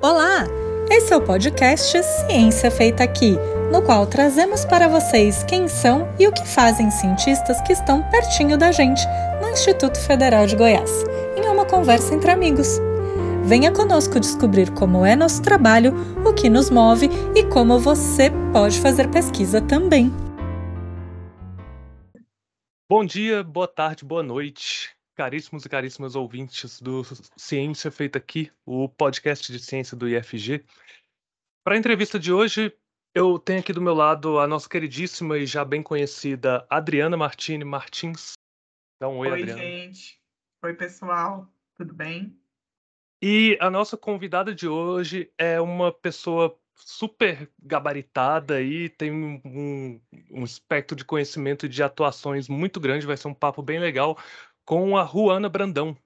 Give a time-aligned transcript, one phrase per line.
[0.00, 0.46] Olá!
[0.88, 3.36] Esse é o podcast Ciência Feita Aqui,
[3.72, 8.56] no qual trazemos para vocês quem são e o que fazem cientistas que estão pertinho
[8.56, 9.02] da gente
[9.42, 11.04] no Instituto Federal de Goiás,
[11.36, 12.78] em uma conversa entre amigos.
[13.44, 15.92] Venha conosco descobrir como é nosso trabalho,
[16.24, 20.12] o que nos move e como você pode fazer pesquisa também.
[22.88, 27.02] Bom dia, boa tarde, boa noite caríssimos e caríssimas ouvintes do
[27.36, 30.64] Ciência Feita Aqui, o podcast de ciência do IFG.
[31.64, 32.72] Para a entrevista de hoje,
[33.12, 37.64] eu tenho aqui do meu lado a nossa queridíssima e já bem conhecida Adriana Martini
[37.64, 38.34] Martins.
[39.00, 39.60] Dá um oi, oi Adriana.
[39.60, 40.20] Oi, gente.
[40.62, 41.52] Oi, pessoal.
[41.74, 42.38] Tudo bem?
[43.20, 50.00] E a nossa convidada de hoje é uma pessoa super gabaritada e tem um,
[50.30, 53.04] um, espectro de conhecimento e de atuações muito grande.
[53.04, 54.16] Vai ser um papo bem legal
[54.68, 55.96] com a Ruana Brandão.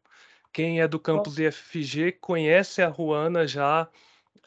[0.52, 3.88] Quem é do campus IFG conhece a Ruana já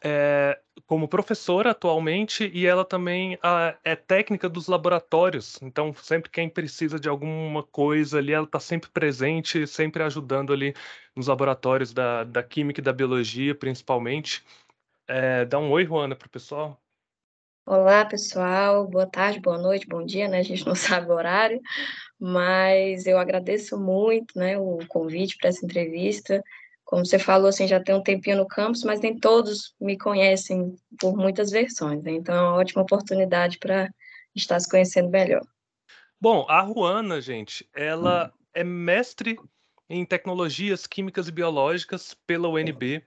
[0.02, 5.60] é, como professora atualmente e ela também a, é técnica dos laboratórios.
[5.60, 10.74] Então, sempre quem precisa de alguma coisa ali, ela está sempre presente, sempre ajudando ali
[11.14, 14.42] nos laboratórios da, da Química e da Biologia, principalmente.
[15.06, 16.80] É, dá um oi, Ruana, para o pessoal.
[17.68, 18.86] Olá, pessoal.
[18.86, 20.38] Boa tarde, boa noite, bom dia, né?
[20.38, 21.60] A gente não sabe o horário,
[22.16, 26.40] mas eu agradeço muito, né, o convite para essa entrevista.
[26.84, 30.76] Como você falou, assim, já tem um tempinho no campus, mas nem todos me conhecem
[30.96, 32.12] por muitas versões, né?
[32.12, 33.92] Então é uma ótima oportunidade para
[34.32, 35.44] estar se conhecendo melhor.
[36.20, 39.40] Bom, a Ruana, gente, ela é mestre
[39.90, 43.02] em tecnologias químicas e biológicas pela UNB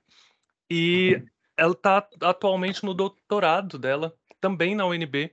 [0.70, 1.24] e
[1.56, 5.32] ela está atualmente no doutorado dela também na UNB,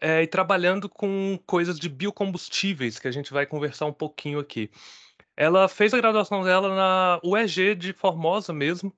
[0.00, 4.70] é, e trabalhando com coisas de biocombustíveis, que a gente vai conversar um pouquinho aqui.
[5.36, 8.92] Ela fez a graduação dela na UEG de Formosa mesmo,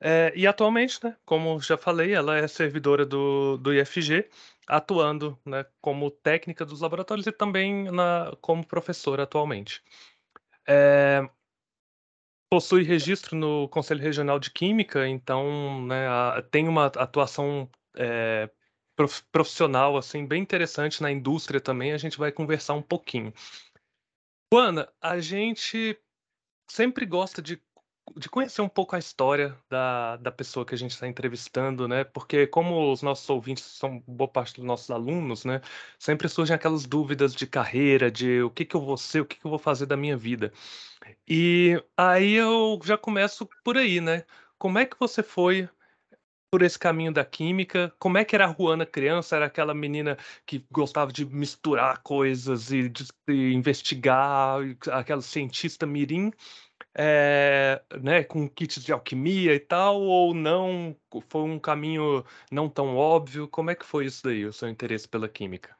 [0.00, 4.28] é, e atualmente, né, como já falei, ela é servidora do, do IFG,
[4.66, 9.82] atuando né, como técnica dos laboratórios e também na, como professora atualmente.
[10.68, 11.26] É,
[12.50, 18.50] possui registro no Conselho Regional de Química, então né, a, tem uma atuação é,
[19.32, 23.32] profissional assim bem interessante na indústria também, a gente vai conversar um pouquinho.
[24.52, 25.98] Juana, a gente
[26.70, 27.60] sempre gosta de,
[28.16, 32.04] de conhecer um pouco a história da, da pessoa que a gente está entrevistando, né?
[32.04, 35.60] Porque como os nossos ouvintes são boa parte dos nossos alunos, né?
[35.98, 39.36] Sempre surgem aquelas dúvidas de carreira, de o que que eu vou ser, o que
[39.38, 40.52] que eu vou fazer da minha vida.
[41.28, 44.24] E aí eu já começo por aí, né?
[44.58, 45.68] Como é que você foi
[46.54, 47.92] por esse caminho da química.
[47.98, 49.34] Como é que era a Juana criança?
[49.34, 50.16] Era aquela menina
[50.46, 54.60] que gostava de misturar coisas e de, de investigar,
[54.92, 56.30] aquela cientista mirim,
[56.96, 60.94] é, né, com kits de alquimia e tal, ou não?
[61.28, 63.48] Foi um caminho não tão óbvio?
[63.48, 65.76] Como é que foi isso daí, o seu interesse pela química?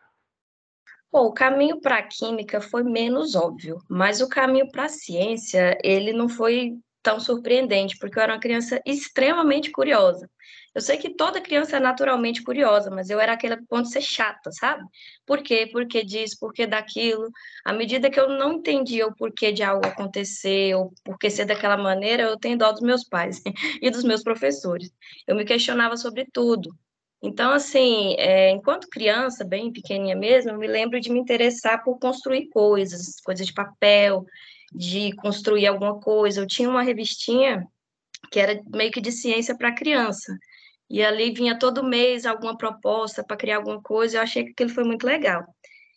[1.13, 5.79] Bom, o caminho para a química foi menos óbvio, mas o caminho para a ciência,
[5.85, 10.29] ele não foi tão surpreendente, porque eu era uma criança extremamente curiosa.
[10.75, 14.01] Eu sei que toda criança é naturalmente curiosa, mas eu era aquele ponto de ser
[14.03, 14.83] chata, sabe?
[15.25, 15.69] Por quê?
[15.71, 16.37] Por que disso?
[16.41, 17.31] Por que daquilo?
[17.65, 21.45] À medida que eu não entendia o porquê de algo acontecer, ou por que ser
[21.45, 23.41] daquela maneira, eu tenho dó dos meus pais
[23.81, 24.91] e dos meus professores.
[25.27, 26.75] Eu me questionava sobre tudo.
[27.23, 31.99] Então, assim, é, enquanto criança, bem pequenininha mesmo, eu me lembro de me interessar por
[31.99, 34.27] construir coisas, coisas de papel,
[34.75, 36.41] de construir alguma coisa.
[36.41, 37.67] Eu tinha uma revistinha
[38.31, 40.37] que era meio que de ciência para criança.
[40.91, 44.71] E ali vinha todo mês alguma proposta para criar alguma coisa, eu achei que aquilo
[44.71, 45.45] foi muito legal.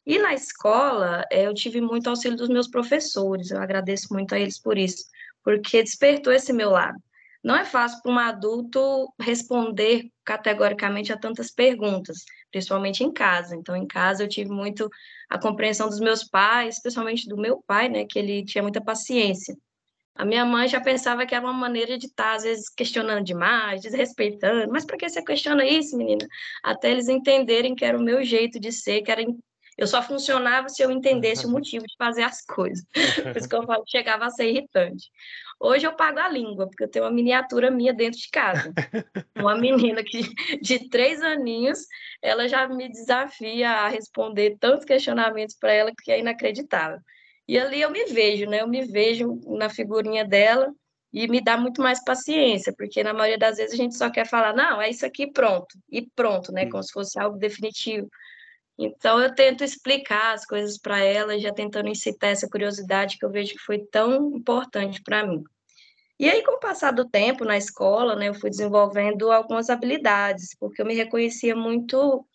[0.06, 4.40] E na escola, eh, eu tive muito auxílio dos meus professores, eu agradeço muito a
[4.40, 5.06] eles por isso,
[5.44, 6.98] porque despertou esse meu lado.
[7.44, 13.56] Não é fácil para um adulto responder categoricamente a tantas perguntas, principalmente em casa.
[13.56, 14.90] Então, em casa, eu tive muito
[15.30, 19.56] a compreensão dos meus pais, especialmente do meu pai, né, que ele tinha muita paciência.
[20.18, 23.82] A minha mãe já pensava que era uma maneira de estar, às vezes, questionando demais,
[23.82, 24.72] desrespeitando.
[24.72, 26.28] Mas por que você questiona isso, menina?
[26.64, 29.24] Até eles entenderem que era o meu jeito de ser, que era.
[29.78, 32.84] Eu só funcionava se eu entendesse o motivo de fazer as coisas.
[33.32, 35.08] Por isso que eu falo chegava a ser irritante.
[35.60, 38.74] Hoje eu pago a língua, porque eu tenho uma miniatura minha dentro de casa.
[39.36, 40.22] Uma menina que,
[40.62, 41.80] de três aninhos,
[42.24, 47.00] ela já me desafia a responder tantos questionamentos para ela que é inacreditável.
[47.48, 48.62] E ali eu me vejo, né?
[48.62, 50.74] Eu me vejo na figurinha dela
[51.14, 54.28] e me dá muito mais paciência, porque na maioria das vezes a gente só quer
[54.28, 56.70] falar, não, é isso aqui, pronto, e pronto, né?
[56.70, 58.10] Como se fosse algo definitivo.
[58.78, 63.32] Então eu tento explicar as coisas para ela, já tentando incitar essa curiosidade que eu
[63.32, 65.44] vejo que foi tão importante para mim.
[66.20, 70.56] E aí, com o passar do tempo na escola, né, eu fui desenvolvendo algumas habilidades,
[70.60, 72.26] porque eu me reconhecia muito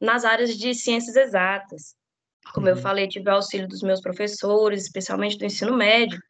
[0.00, 1.96] nas áreas de ciências exatas.
[2.52, 2.80] Como eu uhum.
[2.80, 6.20] falei, tive o auxílio dos meus professores, especialmente do ensino médio,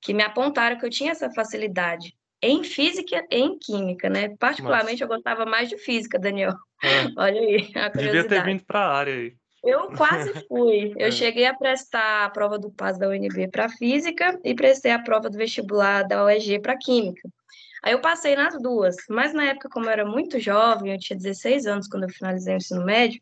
[0.00, 4.34] que me apontaram que eu tinha essa facilidade em física e em química, né?
[4.36, 5.04] Particularmente Nossa.
[5.04, 6.52] eu gostava mais de física, Daniel.
[6.82, 7.06] É.
[7.16, 7.94] Olha aí, a curiosidade.
[7.94, 9.32] Devia ter vindo para a área aí.
[9.62, 10.92] Eu quase fui.
[10.96, 11.12] Eu é.
[11.12, 15.30] cheguei a prestar a prova do PAS da UNB para física e prestei a prova
[15.30, 17.28] do vestibular da UEG para química.
[17.84, 21.16] Aí eu passei nas duas, mas na época, como eu era muito jovem, eu tinha
[21.16, 23.20] 16 anos quando eu finalizei o ensino médio,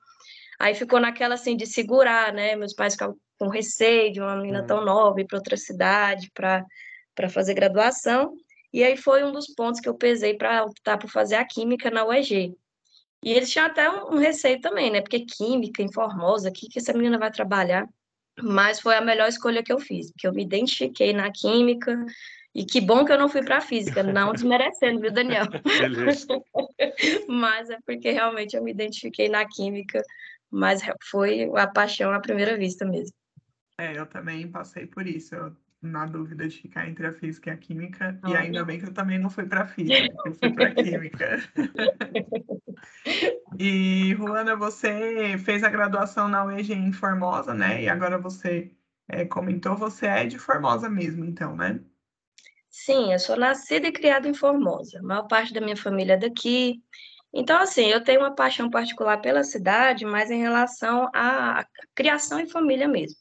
[0.60, 2.54] aí ficou naquela assim de segurar, né?
[2.54, 7.28] Meus pais ficavam com receio de uma menina tão nova ir para outra cidade para
[7.30, 8.34] fazer graduação.
[8.70, 11.90] E aí foi um dos pontos que eu pesei para optar por fazer a química
[11.90, 12.54] na UEG.
[13.24, 15.00] E eles tinham até um, receio também, né?
[15.00, 17.88] Porque química, em Formosa, o que, que essa menina vai trabalhar?
[18.42, 21.98] Mas foi a melhor escolha que eu fiz, porque eu me identifiquei na química,
[22.54, 25.46] e que bom que eu não fui para física, não desmerecendo, viu, Daniel?
[27.28, 30.02] mas é porque realmente eu me identifiquei na química,
[30.50, 33.14] mas foi a paixão à primeira vista mesmo.
[33.78, 35.34] É, eu também passei por isso.
[35.34, 38.86] Eu na dúvida de ficar entre a física e a química, e ainda bem que
[38.86, 41.38] eu também não fui para física, eu fui para química.
[43.58, 47.82] e, Ruana, você fez a graduação na UEG em Formosa, né?
[47.82, 48.70] E agora você
[49.08, 51.80] é, comentou, você é de Formosa mesmo, então, né?
[52.68, 54.98] Sim, eu sou nascida e criada em Formosa.
[54.98, 56.82] A maior parte da minha família é daqui.
[57.32, 62.50] Então, assim, eu tenho uma paixão particular pela cidade, mas em relação à criação e
[62.50, 63.16] família mesmo.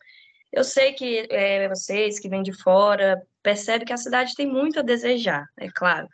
[0.51, 4.79] Eu sei que é, vocês que vêm de fora percebem que a cidade tem muito
[4.79, 6.07] a desejar, é claro,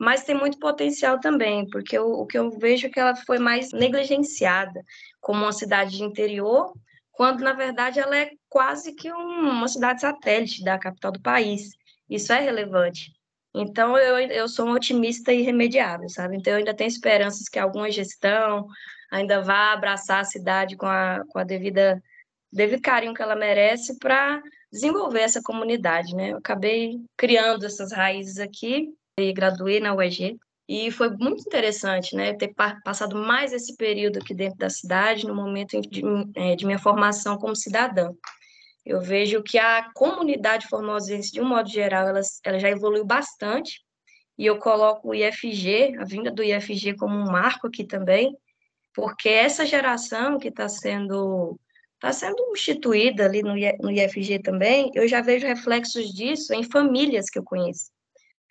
[0.00, 3.38] mas tem muito potencial também, porque o, o que eu vejo é que ela foi
[3.38, 4.82] mais negligenciada
[5.20, 6.72] como uma cidade de interior,
[7.12, 11.70] quando na verdade ela é quase que um, uma cidade satélite da capital do país.
[12.08, 13.12] Isso é relevante.
[13.54, 16.36] Então, eu, eu sou um otimista irremediável, sabe?
[16.36, 18.66] Então, eu ainda tenho esperanças que alguma gestão
[19.10, 22.02] ainda vá abraçar a cidade com a, com a devida
[22.50, 26.32] devido carinho que ela merece para desenvolver essa comunidade, né?
[26.32, 28.88] Eu acabei criando essas raízes aqui
[29.18, 30.38] e graduei na UEG
[30.68, 32.32] e foi muito interessante, né?
[32.34, 32.54] Ter
[32.84, 36.02] passado mais esse período aqui dentro da cidade no momento de,
[36.34, 38.10] é, de minha formação como cidadã.
[38.84, 43.80] Eu vejo que a comunidade formosense, de um modo geral, ela, ela já evoluiu bastante,
[44.36, 48.36] e eu coloco o IFG, a vinda do IFG, como um marco aqui também,
[48.94, 51.58] porque essa geração que está sendo
[51.94, 57.38] está sendo instituída ali no, IFG também, eu já vejo reflexos disso em famílias que
[57.38, 57.92] eu conheço,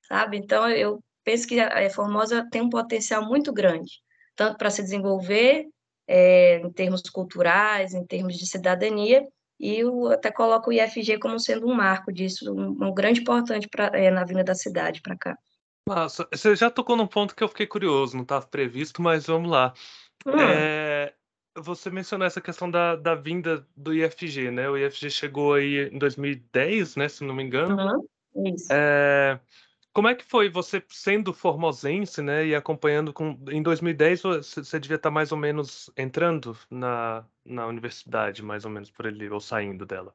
[0.07, 0.37] sabe?
[0.37, 4.01] Então, eu penso que a Formosa tem um potencial muito grande,
[4.37, 5.67] tanto para se desenvolver
[6.07, 9.27] é, em termos culturais, em termos de cidadania,
[9.61, 13.67] e eu até coloco o IFG como sendo um marco disso, um, um grande importante
[13.69, 15.37] pra, é, na vinda da cidade para cá.
[15.87, 19.51] Nossa, você já tocou num ponto que eu fiquei curioso, não estava previsto, mas vamos
[19.51, 19.73] lá.
[20.25, 20.39] Hum.
[20.39, 21.13] É,
[21.55, 24.67] você mencionou essa questão da, da vinda do IFG, né?
[24.67, 27.07] O IFG chegou aí em 2010, né?
[27.07, 27.75] Se não me engano.
[28.35, 28.67] Uhum, isso.
[28.71, 29.39] É,
[29.93, 32.45] como é que foi você sendo formosense, né?
[32.45, 33.37] E acompanhando com.
[33.49, 38.89] Em 2010 você devia estar mais ou menos entrando na, na universidade, mais ou menos
[38.89, 40.13] por ali, ou saindo dela.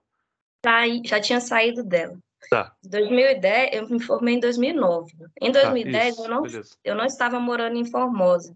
[0.64, 2.18] Saí, já tinha saído dela.
[2.50, 2.74] Tá.
[2.84, 5.12] 2010, eu me formei em 2009.
[5.40, 6.42] Em 2010, tá, isso, eu, não,
[6.84, 8.54] eu não estava morando em Formosa.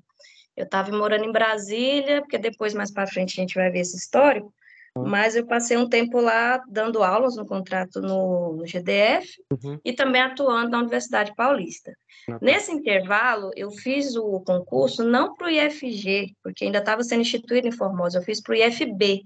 [0.57, 3.97] Eu estava morando em Brasília, porque depois, mais para frente, a gente vai ver esse
[3.97, 4.53] histórico.
[4.97, 5.09] Uhum.
[5.09, 9.79] Mas eu passei um tempo lá dando aulas no contrato no, no GDF uhum.
[9.85, 11.95] e também atuando na Universidade Paulista.
[12.29, 12.39] Uhum.
[12.43, 17.69] Nesse intervalo, eu fiz o concurso não para o IFG, porque ainda estava sendo instituído
[17.69, 19.25] em Formosa, eu fiz para o IFB.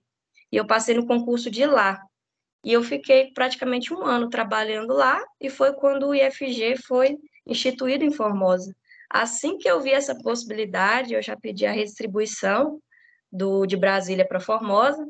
[0.52, 2.00] E eu passei no concurso de lá.
[2.64, 8.04] E eu fiquei praticamente um ano trabalhando lá, e foi quando o IFG foi instituído
[8.04, 8.74] em Formosa.
[9.10, 12.80] Assim que eu vi essa possibilidade, eu já pedi a restribuição
[13.30, 15.06] do, de Brasília para Formosa,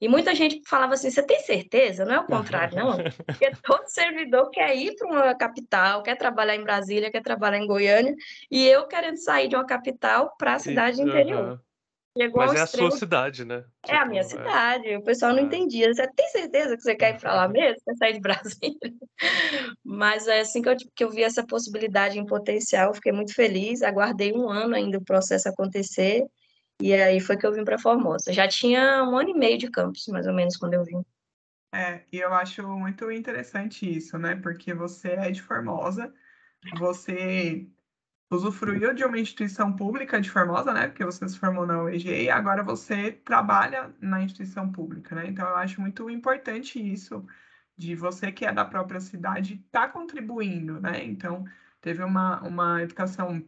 [0.00, 2.04] e muita gente falava assim: você tem certeza?
[2.04, 2.96] Não é o contrário, não.
[3.26, 7.66] Porque todo servidor quer ir para uma capital, quer trabalhar em Brasília, quer trabalhar em
[7.66, 8.14] Goiânia,
[8.50, 11.60] e eu querendo sair de uma capital para a cidade interior.
[12.16, 12.88] Chegou Mas é extremo...
[12.88, 13.64] a sua cidade, né?
[13.84, 14.24] É tipo, a minha é...
[14.24, 14.96] cidade.
[14.96, 15.42] O pessoal não é.
[15.42, 15.92] entendia.
[15.92, 17.80] Você tem certeza que você quer ir para lá mesmo?
[17.84, 18.92] Quer sair de Brasília?
[19.84, 23.82] Mas é assim que eu, que eu vi essa possibilidade em potencial, fiquei muito feliz.
[23.82, 26.24] Aguardei um ano ainda o processo acontecer.
[26.80, 28.32] E aí foi que eu vim para Formosa.
[28.32, 31.04] Já tinha um ano e meio de campus, mais ou menos, quando eu vim.
[31.74, 34.36] É, e eu acho muito interessante isso, né?
[34.36, 36.12] Porque você é de Formosa,
[36.78, 37.66] você
[38.30, 40.88] usufruiu de uma instituição pública de Formosa, né?
[40.88, 45.26] Porque você se formou na UEG e agora você trabalha na instituição pública, né?
[45.26, 47.26] Então eu acho muito importante isso
[47.76, 51.04] de você que é da própria cidade tá contribuindo, né?
[51.04, 51.44] Então,
[51.80, 53.42] teve uma, uma educação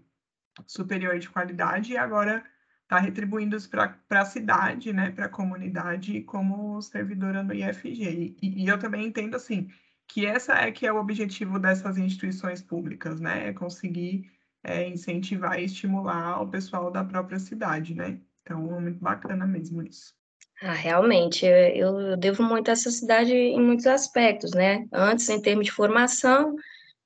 [0.67, 2.45] superior de qualidade e agora
[2.91, 8.37] está retribuindo isso para a cidade, né, para a comunidade como servidora no IFG.
[8.43, 9.69] E, e, eu também entendo assim
[10.09, 14.29] que essa é que é o objetivo dessas instituições públicas, né, é conseguir
[14.65, 18.19] é, incentivar e estimular o pessoal da própria cidade, né.
[18.43, 20.13] Então é muito bacana mesmo isso.
[20.61, 24.87] Ah, realmente, eu devo muito a essa cidade em muitos aspectos, né?
[24.93, 26.57] Antes, em termos de formação,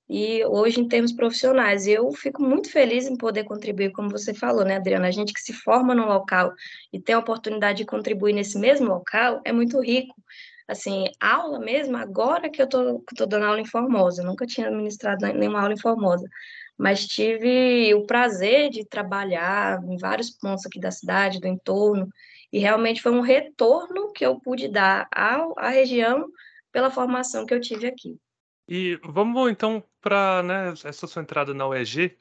[0.09, 1.87] e hoje em termos profissionais.
[1.87, 5.09] Eu fico muito feliz em poder contribuir, como você falou, né, Adriana?
[5.09, 6.53] A gente que se forma no local
[6.93, 10.15] e tem a oportunidade de contribuir nesse mesmo local é muito rico.
[10.67, 14.71] Assim, aula mesmo, agora que eu tô, tô dando aula em Formosa, eu nunca tinha
[14.71, 16.27] ministrado nenhuma aula em Formosa,
[16.77, 22.09] mas tive o prazer de trabalhar em vários pontos aqui da cidade, do entorno,
[22.51, 26.27] e realmente foi um retorno que eu pude dar ao, à região
[26.73, 28.19] pela formação que eu tive aqui.
[28.69, 32.17] E vamos então para né, essa sua entrada na UEG.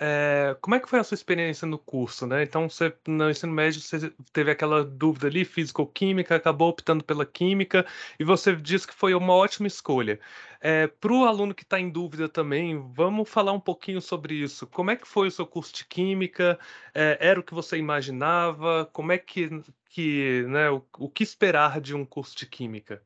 [0.00, 2.44] É, como é que foi a sua experiência no curso, né?
[2.44, 7.84] Então, você no ensino médio você teve aquela dúvida ali, físico-química, acabou optando pela química
[8.18, 10.20] e você disse que foi uma ótima escolha.
[10.60, 14.66] É, para o aluno que está em dúvida também, vamos falar um pouquinho sobre isso.
[14.68, 16.58] Como é que foi o seu curso de química?
[16.94, 18.86] É, era o que você imaginava?
[18.92, 19.48] Como é que,
[19.90, 23.02] que né, o, o que esperar de um curso de química?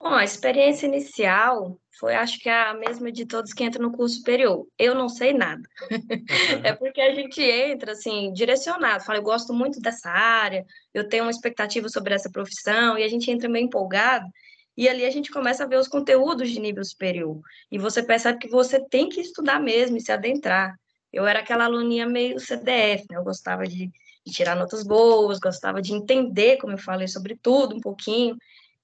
[0.00, 4.16] Bom, a experiência inicial foi, acho que, a mesma de todos que entram no curso
[4.16, 4.66] superior.
[4.78, 5.60] Eu não sei nada.
[6.64, 9.04] é porque a gente entra, assim, direcionado.
[9.04, 10.64] Fala, eu gosto muito dessa área,
[10.94, 14.26] eu tenho uma expectativa sobre essa profissão, e a gente entra meio empolgado,
[14.74, 17.38] e ali a gente começa a ver os conteúdos de nível superior.
[17.70, 20.74] E você percebe que você tem que estudar mesmo e se adentrar.
[21.12, 23.18] Eu era aquela aluninha meio CDF, né?
[23.18, 23.90] Eu gostava de,
[24.24, 28.38] de tirar notas boas, gostava de entender, como eu falei, sobre tudo um pouquinho.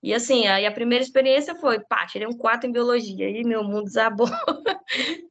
[0.07, 3.65] E assim, aí a primeira experiência foi, pá, tirei um 4 em biologia, e meu
[3.65, 4.29] mundo desabou.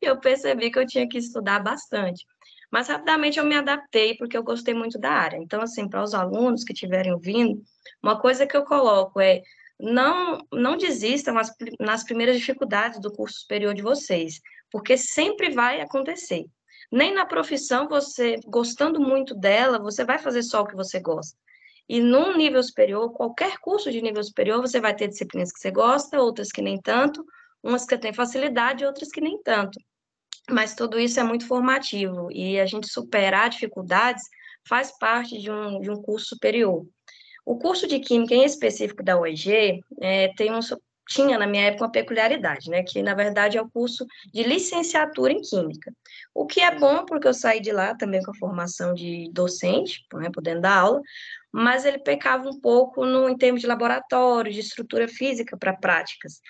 [0.01, 2.25] e eu percebi que eu tinha que estudar bastante.
[2.69, 5.37] Mas rapidamente eu me adaptei, porque eu gostei muito da área.
[5.37, 7.63] Então, assim, para os alunos que estiverem ouvindo,
[8.03, 9.43] uma coisa que eu coloco é,
[9.79, 15.79] não, não desistam nas, nas primeiras dificuldades do curso superior de vocês, porque sempre vai
[15.79, 16.43] acontecer.
[16.91, 21.37] Nem na profissão, você, gostando muito dela, você vai fazer só o que você gosta.
[21.87, 25.71] E num nível superior, qualquer curso de nível superior, você vai ter disciplinas que você
[25.71, 27.23] gosta, outras que nem tanto,
[27.63, 29.79] umas que tem facilidade, outras que nem tanto.
[30.49, 34.23] Mas tudo isso é muito formativo e a gente superar dificuldades
[34.67, 36.85] faz parte de um, de um curso superior.
[37.45, 40.59] O curso de Química, em específico da UEG, é, tem um,
[41.07, 42.83] tinha na minha época uma peculiaridade, né?
[42.83, 45.93] Que na verdade é o curso de licenciatura em Química.
[46.33, 50.05] O que é bom, porque eu saí de lá também com a formação de docente,
[50.13, 51.01] né, podendo dar aula,
[51.51, 56.41] mas ele pecava um pouco no, em termos de laboratório, de estrutura física para práticas.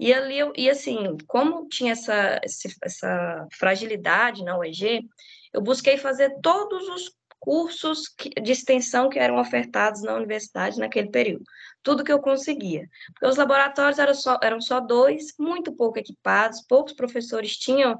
[0.00, 2.40] E ali, eu, e assim, como tinha essa,
[2.82, 5.08] essa fragilidade na UEG,
[5.52, 8.02] eu busquei fazer todos os cursos
[8.42, 11.44] de extensão que eram ofertados na universidade naquele período.
[11.82, 12.88] Tudo que eu conseguia.
[13.14, 17.96] Porque os laboratórios eram só, eram só dois, muito pouco equipados, poucos professores tinham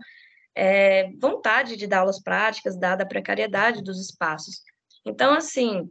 [0.54, 4.62] é, vontade de dar aulas práticas, dada a precariedade dos espaços.
[5.04, 5.88] Então, assim,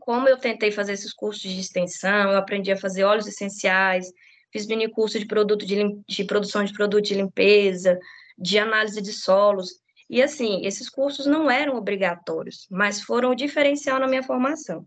[0.00, 4.12] como eu tentei fazer esses cursos de extensão, eu aprendi a fazer óleos essenciais,
[4.52, 5.76] fiz mini curso de produto de,
[6.08, 7.98] de produção de produto de limpeza,
[8.38, 9.80] de análise de solos.
[10.08, 14.86] E assim, esses cursos não eram obrigatórios, mas foram o diferencial na minha formação.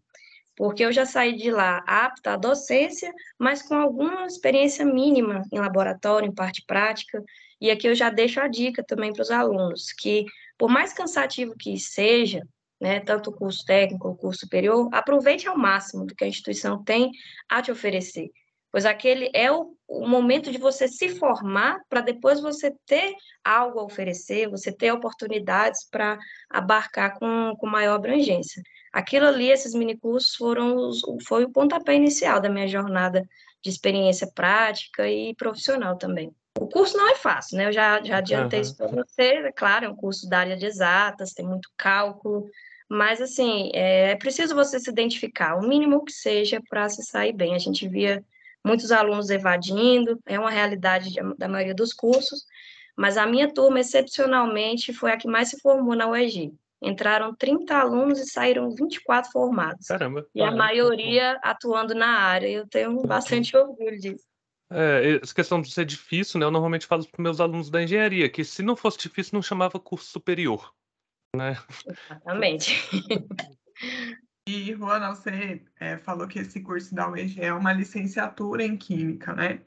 [0.56, 5.60] Porque eu já saí de lá apta à docência, mas com alguma experiência mínima em
[5.60, 7.24] laboratório, em parte prática.
[7.62, 10.26] E aqui eu já deixo a dica também para os alunos, que
[10.58, 12.46] por mais cansativo que seja,
[12.80, 16.84] né, tanto o curso técnico o curso superior, aproveite ao máximo do que a instituição
[16.84, 17.12] tem
[17.50, 18.30] a te oferecer,
[18.72, 23.80] pois aquele é o, o momento de você se formar para depois você ter algo
[23.80, 26.18] a oferecer, você ter oportunidades para
[26.50, 28.62] abarcar com, com maior abrangência.
[28.92, 33.24] Aquilo ali, esses minicursos foram os, foi o pontapé inicial da minha jornada
[33.62, 36.34] de experiência prática e profissional também.
[36.60, 37.68] O curso não é fácil, né?
[37.68, 38.64] Eu já, já adiantei uhum.
[38.64, 39.22] isso para você.
[39.22, 42.50] É claro, é um curso da área de exatas, tem muito cálculo,
[42.90, 47.34] mas, assim, é, é preciso você se identificar, o mínimo que seja, para se sair
[47.34, 47.54] bem.
[47.54, 48.26] A gente via
[48.66, 52.46] muitos alunos evadindo, é uma realidade da maioria dos cursos,
[52.96, 56.54] mas a minha turma, excepcionalmente, foi a que mais se formou na UEG.
[56.82, 59.88] Entraram 30 alunos e saíram 24 formados.
[59.88, 60.26] Caramba!
[60.34, 62.48] E a maioria atuando na área.
[62.48, 64.24] Eu tenho bastante orgulho disso.
[64.72, 66.46] É, essa questão de ser difícil, né?
[66.46, 69.80] Eu normalmente falo para meus alunos da engenharia que se não fosse difícil, não chamava
[69.80, 70.74] curso superior
[71.36, 71.58] né?
[71.86, 72.76] Exatamente.
[74.52, 79.32] E, Juana, você é, falou que esse curso da UEG é uma licenciatura em Química,
[79.36, 79.62] né?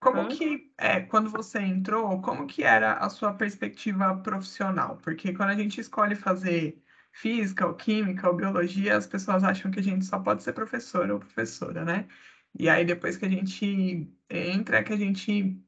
[0.00, 4.96] Como que, é, quando você entrou, como que era a sua perspectiva profissional?
[5.02, 9.80] Porque quando a gente escolhe fazer física ou química ou biologia, as pessoas acham que
[9.80, 12.08] a gente só pode ser professor ou professora, né?
[12.58, 15.62] E aí, depois que a gente entra, é que a gente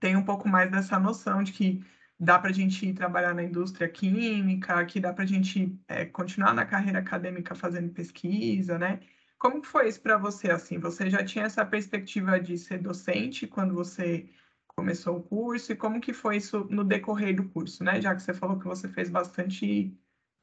[0.00, 1.84] tem um pouco mais dessa noção de que
[2.22, 6.54] dá para a gente trabalhar na indústria química, que dá para a gente é, continuar
[6.54, 9.00] na carreira acadêmica fazendo pesquisa, né?
[9.36, 10.78] Como foi isso para você, assim?
[10.78, 14.30] Você já tinha essa perspectiva de ser docente quando você
[14.68, 15.72] começou o curso?
[15.72, 18.00] E como que foi isso no decorrer do curso, né?
[18.00, 19.92] Já que você falou que você fez bastante,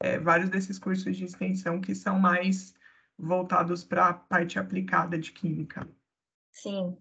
[0.00, 2.74] é, vários desses cursos de extensão que são mais
[3.18, 5.88] voltados para a parte aplicada de química.
[6.52, 6.94] Sim.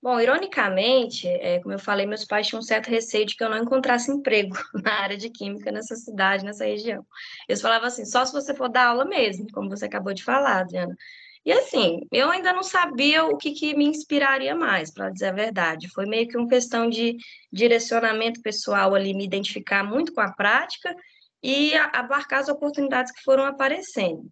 [0.00, 3.50] Bom, ironicamente, é, como eu falei, meus pais tinham um certo receio de que eu
[3.50, 7.04] não encontrasse emprego na área de química nessa cidade, nessa região.
[7.48, 10.60] Eles falavam assim, só se você for dar aula mesmo, como você acabou de falar,
[10.60, 10.96] Adriana.
[11.44, 15.32] E assim, eu ainda não sabia o que, que me inspiraria mais, para dizer a
[15.32, 15.88] verdade.
[15.88, 17.16] Foi meio que uma questão de
[17.52, 20.94] direcionamento pessoal ali, me identificar muito com a prática
[21.42, 24.30] e abarcar as oportunidades que foram aparecendo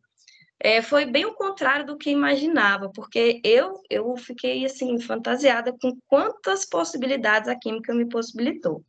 [0.58, 5.96] é, foi bem o contrário do que imaginava, porque eu, eu fiquei assim fantasiada com
[6.06, 8.82] quantas possibilidades a química me possibilitou.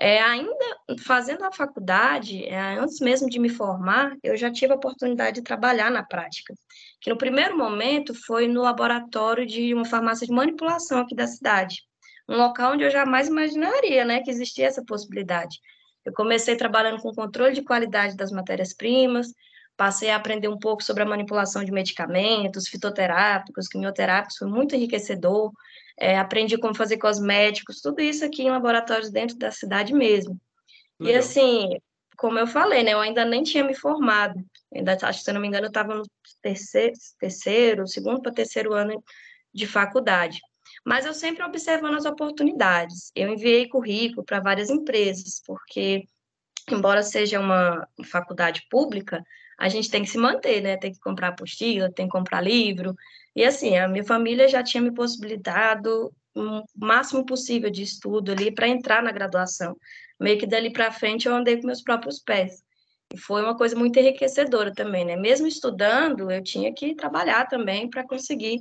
[0.00, 0.64] É, ainda
[1.04, 5.44] fazendo a faculdade, é, antes mesmo de me formar, eu já tive a oportunidade de
[5.44, 6.52] trabalhar na prática,
[7.00, 11.82] que no primeiro momento foi no laboratório de uma farmácia de manipulação aqui da cidade,
[12.28, 15.58] um local onde eu jamais imaginaria né, que existia essa possibilidade.
[16.04, 19.28] Eu comecei trabalhando com controle de qualidade das matérias-primas,
[19.76, 25.52] Passei a aprender um pouco sobre a manipulação de medicamentos, fitoterápicos, quimioterápicos, foi muito enriquecedor.
[25.98, 30.40] É, aprendi como fazer cosméticos, tudo isso aqui em laboratórios dentro da cidade mesmo.
[30.98, 31.14] Legal.
[31.14, 31.68] E assim,
[32.16, 34.40] como eu falei, né, eu ainda nem tinha me formado.
[34.74, 36.02] Ainda, acho que, se eu não me engano, eu estava no
[36.42, 39.02] terceiro, terceiro, segundo para terceiro ano
[39.52, 40.40] de faculdade.
[40.84, 43.10] Mas eu sempre observando as oportunidades.
[43.14, 46.04] Eu enviei currículo para várias empresas, porque,
[46.70, 49.24] embora seja uma faculdade pública,
[49.58, 50.76] a gente tem que se manter, né?
[50.76, 52.94] Tem que comprar apostila, tem que comprar livro.
[53.34, 58.52] E assim, a minha família já tinha me possibilitado o máximo possível de estudo ali
[58.52, 59.76] para entrar na graduação.
[60.18, 62.62] Meio que dali para frente eu andei com meus próprios pés.
[63.12, 65.16] E foi uma coisa muito enriquecedora também, né?
[65.16, 68.58] Mesmo estudando, eu tinha que trabalhar também para conseguir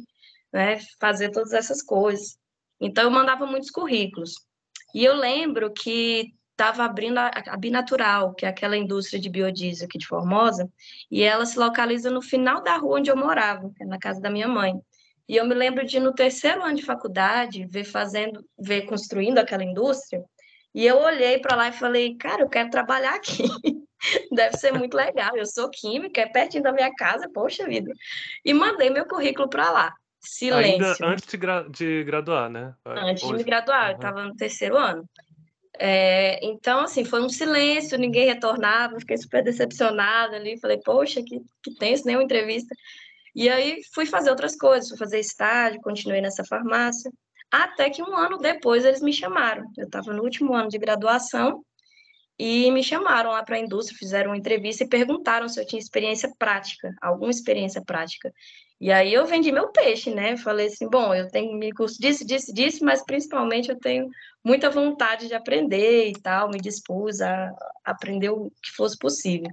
[0.52, 2.38] né, fazer todas essas coisas.
[2.80, 4.34] Então, eu mandava muitos currículos.
[4.94, 9.86] E eu lembro que estava abrindo a, a Binatural, que é aquela indústria de biodiesel
[9.86, 10.70] aqui de Formosa,
[11.12, 14.30] e ela se localiza no final da rua onde eu morava, é na casa da
[14.30, 14.74] minha mãe.
[15.28, 19.64] E eu me lembro de, no terceiro ano de faculdade, ver fazendo, ver construindo aquela
[19.64, 20.24] indústria,
[20.74, 23.44] e eu olhei para lá e falei, cara, eu quero trabalhar aqui.
[24.32, 25.36] Deve ser muito legal.
[25.36, 27.94] Eu sou química, é pertinho da minha casa, poxa vida.
[28.44, 29.94] E mandei meu currículo para lá.
[30.20, 30.86] Silêncio.
[30.86, 32.74] Ainda antes de, gra de graduar, né?
[32.86, 33.34] Antes Hoje.
[33.34, 33.92] de me graduar, uhum.
[33.92, 35.08] eu estava no terceiro ano.
[35.80, 41.42] É, então, assim, foi um silêncio, ninguém retornava, fiquei super decepcionada ali, falei, poxa, que,
[41.64, 42.76] que tenso, nenhuma entrevista.
[43.36, 47.12] E aí fui fazer outras coisas, fui fazer estágio, continuei nessa farmácia,
[47.52, 49.66] até que um ano depois eles me chamaram.
[49.78, 51.64] Eu estava no último ano de graduação
[52.38, 55.80] e me chamaram lá para a indústria, fizeram uma entrevista e perguntaram se eu tinha
[55.80, 58.32] experiência prática, alguma experiência prática.
[58.84, 60.36] E aí eu vendi meu peixe, né?
[60.36, 64.10] Falei assim, bom, eu tenho me curso disso, disso, disso, mas principalmente eu tenho
[64.44, 67.50] muita vontade de aprender e tal, me dispus a
[67.86, 69.50] aprender o que fosse possível.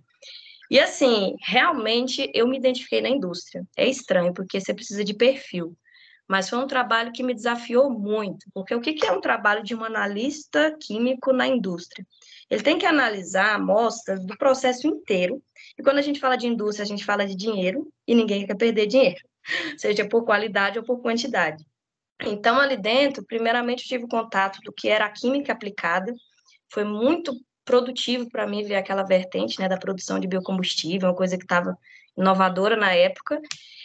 [0.69, 3.65] E assim, realmente eu me identifiquei na indústria.
[3.77, 5.77] É estranho, porque você precisa de perfil.
[6.29, 9.77] Mas foi um trabalho que me desafiou muito, porque o que é um trabalho de
[9.77, 12.05] um analista químico na indústria?
[12.51, 15.41] Ele tem que analisar amostras do processo inteiro.
[15.79, 18.57] E quando a gente fala de indústria, a gente fala de dinheiro e ninguém quer
[18.57, 19.21] perder dinheiro,
[19.79, 21.65] seja por qualidade ou por quantidade.
[22.23, 26.15] Então, ali dentro, primeiramente, eu tive contato do que era a química aplicada.
[26.69, 27.33] Foi muito
[27.65, 31.77] produtivo para mim ver aquela vertente né, da produção de biocombustível, uma coisa que estava
[32.17, 33.41] inovadora na época.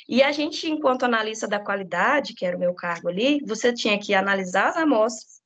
[0.08, 3.98] E a gente, enquanto analista da qualidade, que era o meu cargo ali, você tinha
[3.98, 5.42] que analisar as amostras,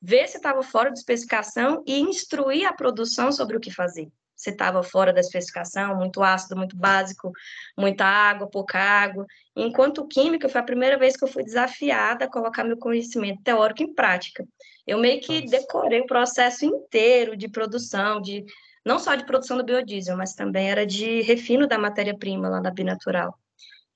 [0.00, 4.08] ver se estava fora de especificação e instruir a produção sobre o que fazer.
[4.42, 7.30] Se estava fora da especificação, muito ácido, muito básico,
[7.78, 9.24] muita água, pouca água.
[9.54, 13.84] Enquanto química, foi a primeira vez que eu fui desafiada a colocar meu conhecimento teórico
[13.84, 14.44] em prática.
[14.84, 18.44] Eu meio que decorei o processo inteiro de produção, de
[18.84, 22.72] não só de produção do biodiesel, mas também era de refino da matéria-prima lá da
[22.72, 23.38] Binatural.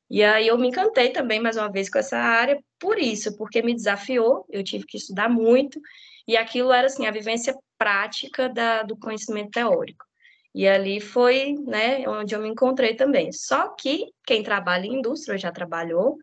[0.08, 3.62] E aí eu me encantei também, mais uma vez, com essa área, por isso, porque
[3.62, 5.80] me desafiou, eu tive que estudar muito,
[6.28, 10.05] e aquilo era, assim, a vivência prática da, do conhecimento teórico.
[10.56, 13.30] E ali foi, né, onde eu me encontrei também.
[13.30, 16.16] Só que quem trabalha em indústria já trabalhou,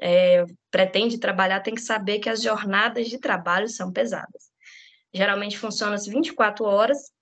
[0.00, 4.50] é, pretende trabalhar, tem que saber que as jornadas de trabalho são pesadas.
[5.14, 7.12] Geralmente funciona as 24 horas,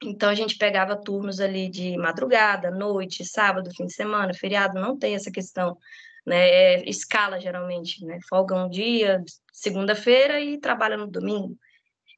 [0.00, 4.96] então a gente pegava turnos ali de madrugada, noite, sábado, fim de semana, feriado, não
[4.96, 5.76] tem essa questão,
[6.24, 6.48] né?
[6.48, 8.20] É escala geralmente, né?
[8.28, 11.58] Folga um dia, segunda-feira e trabalha no domingo.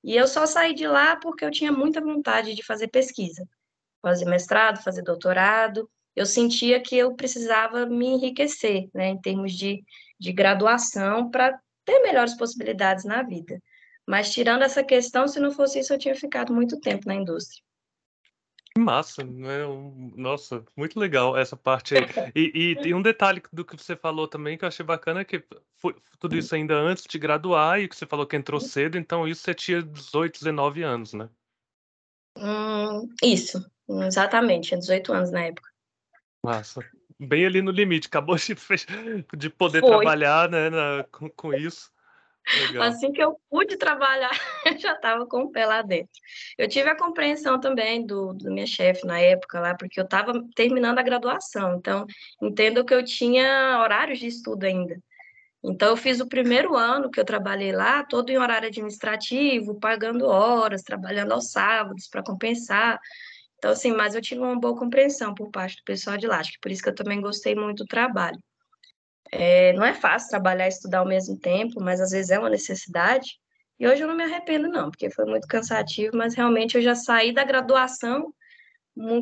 [0.05, 3.49] E eu só saí de lá porque eu tinha muita vontade de fazer pesquisa,
[4.03, 5.89] fazer mestrado, fazer doutorado.
[6.15, 9.85] Eu sentia que eu precisava me enriquecer, né, em termos de,
[10.19, 13.61] de graduação, para ter melhores possibilidades na vida.
[14.07, 17.63] Mas tirando essa questão, se não fosse isso, eu tinha ficado muito tempo na indústria.
[18.79, 19.59] Massa, né?
[20.17, 22.05] Nossa, muito legal essa parte aí.
[22.35, 25.25] E, e, e, um detalhe do que você falou também que eu achei bacana é
[25.25, 25.43] que
[25.77, 29.27] foi tudo isso ainda antes de graduar e que você falou que entrou cedo, então
[29.27, 31.29] isso você tinha 18, 19 anos, né?
[32.37, 35.69] Hum, isso, exatamente, tinha 18 anos na época.
[36.43, 36.85] Massa.
[37.21, 38.55] Bem ali no limite, acabou de,
[39.37, 39.91] de poder foi.
[39.91, 41.91] trabalhar né, na, com, com isso.
[42.69, 42.85] Legal.
[42.85, 44.31] Assim que eu pude trabalhar,
[44.65, 46.13] eu já estava com o pé lá dentro.
[46.57, 50.33] Eu tive a compreensão também do, do minha chefe na época lá, porque eu estava
[50.55, 52.07] terminando a graduação, então
[52.41, 54.99] entendo que eu tinha horários de estudo ainda.
[55.63, 60.25] Então, eu fiz o primeiro ano que eu trabalhei lá, todo em horário administrativo, pagando
[60.25, 63.01] horas, trabalhando aos sábados para compensar.
[63.59, 66.53] Então, assim, mas eu tive uma boa compreensão por parte do pessoal de lá, acho
[66.53, 68.39] que por isso que eu também gostei muito do trabalho.
[69.31, 72.49] É, não é fácil trabalhar e estudar ao mesmo tempo, mas às vezes é uma
[72.49, 73.39] necessidade.
[73.79, 76.95] E hoje eu não me arrependo, não, porque foi muito cansativo, mas realmente eu já
[76.95, 78.33] saí da graduação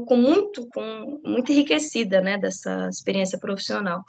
[0.07, 4.03] com muito, com muito enriquecida, né, dessa experiência profissional.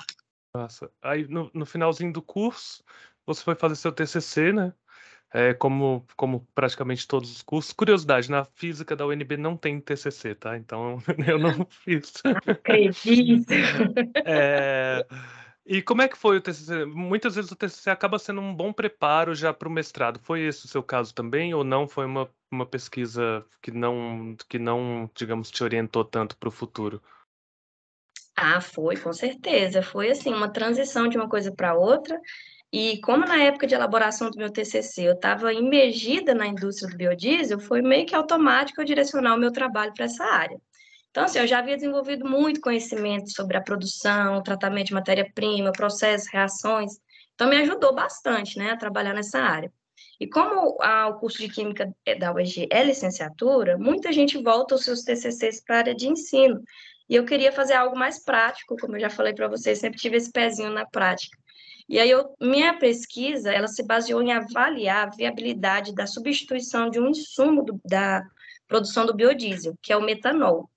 [0.53, 2.83] Nossa, aí no, no finalzinho do curso,
[3.25, 4.73] você foi fazer seu TCC, né?
[5.37, 7.71] É, como, como praticamente todos os cursos.
[7.71, 10.57] Curiosidade, na física da UNB não tem TCC, tá?
[10.57, 10.97] Então
[11.27, 12.11] eu não fiz.
[12.47, 13.53] Acredito.
[14.25, 15.05] É,
[15.63, 16.85] e como é que foi o TCC?
[16.85, 20.19] Muitas vezes o TCC acaba sendo um bom preparo já para o mestrado.
[20.23, 21.87] Foi esse o seu caso também ou não?
[21.87, 26.99] Foi uma, uma pesquisa que não, que não, digamos, te orientou tanto para o futuro?
[28.35, 29.83] Ah, foi, com certeza.
[29.83, 32.19] Foi assim, uma transição de uma coisa para outra.
[32.71, 36.97] E como na época de elaboração do meu TCC eu estava imergida na indústria do
[36.97, 40.59] biodiesel, foi meio que automático eu direcionar o meu trabalho para essa área.
[41.09, 46.27] Então, assim, eu já havia desenvolvido muito conhecimento sobre a produção, tratamento de matéria-prima, processos,
[46.31, 46.91] reações.
[47.33, 49.71] Então, me ajudou bastante, né, a trabalhar nessa área.
[50.19, 54.83] E como a, o curso de Química da UEG é licenciatura, muita gente volta os
[54.83, 56.61] seus TCCs para a área de ensino.
[57.09, 60.17] E eu queria fazer algo mais prático, como eu já falei para vocês, sempre tive
[60.17, 61.37] esse pezinho na prática.
[61.89, 66.99] E aí, eu, minha pesquisa, ela se baseou em avaliar a viabilidade da substituição de
[66.99, 68.23] um insumo do, da
[68.67, 70.69] produção do biodiesel, que é o metanol.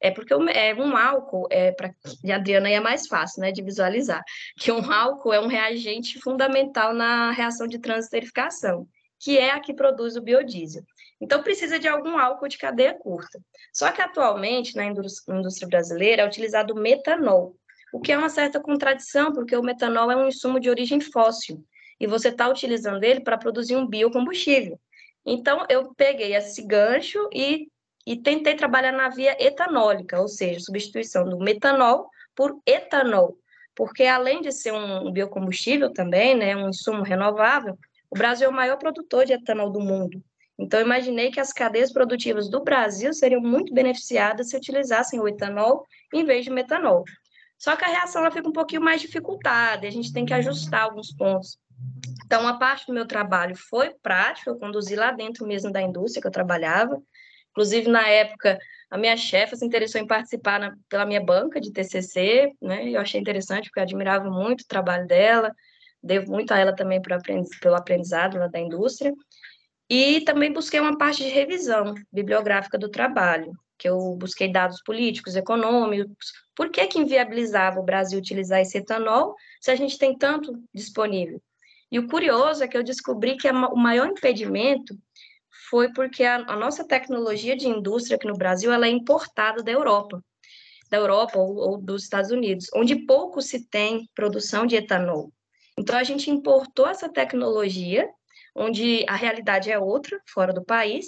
[0.00, 1.94] É porque é um álcool, é, para
[2.34, 4.22] Adriana é mais fácil né, de visualizar,
[4.58, 8.86] que um álcool é um reagente fundamental na reação de transesterificação,
[9.18, 10.82] que é a que produz o biodiesel.
[11.20, 13.40] Então, precisa de algum álcool de cadeia curta.
[13.72, 17.56] Só que atualmente, na indústria brasileira, é utilizado metanol,
[17.96, 21.64] o que é uma certa contradição, porque o metanol é um insumo de origem fóssil,
[21.98, 24.78] e você está utilizando ele para produzir um biocombustível.
[25.24, 27.68] Então, eu peguei esse gancho e
[28.06, 33.36] e tentei trabalhar na via etanólica, ou seja, substituição do metanol por etanol,
[33.74, 37.76] porque além de ser um biocombustível também, né, um insumo renovável,
[38.08, 40.22] o Brasil é o maior produtor de etanol do mundo.
[40.56, 45.84] Então, imaginei que as cadeias produtivas do Brasil seriam muito beneficiadas se utilizassem o etanol
[46.14, 47.04] em vez de metanol.
[47.58, 50.82] Só que a reação ela fica um pouquinho mais dificultada, a gente tem que ajustar
[50.82, 51.58] alguns pontos.
[52.24, 56.20] Então, a parte do meu trabalho foi prática, eu conduzi lá dentro mesmo da indústria
[56.20, 57.00] que eu trabalhava,
[57.56, 58.58] Inclusive, na época,
[58.90, 62.90] a minha chefe se interessou em participar na, pela minha banca de TCC, né?
[62.90, 65.50] Eu achei interessante, porque eu admirava muito o trabalho dela,
[66.02, 69.10] devo muito a ela também aprendiz, pelo aprendizado lá da indústria.
[69.88, 75.36] E também busquei uma parte de revisão bibliográfica do trabalho, que eu busquei dados políticos,
[75.36, 80.62] econômicos, por que que inviabilizava o Brasil utilizar esse etanol se a gente tem tanto
[80.74, 81.40] disponível?
[81.90, 84.96] E o curioso é que eu descobri que o maior impedimento
[85.70, 89.70] foi porque a, a, nossa tecnologia de indústria aqui no Brasil ela é importada da
[89.70, 90.22] Europa,
[90.90, 95.32] da Europa ou, ou dos Estados Unidos, onde pouco se tem produção de etanol.
[95.78, 98.08] Então a gente importou essa tecnologia,
[98.54, 101.06] onde a realidade é outra, fora do país,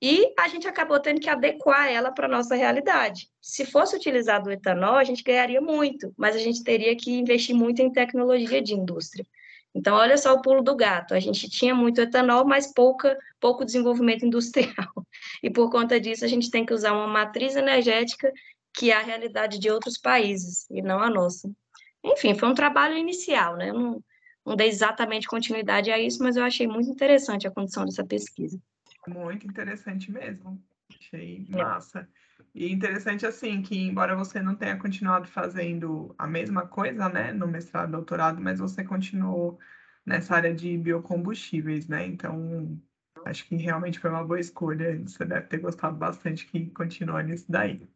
[0.00, 3.28] e a gente acabou tendo que adequar ela para a nossa realidade.
[3.42, 7.54] Se fosse utilizado o etanol, a gente ganharia muito, mas a gente teria que investir
[7.54, 9.26] muito em tecnologia de indústria.
[9.74, 11.14] Então, olha só o pulo do gato.
[11.14, 14.88] A gente tinha muito etanol, mas pouca, pouco desenvolvimento industrial.
[15.42, 18.32] E por conta disso, a gente tem que usar uma matriz energética
[18.74, 21.50] que é a realidade de outros países e não a nossa.
[22.04, 23.70] Enfim, foi um trabalho inicial, né?
[23.70, 24.04] Eu não,
[24.44, 28.60] não dei exatamente continuidade a isso, mas eu achei muito interessante a condição dessa pesquisa.
[29.08, 30.62] Muito interessante mesmo.
[30.90, 31.56] Achei é.
[31.56, 32.08] massa.
[32.54, 37.46] E interessante assim que embora você não tenha continuado fazendo a mesma coisa, né, no
[37.46, 39.58] mestrado, doutorado, mas você continuou
[40.04, 42.06] nessa área de biocombustíveis, né?
[42.06, 42.80] Então,
[43.26, 44.98] acho que realmente foi uma boa escolha.
[44.98, 47.86] Você deve ter gostado bastante que continua nisso daí.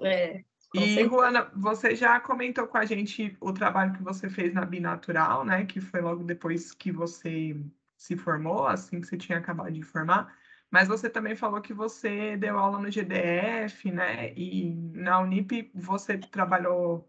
[0.00, 0.44] É.
[0.74, 5.44] E, Juana, você já comentou com a gente o trabalho que você fez na Binatural,
[5.44, 5.64] né?
[5.64, 7.56] Que foi logo depois que você
[7.96, 10.37] se formou, assim que você tinha acabado de formar.
[10.70, 14.32] Mas você também falou que você deu aula no GDF, né?
[14.34, 17.08] E na Unip você trabalhou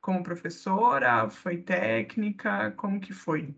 [0.00, 3.54] como professora, foi técnica, como que foi?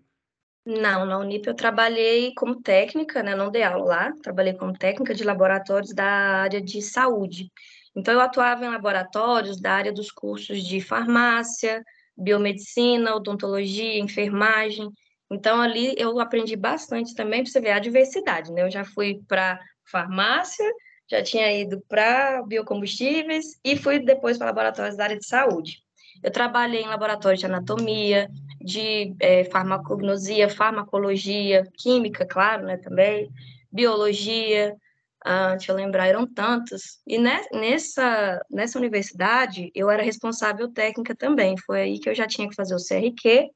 [0.64, 3.34] Não, na Unip eu trabalhei como técnica, né?
[3.34, 7.50] Não dei aula lá, trabalhei como técnica de laboratórios da área de saúde.
[7.94, 11.82] Então, eu atuava em laboratórios da área dos cursos de farmácia,
[12.16, 14.88] biomedicina, odontologia, enfermagem.
[15.32, 18.62] Então, ali eu aprendi bastante também, para você ver a diversidade, né?
[18.62, 20.64] Eu já fui para farmácia,
[21.10, 25.78] já tinha ido para biocombustíveis e fui depois para laboratórios da área de saúde.
[26.22, 28.28] Eu trabalhei em laboratórios de anatomia,
[28.60, 33.28] de é, farmacognosia, farmacologia, química, claro, né, também,
[33.72, 34.76] biologia,
[35.24, 37.00] ah, deixa eu lembrar, eram tantos.
[37.06, 41.56] E nessa, nessa universidade, eu era responsável técnica também.
[41.58, 43.50] Foi aí que eu já tinha que fazer o CRQ,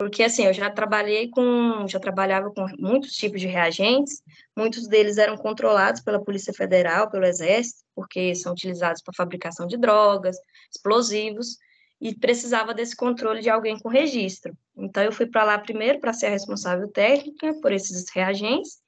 [0.00, 4.22] porque assim, eu já trabalhei com, já trabalhava com muitos tipos de reagentes,
[4.56, 9.76] muitos deles eram controlados pela Polícia Federal, pelo Exército, porque são utilizados para fabricação de
[9.76, 10.38] drogas,
[10.74, 11.58] explosivos,
[12.00, 14.56] e precisava desse controle de alguém com registro.
[14.74, 18.78] Então eu fui para lá primeiro para ser a responsável técnica por esses reagentes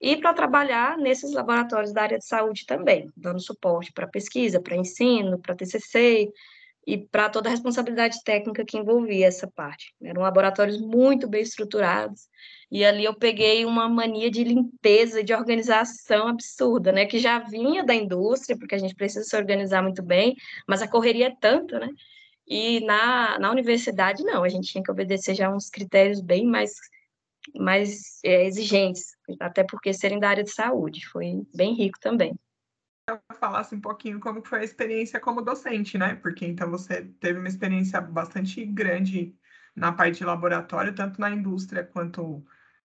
[0.00, 4.76] e para trabalhar nesses laboratórios da área de saúde também, dando suporte para pesquisa, para
[4.76, 6.32] ensino, para TCC,
[6.86, 9.94] e para toda a responsabilidade técnica que envolvia essa parte.
[10.02, 12.28] Eram laboratórios muito bem estruturados,
[12.70, 17.84] e ali eu peguei uma mania de limpeza de organização absurda, né, que já vinha
[17.84, 20.34] da indústria, porque a gente precisa se organizar muito bem,
[20.68, 21.88] mas a correria é tanto, né,
[22.46, 26.72] e na, na universidade, não, a gente tinha que obedecer já uns critérios bem mais,
[27.54, 32.34] mais é, exigentes, até porque serem da área de saúde, foi bem rico também
[33.34, 36.14] falasse um pouquinho como foi a experiência como docente, né?
[36.16, 39.34] Porque então você teve uma experiência bastante grande
[39.74, 42.44] na parte de laboratório, tanto na indústria quanto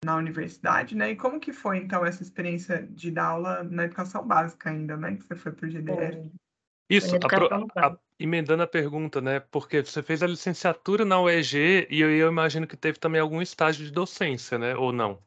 [0.05, 1.13] na universidade, né?
[1.13, 5.17] E como que foi então essa experiência de dar aula na educação básica ainda, né?
[5.17, 6.31] Que você foi para o GDF?
[6.91, 9.41] Isso, a, a, emendando a pergunta, né?
[9.41, 13.41] Porque você fez a licenciatura na UEG e eu, eu imagino que teve também algum
[13.41, 14.77] estágio de docência, né?
[14.77, 15.23] Ou não?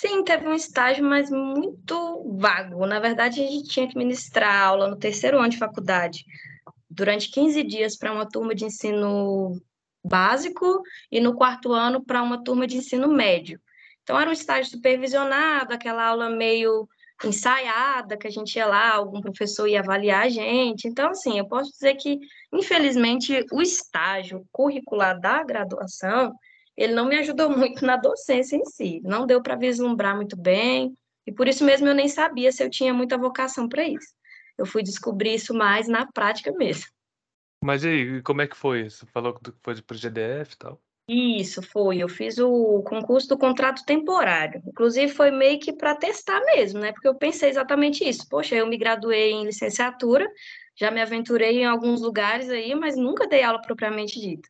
[0.00, 2.86] Sim, teve um estágio, mas muito vago.
[2.86, 6.24] Na verdade, a gente tinha que ministrar aula no terceiro ano de faculdade,
[6.88, 9.60] durante 15 dias para uma turma de ensino
[10.04, 13.60] básico e no quarto ano para uma turma de ensino médio.
[14.04, 16.88] Então, era um estágio supervisionado, aquela aula meio
[17.24, 20.86] ensaiada, que a gente ia lá, algum professor ia avaliar a gente.
[20.86, 22.20] Então, assim, eu posso dizer que,
[22.52, 26.32] infelizmente, o estágio curricular da graduação
[26.78, 30.96] ele não me ajudou muito na docência em si, não deu para vislumbrar muito bem,
[31.26, 34.14] e por isso mesmo eu nem sabia se eu tinha muita vocação para isso.
[34.56, 36.86] Eu fui descobrir isso mais na prática mesmo.
[37.62, 38.88] Mas e aí, como é que foi?
[38.88, 40.80] Você falou que foi para o GDF e tal?
[41.08, 41.98] Isso, foi.
[41.98, 44.62] Eu fiz o concurso do contrato temporário.
[44.66, 46.92] Inclusive, foi meio que para testar mesmo, né?
[46.92, 48.28] Porque eu pensei exatamente isso.
[48.28, 50.30] Poxa, eu me graduei em licenciatura,
[50.76, 54.48] já me aventurei em alguns lugares aí, mas nunca dei aula propriamente dita.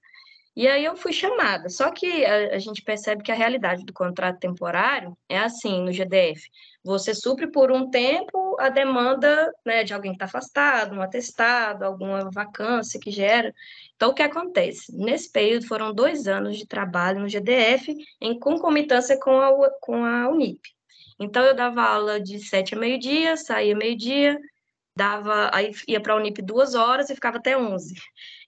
[0.59, 1.68] E aí eu fui chamada.
[1.68, 5.92] Só que a, a, gente percebe que a realidade do contrato temporário é assim no
[5.92, 6.51] GDF.
[6.83, 11.85] Você supre por um tempo a demanda né, de alguém que está afastado, um atestado,
[11.85, 13.55] alguma vacância que gera.
[13.94, 14.92] Então, o que acontece?
[14.97, 20.29] Nesse período foram dois anos de trabalho no GDF em concomitância com a, com a
[20.29, 20.61] Unip.
[21.21, 24.37] Então, eu dava aula de sete a meio-dia, saía meio-dia,
[24.98, 27.94] dava, aí ia para a Unip duas horas e ficava até onze.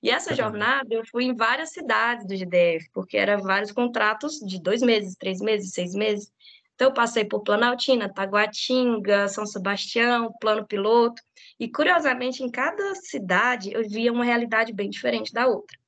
[0.03, 4.61] E essa jornada eu fui em várias cidades do GDF, porque eram vários contratos de
[4.61, 6.33] dois meses, três meses, seis meses.
[6.75, 11.23] Então eu passei por Planaltina, Taguatinga, São Sebastião, Plano Piloto,
[11.59, 15.79] e curiosamente em cada cidade eu via uma realidade bem diferente da outra.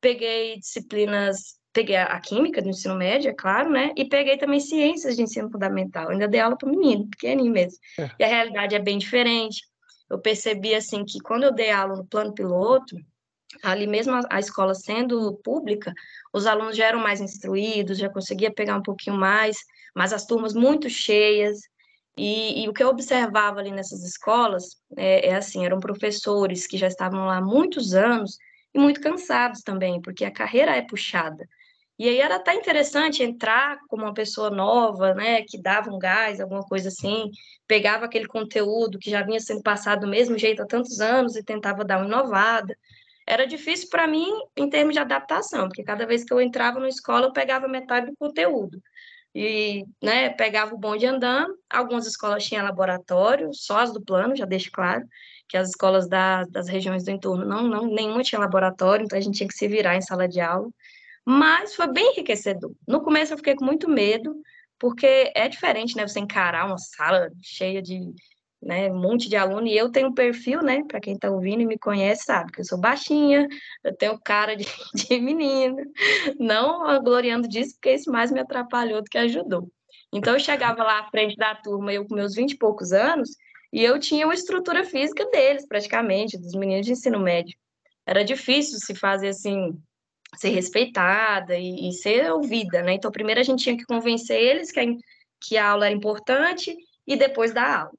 [0.00, 3.92] Peguei disciplinas peguei a química do ensino médio, é claro, né?
[3.96, 6.08] E peguei também ciências de ensino fundamental.
[6.08, 7.80] ainda dei aula para menino, pequenininho mesmo.
[7.98, 8.10] É.
[8.16, 9.62] E a realidade é bem diferente.
[10.14, 12.96] Eu percebi assim que quando eu dei aula no plano piloto,
[13.64, 15.92] ali mesmo a, a, escola sendo pública,
[16.32, 19.56] os alunos já eram mais instruídos, já conseguia pegar um pouquinho mais,
[19.92, 21.58] mas as turmas muito cheias.
[22.16, 26.78] E, e o que eu observava ali nessas escolas é, é, assim, eram professores que
[26.78, 28.38] já estavam lá há muitos anos
[28.72, 31.44] e muito cansados também, porque a carreira é puxada.
[31.98, 36.40] E aí era até interessante entrar como uma pessoa nova, né, que dava um gás,
[36.40, 37.30] alguma coisa assim,
[37.68, 41.44] pegava aquele conteúdo que já vinha sendo passado do mesmo jeito há tantos anos e
[41.44, 42.76] tentava dar uma inovada.
[43.26, 46.88] Era difícil para mim em termos de adaptação, porque cada vez que eu entrava na
[46.88, 48.82] escola eu pegava metade do conteúdo.
[49.34, 51.56] E, né, pegava o bonde andando.
[51.70, 55.04] Algumas escolas tinham laboratório, só as do plano, já deixo claro,
[55.48, 59.22] que as escolas da, das regiões do entorno não, não, nenhuma tinha laboratório, então a
[59.22, 60.68] gente tinha que se virar em sala de aula
[61.24, 62.72] mas foi bem enriquecedor.
[62.86, 64.34] No começo eu fiquei com muito medo,
[64.78, 68.12] porque é diferente, né, você encarar uma sala cheia de
[68.64, 71.60] né, um monte de aluno, e eu tenho um perfil, né, para quem está ouvindo
[71.60, 73.46] e me conhece, sabe, que eu sou baixinha,
[73.84, 75.82] eu tenho cara de, de menina,
[76.38, 79.70] não gloriando disso, porque isso mais me atrapalhou do que ajudou.
[80.12, 83.30] Então, eu chegava lá à frente da turma, eu com meus vinte e poucos anos,
[83.72, 87.56] e eu tinha uma estrutura física deles, praticamente, dos meninos de ensino médio.
[88.06, 89.76] Era difícil se fazer, assim,
[90.36, 92.94] ser respeitada e, e, ser ouvida, né?
[92.94, 94.84] Então, primeiro a gente tinha que convencer eles que a,
[95.40, 97.92] que a aula era importante e depois dar aula.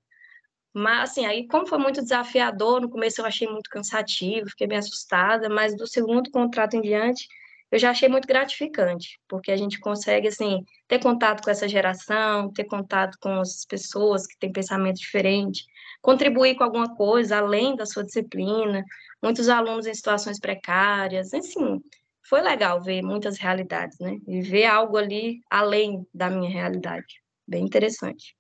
[0.74, 4.78] Mas, assim, aí, como foi muito desafiador, no começo eu achei muito cansativo, fiquei bem
[4.78, 7.28] assustada, mas do segundo contrato em diante,
[7.72, 12.52] eu já achei muito gratificante, porque a gente consegue, assim, ter contato com essa geração,
[12.52, 15.66] ter contato com as pessoas que têm pensamento diferente,
[16.02, 18.84] contribuir com alguma coisa além da sua disciplina,
[19.22, 21.82] muitos alunos em situações precárias, assim,
[22.28, 24.18] foi legal ver muitas realidades, né?
[24.28, 27.22] E ver algo ali além da minha realidade.
[27.48, 28.36] Bem interessante.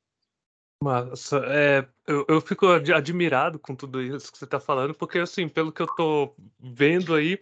[0.83, 5.47] Massa, é, eu, eu fico admirado com tudo isso que você está falando, porque, assim,
[5.47, 7.39] pelo que eu estou vendo aí,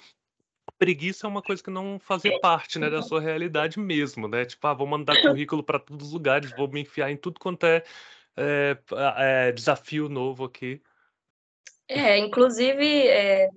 [0.77, 4.45] preguiça é uma coisa que não fazia parte, né, da sua realidade mesmo, né?
[4.45, 7.65] Tipo, ah, vou mandar currículo para todos os lugares, vou me enfiar em tudo quanto
[7.65, 7.83] é,
[8.37, 8.77] é,
[9.47, 10.81] é desafio novo aqui.
[11.87, 13.49] É, inclusive, é,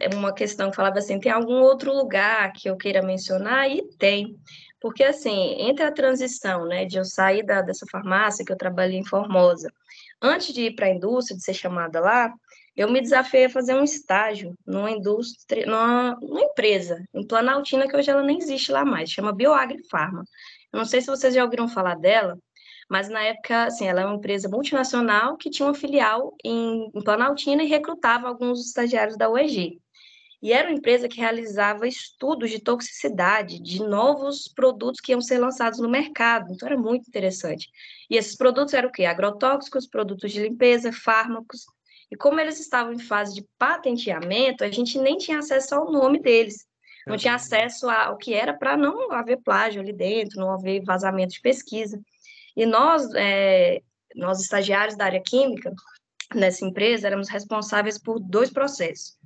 [0.00, 3.70] é uma questão que falava assim, tem algum outro lugar que eu queira mencionar?
[3.70, 4.36] E tem,
[4.80, 8.98] porque assim, entre a transição, né, de eu sair da, dessa farmácia que eu trabalhei
[8.98, 9.70] em Formosa,
[10.20, 12.32] antes de ir para a indústria, de ser chamada lá,
[12.76, 17.96] eu me desafiei a fazer um estágio numa indústria, numa, numa empresa, em Planaltina, que
[17.96, 20.24] hoje ela nem existe lá mais, chama Bioagri Pharma.
[20.72, 22.36] Eu não sei se vocês já ouviram falar dela,
[22.88, 27.02] mas na época, assim, ela é uma empresa multinacional que tinha uma filial em, em
[27.02, 29.80] Planaltina e recrutava alguns estagiários da UEG.
[30.42, 35.38] E era uma empresa que realizava estudos de toxicidade de novos produtos que iam ser
[35.38, 36.52] lançados no mercado.
[36.52, 37.70] Então, era muito interessante.
[38.10, 39.06] E esses produtos eram o quê?
[39.06, 41.62] Agrotóxicos, produtos de limpeza, fármacos.
[42.12, 46.20] E como eles estavam em fase de patenteamento, a gente nem tinha acesso ao nome
[46.20, 46.66] deles.
[47.06, 51.34] Não tinha acesso ao que era para não haver plágio ali dentro, não haver vazamento
[51.34, 51.98] de pesquisa.
[52.56, 53.80] E nós, é,
[54.14, 55.72] nós estagiários da área química,
[56.34, 59.16] nessa empresa, éramos responsáveis por dois processos.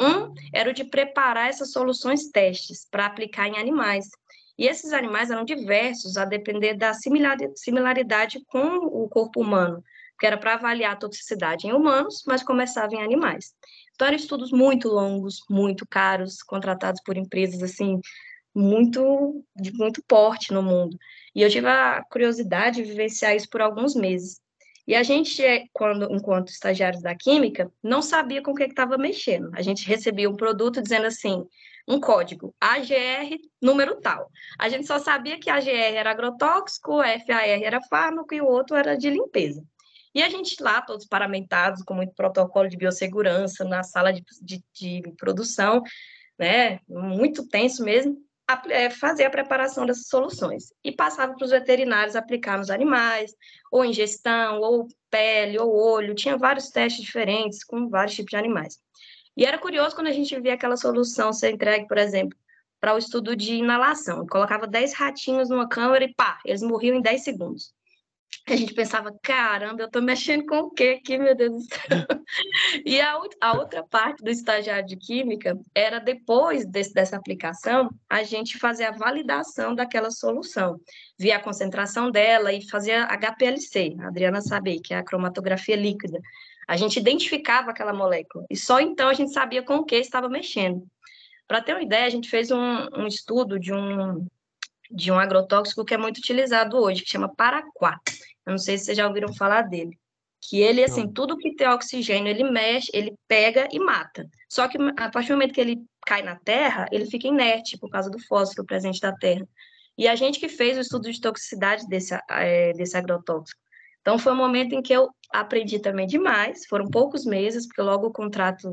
[0.00, 4.06] Um era o de preparar essas soluções testes para aplicar em animais.
[4.56, 9.82] E esses animais eram diversos, a depender da similaridade com o corpo humano,
[10.18, 13.54] que era para avaliar a toxicidade em humanos, mas começava em animais.
[13.94, 18.00] Então, eram estudos muito longos, muito caros, contratados por empresas, assim,
[18.58, 20.98] muito, de muito porte no mundo.
[21.34, 24.40] E eu tive a curiosidade de vivenciar isso por alguns meses.
[24.86, 25.42] E a gente,
[25.72, 29.50] quando, enquanto estagiários da química, não sabia com o que estava mexendo.
[29.54, 31.46] A gente recebia um produto dizendo assim,
[31.86, 34.30] um código, AGR número tal.
[34.58, 38.96] A gente só sabia que AGR era agrotóxico, FAR era fármaco e o outro era
[38.96, 39.62] de limpeza.
[40.14, 44.64] E a gente lá, todos paramentados, com muito protocolo de biossegurança, na sala de, de,
[44.72, 45.82] de produção,
[46.38, 48.27] né, muito tenso mesmo, é,
[48.98, 53.34] fazer a preparação dessas soluções e passava para os veterinários aplicar nos animais,
[53.70, 58.78] ou ingestão, ou pele, ou olho, tinha vários testes diferentes com vários tipos de animais.
[59.36, 62.36] E era curioso quando a gente via aquela solução ser entregue, por exemplo,
[62.80, 64.26] para o estudo de inalação.
[64.26, 67.72] Colocava 10 ratinhos numa câmera e pá, eles morriam em 10 segundos
[68.52, 71.78] a gente pensava, caramba, eu estou mexendo com o quê aqui, meu Deus do céu?
[72.84, 78.22] e a, a, outra parte do estagiário de química era depois desse, dessa aplicação, a
[78.22, 80.80] gente fazer a validação daquela solução,
[81.18, 85.76] ver a concentração dela e fazer a HPLC, a Adriana sabe, que é a cromatografia
[85.76, 86.18] líquida.
[86.66, 90.28] A gente identificava aquela molécula e só então a gente sabia com o que estava
[90.28, 90.86] mexendo.
[91.46, 94.26] Para ter uma ideia, a gente fez um, um estudo de um,
[94.90, 97.98] de um agrotóxico que é muito utilizado hoje, que chama paraquat.
[98.48, 99.96] Eu não sei se vocês já ouviram falar dele.
[100.40, 104.24] que ele, assim, tudo que tem oxigênio, ele mexe, ele pega e mata.
[104.48, 107.90] Só que a partir do momento que ele cai na terra, ele fica inerte por
[107.90, 109.46] causa do fósforo presente da terra.
[109.98, 113.60] E a gente que fez o estudo de toxicidade desse, é, desse agrotóxico.
[114.00, 116.64] Então, foi um momento em que eu aprendi também demais.
[116.66, 118.72] Foram poucos meses, porque logo o contrato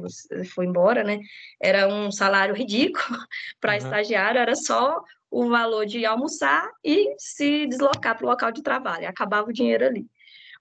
[0.54, 1.20] foi embora, né?
[1.62, 3.18] Era um salário ridículo
[3.60, 3.78] para uhum.
[3.80, 5.04] estagiário, era só
[5.36, 9.06] o valor de almoçar e se deslocar para o local de trabalho.
[9.06, 10.08] Acabava o dinheiro ali.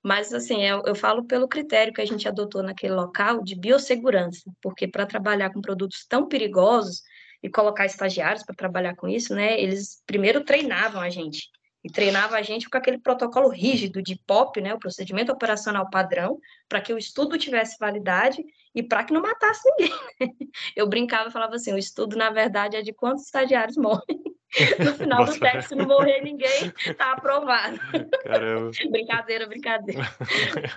[0.03, 4.51] Mas, assim, eu, eu, falo pelo critério que a gente adotou naquele local de biossegurança,
[4.61, 7.03] porque para trabalhar com produtos tão perigosos
[7.41, 11.49] e colocar estagiários para trabalhar com isso, né, eles primeiro treinavam a gente.
[11.85, 16.37] E treinavam a gente com aquele protocolo rígido de POP, né, o procedimento operacional padrão,
[16.68, 18.45] para que o estudo tivesse validade
[18.75, 19.97] e para que não matasse ninguém.
[20.75, 24.35] Eu brincava e falava assim: o estudo, na verdade, é de quantos estagiários morrem.
[24.79, 27.79] No final do teste, se não morrer ninguém, tá aprovado.
[28.23, 28.71] Caramba.
[28.91, 30.03] brincadeira, brincadeira.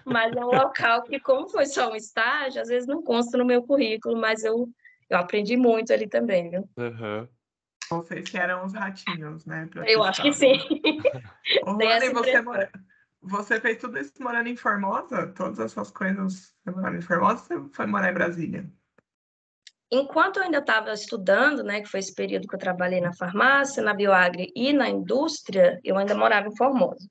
[0.06, 3.46] Mas é um local que, como foi só um estágio, às vezes não consta no
[3.46, 4.68] meu currículo, mas eu,
[5.10, 6.70] eu aprendi muito ali também, viu?
[6.78, 7.28] Uhum.
[7.90, 9.70] Vocês que eram os ratinhos, né?
[9.86, 10.58] Eu acho que sim.
[11.66, 12.70] Luana, você, mora...
[13.22, 15.28] você fez tudo isso morando em Formosa?
[15.28, 18.70] Todas essas coisas você morando em Formosa ou você foi morar em Brasília?
[19.92, 23.84] Enquanto eu ainda estava estudando, né, que foi esse período que eu trabalhei na farmácia,
[23.84, 27.08] na bioagri e na indústria, eu ainda morava em Formosa.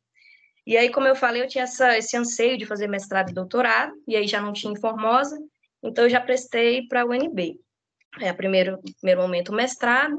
[0.66, 3.92] E aí, como eu falei, eu tinha essa, esse anseio de fazer mestrado e doutorado,
[4.06, 5.38] e aí já não tinha em Formosa,
[5.82, 7.58] então eu já prestei para a UNB.
[8.20, 10.18] É, primeiro, primeiro momento, mestrado,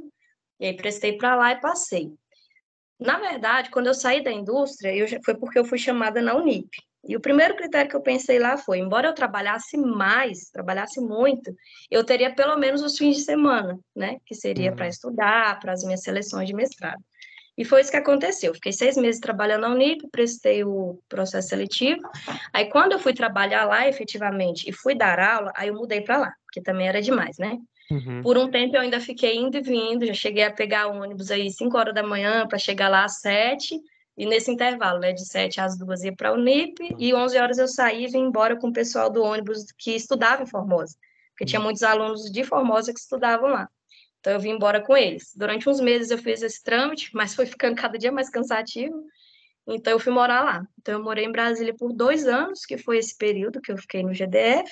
[0.60, 2.12] e aí prestei para lá e passei.
[3.00, 6.70] Na verdade, quando eu saí da indústria, eu, foi porque eu fui chamada na Unip.
[7.06, 11.56] E o primeiro critério que eu pensei lá foi, embora eu trabalhasse mais, trabalhasse muito,
[11.90, 14.18] eu teria pelo menos os fins de semana, né?
[14.26, 14.76] Que seria uhum.
[14.76, 17.02] para estudar, para as minhas seleções de mestrado.
[17.58, 18.54] E foi isso que aconteceu.
[18.54, 22.02] Fiquei seis meses trabalhando na Unip, prestei o processo seletivo.
[22.54, 26.18] Aí, quando eu fui trabalhar lá efetivamente e fui dar aula, aí eu mudei para
[26.18, 27.58] lá, porque também era demais, né?
[27.90, 28.22] Uhum.
[28.22, 31.50] Por um tempo eu ainda fiquei indo e vindo, já cheguei a pegar ônibus aí
[31.50, 33.80] 5 horas da manhã para chegar lá às 7
[34.18, 37.58] e nesse intervalo, né, de 7 às 2 ia para a Unip, e 11 horas
[37.60, 40.98] eu saí e vim embora com o pessoal do ônibus que estudava em Formosa,
[41.30, 43.70] porque tinha muitos alunos de Formosa que estudavam lá.
[44.20, 45.32] Então eu vim embora com eles.
[45.36, 49.06] Durante uns meses eu fiz esse trâmite, mas foi ficando cada dia mais cansativo,
[49.68, 50.68] então eu fui morar lá.
[50.80, 54.02] Então eu morei em Brasília por dois anos, que foi esse período que eu fiquei
[54.02, 54.72] no GDF,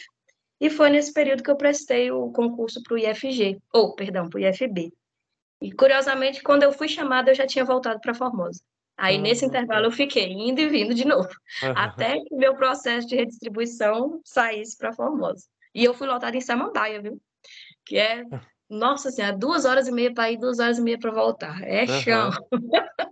[0.60, 4.40] e foi nesse período que eu prestei o concurso para o IFG, ou, perdão, para
[4.40, 4.92] o IFB.
[5.62, 8.62] E curiosamente, quando eu fui chamada, eu já tinha voltado para Formosa.
[8.98, 11.30] Aí, nesse intervalo, eu fiquei indo e vindo de novo,
[11.76, 15.46] até que meu processo de redistribuição saísse para Formosa.
[15.74, 17.22] E eu fui lotada em Samambaia, viu?
[17.86, 18.24] Que é,
[18.70, 21.62] nossa senhora, duas horas e meia para ir, duas horas e meia para voltar.
[21.64, 22.30] É chão.
[22.52, 22.70] Uhum.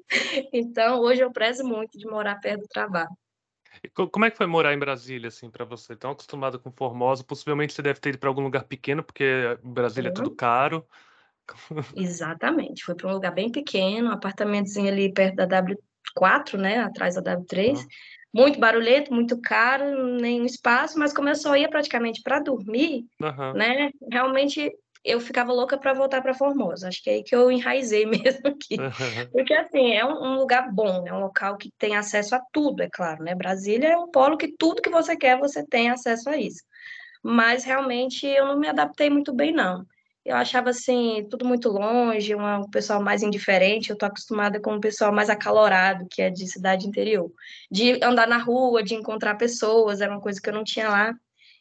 [0.53, 3.09] então, hoje eu prezo muito de morar perto do trabalho.
[3.93, 5.95] Como é que foi morar em Brasília, assim, para você?
[5.95, 10.09] Tão acostumado com Formosa, possivelmente você deve ter ido para algum lugar pequeno, porque Brasília
[10.09, 10.87] é tudo caro.
[11.95, 12.83] Exatamente.
[12.83, 16.79] Foi para um lugar bem pequeno, um apartamentozinho ali perto da W4, né?
[16.79, 17.77] Atrás da W3.
[17.77, 17.87] Uhum.
[18.33, 23.53] Muito barulhento, muito caro, nenhum espaço, mas como eu só ia praticamente para dormir, uhum.
[23.53, 23.91] né?
[24.11, 24.71] Realmente
[25.05, 26.87] eu ficava louca para voltar para Formosa.
[26.87, 28.77] Acho que é aí que eu enraizei mesmo aqui.
[28.79, 29.29] Uhum.
[29.31, 32.81] Porque, assim, é um, um, lugar bom, é um local que tem acesso a tudo,
[32.81, 33.35] é claro, né?
[33.35, 36.63] Brasília é um polo que tudo que você quer, você tem acesso a isso.
[37.21, 39.85] Mas, realmente, eu não me adaptei muito bem, não
[40.25, 44.79] eu achava assim, tudo muito longe, um pessoal mais indiferente, eu tô acostumada com um
[44.79, 47.29] pessoal mais acalorado, que é de cidade interior.
[47.69, 51.13] De andar na rua, de encontrar pessoas, era uma coisa que eu não tinha lá.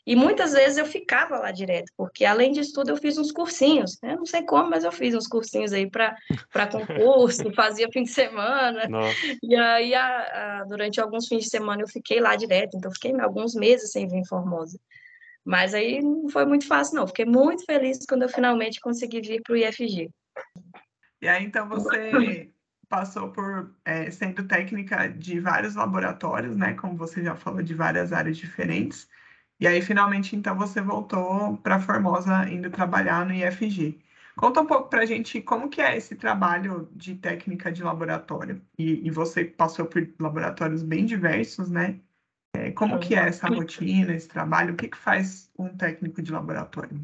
[0.05, 3.99] E muitas vezes eu ficava lá direto, porque além disso tudo eu fiz uns cursinhos,
[4.03, 4.17] né?
[4.17, 6.17] Não sei como, mas eu fiz uns cursinhos aí para
[6.67, 8.89] concurso, fazia fim de semana.
[8.89, 9.17] Nossa.
[9.41, 10.07] E aí, a,
[10.61, 14.09] a, durante alguns fins de semana eu fiquei lá direto, então fiquei alguns meses sem
[14.09, 14.77] vir em Formosa.
[15.45, 17.07] Mas aí não foi muito fácil, não.
[17.07, 20.11] Fiquei muito feliz quando eu finalmente consegui vir para o IFG.
[21.21, 22.51] E aí, então, você
[22.89, 26.75] passou por é, sendo técnica de vários laboratórios, né?
[26.75, 29.09] Como você já falou, de várias áreas diferentes.
[29.59, 33.99] E aí, finalmente, então, você voltou para Formosa, indo trabalhar no IFG.
[34.37, 38.63] Conta um pouco para a gente como que é esse trabalho de técnica de laboratório.
[38.79, 42.01] E, e você passou por laboratórios bem diversos, né?
[42.55, 44.75] É, como que é essa rotina, esse trabalho?
[44.75, 47.01] O que, que faz um técnico de laboratório?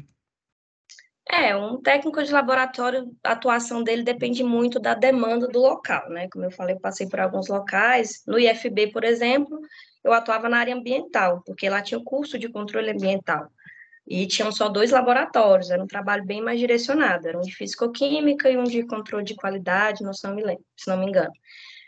[1.31, 6.27] É, um técnico de laboratório, a atuação dele depende muito da demanda do local, né?
[6.31, 8.23] Como eu falei, eu passei por alguns locais.
[8.25, 9.59] No IFB, por exemplo,
[10.03, 13.47] eu atuava na área ambiental, porque lá tinha o curso de controle ambiental.
[14.07, 18.49] E tinham só dois laboratórios, era um trabalho bem mais direcionado, era um de físico-química
[18.49, 21.31] e um de controle de qualidade, não se não me lembro, se não me engano.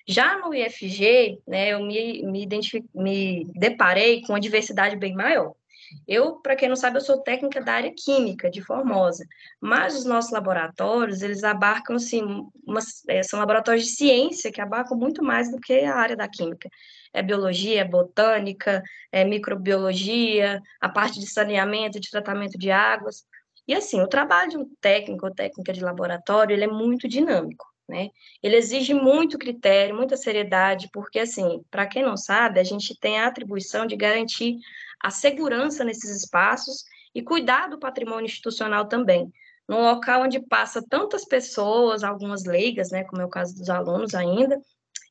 [0.08, 2.48] Já no IFG, né, eu me, me,
[2.94, 5.54] me deparei com uma diversidade bem maior.
[6.08, 9.26] Eu, para quem não sabe, eu sou técnica da área química de Formosa,
[9.60, 12.48] mas os nossos laboratórios, eles abarcam, assim,
[13.08, 16.70] é, são laboratórios de ciência que abarcam muito mais do que a área da química.
[17.14, 18.82] É biologia, é botânica,
[19.12, 23.26] é microbiologia, a parte de saneamento, de tratamento de águas.
[23.68, 27.71] E, assim, o trabalho de um técnico ou técnica de laboratório, ele é muito dinâmico.
[27.92, 28.10] Né?
[28.42, 33.20] Ele exige muito critério, muita seriedade, porque, assim, para quem não sabe, a gente tem
[33.20, 34.56] a atribuição de garantir
[35.04, 39.30] a segurança nesses espaços e cuidar do patrimônio institucional também.
[39.68, 44.16] Num local onde passa tantas pessoas, algumas leigas, né, como é o caso dos alunos
[44.16, 44.58] ainda,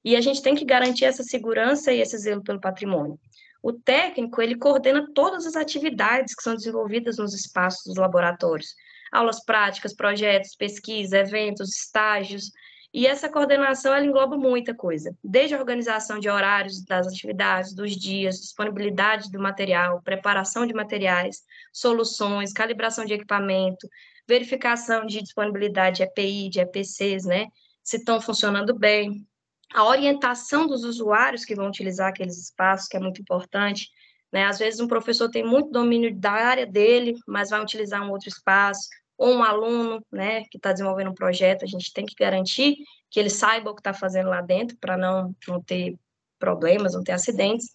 [0.03, 3.21] e a gente tem que garantir essa segurança e esse zelo pelo patrimônio.
[3.63, 8.75] O técnico, ele coordena todas as atividades que são desenvolvidas nos espaços dos laboratórios,
[9.13, 12.51] aulas práticas, projetos, pesquisa, eventos, estágios,
[12.93, 17.93] e essa coordenação ela engloba muita coisa, desde a organização de horários das atividades, dos
[17.97, 23.89] dias, disponibilidade do material, preparação de materiais, soluções, calibração de equipamento,
[24.27, 27.47] verificação de disponibilidade de EPI, de EPCs, né?
[27.83, 29.25] Se estão funcionando bem,
[29.73, 33.89] a orientação dos usuários que vão utilizar aqueles espaços, que é muito importante.
[34.33, 34.45] Né?
[34.45, 38.29] Às vezes, um professor tem muito domínio da área dele, mas vai utilizar um outro
[38.29, 38.89] espaço
[39.21, 42.77] ou um aluno né, que está desenvolvendo um projeto, a gente tem que garantir
[43.11, 45.95] que ele saiba o que está fazendo lá dentro para não, não ter
[46.39, 47.69] problemas, não ter acidentes.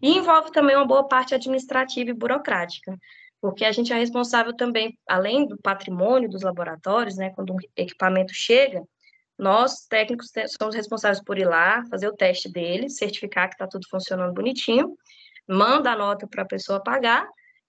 [0.00, 2.96] E envolve também uma boa parte administrativa e burocrática,
[3.40, 8.32] porque a gente é responsável também, além do patrimônio dos laboratórios, né, quando um equipamento
[8.32, 8.80] chega,
[9.36, 13.84] nós, técnicos, somos responsáveis por ir lá, fazer o teste dele, certificar que está tudo
[13.90, 14.96] funcionando bonitinho,
[15.48, 17.26] manda a nota para a pessoa pagar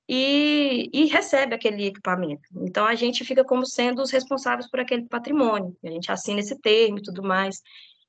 [0.08, 2.43] e, e, recebe aquele equipamento.
[2.56, 6.60] Então, a gente fica como sendo os responsáveis por aquele patrimônio, a gente assina esse
[6.60, 7.62] termo e tudo mais,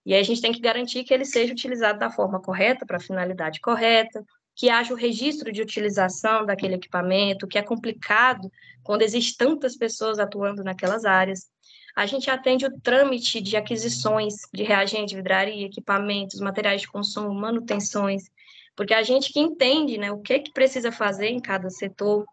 [0.05, 2.99] e aí a gente tem que garantir que ele seja utilizado da forma correta, para
[2.99, 4.25] a finalidade correta,
[4.55, 8.51] que haja o registro de utilização daquele equipamento, que é complicado
[8.83, 11.47] quando existe tantas pessoas atuando naquelas áreas.
[11.95, 18.31] A gente atende o trâmite de aquisições de reagente, vidraria, equipamentos, materiais de consumo, manutenções,
[18.77, 22.25] porque a gente que entende né, o que, que precisa fazer em cada setor,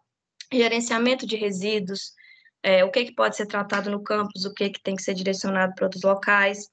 [0.52, 2.12] gerenciamento de resíduos,
[2.62, 5.14] é, o que, que pode ser tratado no campus, o que, que tem que ser
[5.14, 6.68] direcionado para outros locais.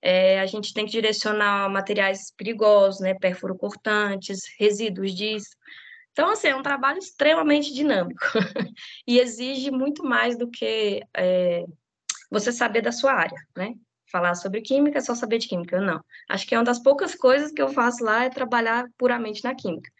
[0.00, 3.14] É, a gente tem que direcionar materiais perigosos, né,
[3.58, 5.48] cortantes, resíduos disso.
[6.12, 8.20] Então, assim, é um trabalho extremamente dinâmico
[9.06, 11.64] e exige muito mais do que é,
[12.30, 13.74] você saber da sua área, né?
[14.14, 15.80] Falar sobre química, só saber de química.
[15.80, 16.00] Não.
[16.30, 19.56] Acho que é uma das poucas coisas que eu faço lá é trabalhar puramente na
[19.56, 19.90] química.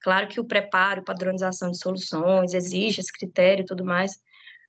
[0.00, 4.18] Claro que o preparo, padronização de soluções, exige esse critério e tudo mais,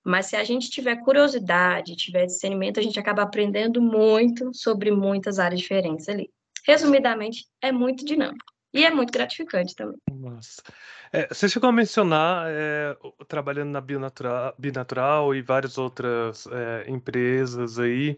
[0.04, 5.39] mas se a gente tiver curiosidade, tiver discernimento, a gente acaba aprendendo muito sobre muitas
[5.39, 6.30] áreas diferentes ali.
[6.68, 8.45] Resumidamente, é muito dinâmico.
[8.74, 9.97] E é muito gratificante também.
[10.12, 10.62] Nossa.
[11.12, 12.95] É, você chegou a mencionar, é,
[13.28, 18.18] trabalhando na Bionatural, Binatural e várias outras é, empresas aí,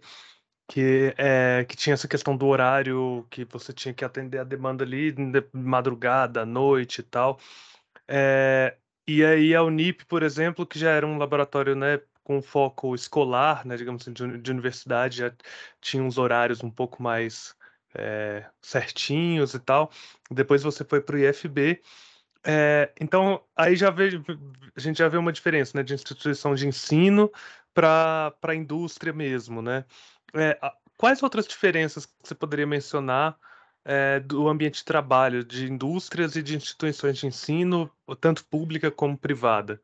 [0.68, 4.84] que, é, que tinha essa questão do horário, que você tinha que atender a demanda
[4.84, 7.40] ali de madrugada, noite e tal.
[8.08, 12.96] É, e aí a Unip, por exemplo, que já era um laboratório, né, com foco
[12.96, 15.34] escolar, né, digamos assim, de, de universidade, já
[15.82, 17.56] tinha uns horários um pouco mais
[17.96, 19.92] é, certinhos e tal.
[20.30, 21.82] Depois você foi para o IFB.
[22.46, 24.10] É, então, aí já vê,
[24.76, 27.32] a gente já vê uma diferença, né, de instituição de ensino
[27.74, 29.86] para a indústria mesmo, né?
[30.36, 30.60] É,
[30.98, 33.38] quais outras diferenças você poderia mencionar
[33.84, 39.18] é, do ambiente de trabalho de indústrias e de instituições de ensino, tanto pública como
[39.18, 39.82] privada?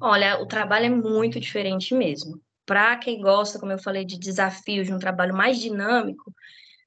[0.00, 2.40] Olha, o trabalho é muito diferente mesmo.
[2.64, 6.32] Para quem gosta, como eu falei, de desafios, de um trabalho mais dinâmico,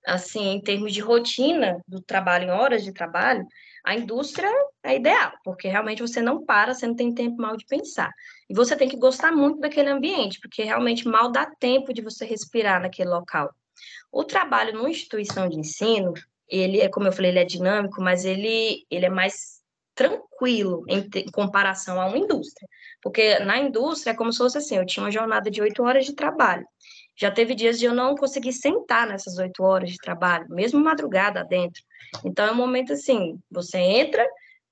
[0.06, 3.45] assim, em termos de rotina do trabalho, em horas de trabalho,
[3.86, 4.50] a indústria
[4.84, 8.12] é ideal, porque realmente você não para, você não tem tempo mal de pensar.
[8.50, 12.26] E você tem que gostar muito daquele ambiente, porque realmente mal dá tempo de você
[12.26, 13.54] respirar naquele local.
[14.12, 16.14] O trabalho numa instituição de ensino,
[16.48, 19.60] ele é, como eu falei, ele é dinâmico, mas ele, ele é mais
[19.94, 22.68] tranquilo em, em comparação a uma indústria.
[23.02, 26.06] Porque na indústria é como se fosse assim, eu tinha uma jornada de oito horas
[26.06, 26.66] de trabalho.
[27.18, 31.44] Já teve dias de eu não conseguir sentar nessas oito horas de trabalho, mesmo madrugada
[31.44, 31.84] dentro.
[32.24, 34.26] Então é um momento assim, você entra,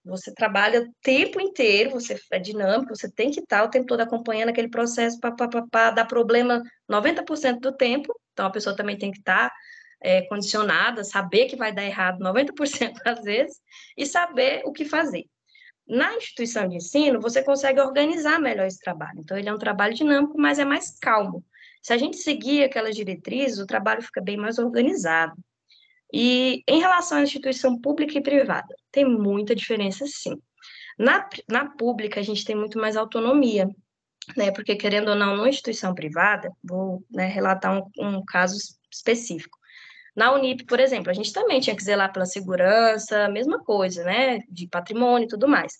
[0.07, 4.01] você trabalha o tempo inteiro, você é dinâmico, você tem que estar o tempo todo
[4.01, 8.13] acompanhando aquele processo para dar problema 90% do tempo.
[8.33, 9.51] Então a pessoa também tem que estar
[10.01, 13.57] é, condicionada, saber que vai dar errado 90% das vezes
[13.95, 15.25] e saber o que fazer.
[15.87, 19.19] Na instituição de ensino, você consegue organizar melhor esse trabalho.
[19.19, 21.43] Então, ele é um trabalho dinâmico, mas é mais calmo.
[21.81, 25.33] Se a gente seguir aquelas diretrizes, o trabalho fica bem mais organizado.
[26.13, 30.35] E em relação à instituição pública e privada, tem muita diferença sim.
[30.97, 33.69] Na, na pública, a gente tem muito mais autonomia,
[34.35, 34.51] né?
[34.51, 38.57] Porque, querendo ou não, numa instituição privada, vou né, relatar um, um caso
[38.91, 39.57] específico.
[40.15, 44.39] Na Unip, por exemplo, a gente também tinha que zelar pela segurança, mesma coisa, né?
[44.49, 45.73] De patrimônio e tudo mais.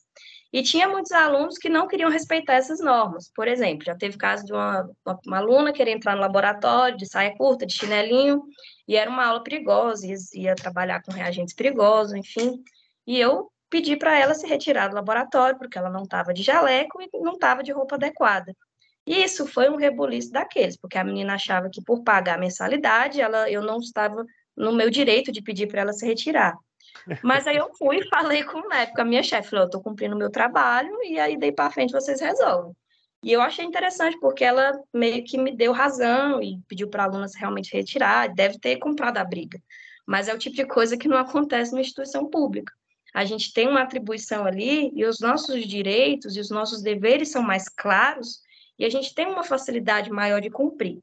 [0.52, 3.30] E tinha muitos alunos que não queriam respeitar essas normas.
[3.36, 7.06] Por exemplo, já teve caso de uma, uma, uma aluna querer entrar no laboratório de
[7.06, 8.44] saia curta, de chinelinho,
[8.88, 12.64] e era uma aula perigosa, ia, ia trabalhar com reagentes perigosos, enfim.
[13.06, 17.02] E eu pedi para ela se retirar do laboratório, porque ela não estava de jaleco
[17.02, 18.56] e não estava de roupa adequada.
[19.06, 23.22] E isso foi um rebuliço daqueles, porque a menina achava que por pagar a mensalidade,
[23.22, 24.26] ela, eu não estava
[24.56, 26.58] no meu direito de pedir para ela se retirar.
[27.24, 28.62] Mas aí eu fui e falei com,
[28.98, 31.92] a minha chefe, falou, eu estou cumprindo o meu trabalho, e aí daí para frente
[31.92, 32.76] vocês resolvem.
[33.24, 37.06] E eu achei interessante, porque ela meio que me deu razão e pediu para a
[37.08, 39.62] aluna se realmente retirar, deve ter comprado a briga.
[40.06, 42.74] Mas é o tipo de coisa que não acontece numa instituição pública.
[43.14, 47.42] A gente tem uma atribuição ali e os nossos direitos e os nossos deveres são
[47.42, 48.42] mais claros
[48.78, 51.02] e a gente tem uma facilidade maior de cumprir.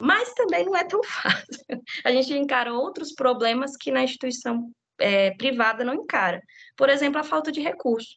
[0.00, 1.64] Mas também não é tão fácil.
[2.04, 4.70] A gente encara outros problemas que na instituição
[5.02, 6.42] é, privada não encara.
[6.76, 8.16] Por exemplo, a falta de recurso.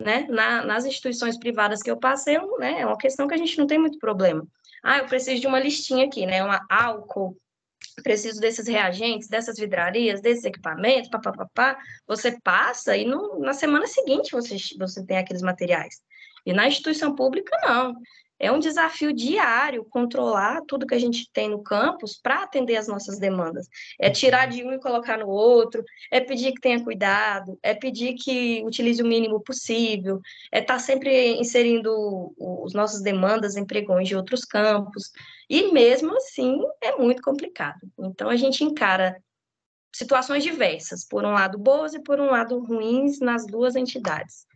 [0.00, 0.26] Né?
[0.28, 3.68] Na, nas instituições privadas que eu passei, né, é uma questão que a gente não
[3.68, 4.44] tem muito problema.
[4.82, 6.42] Ah, eu preciso de uma listinha aqui, né?
[6.42, 7.36] Uma álcool,
[8.02, 11.78] preciso desses reagentes, dessas vidrarias, desses equipamentos, papapá.
[12.04, 16.02] Você passa e no, na semana seguinte você, você tem aqueles materiais.
[16.44, 17.94] E na instituição pública, não.
[18.42, 22.88] É um desafio diário controlar tudo que a gente tem no campus para atender as
[22.88, 23.68] nossas demandas.
[24.00, 28.14] É tirar de um e colocar no outro, é pedir que tenha cuidado, é pedir
[28.14, 30.20] que utilize o mínimo possível,
[30.50, 35.12] é estar tá sempre inserindo os nossas demandas em pregões de outros campos.
[35.48, 37.78] E mesmo assim é muito complicado.
[37.96, 39.22] Então a gente encara
[39.94, 44.46] situações diversas, por um lado boas e por um lado ruins nas duas entidades.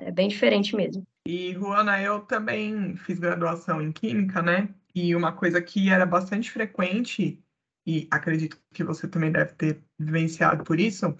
[0.00, 1.06] É bem diferente mesmo.
[1.26, 4.68] E, Juana, eu também fiz graduação em Química, né?
[4.94, 7.42] E uma coisa que era bastante frequente,
[7.86, 11.16] e acredito que você também deve ter vivenciado por isso,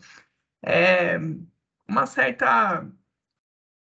[0.63, 1.19] é
[1.89, 2.87] uma certa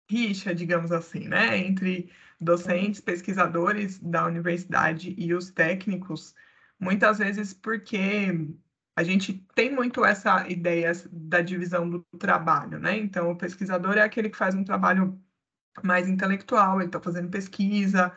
[0.09, 1.55] rixa, digamos assim, né?
[1.57, 6.33] Entre docentes, pesquisadores da universidade e os técnicos,
[6.79, 8.49] muitas vezes porque
[8.95, 12.97] a gente tem muito essa ideia da divisão do trabalho, né?
[12.97, 15.21] Então, o pesquisador é aquele que faz um trabalho
[15.85, 18.11] mais intelectual, ele está fazendo pesquisa,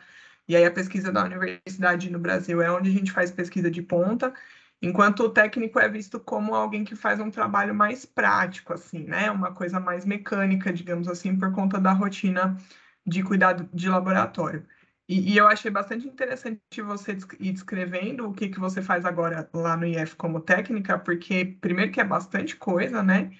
[0.47, 3.81] e aí a pesquisa da universidade no Brasil é onde a gente faz pesquisa de
[3.81, 4.33] ponta,
[4.81, 9.31] enquanto o técnico é visto como alguém que faz um trabalho mais prático, assim, né?
[9.31, 12.57] Uma coisa mais mecânica, digamos assim, por conta da rotina
[13.05, 14.65] de cuidado de laboratório.
[15.07, 19.49] E, e eu achei bastante interessante você ir descrevendo o que, que você faz agora
[19.53, 23.31] lá no IF como técnica, porque, primeiro, que é bastante coisa, né?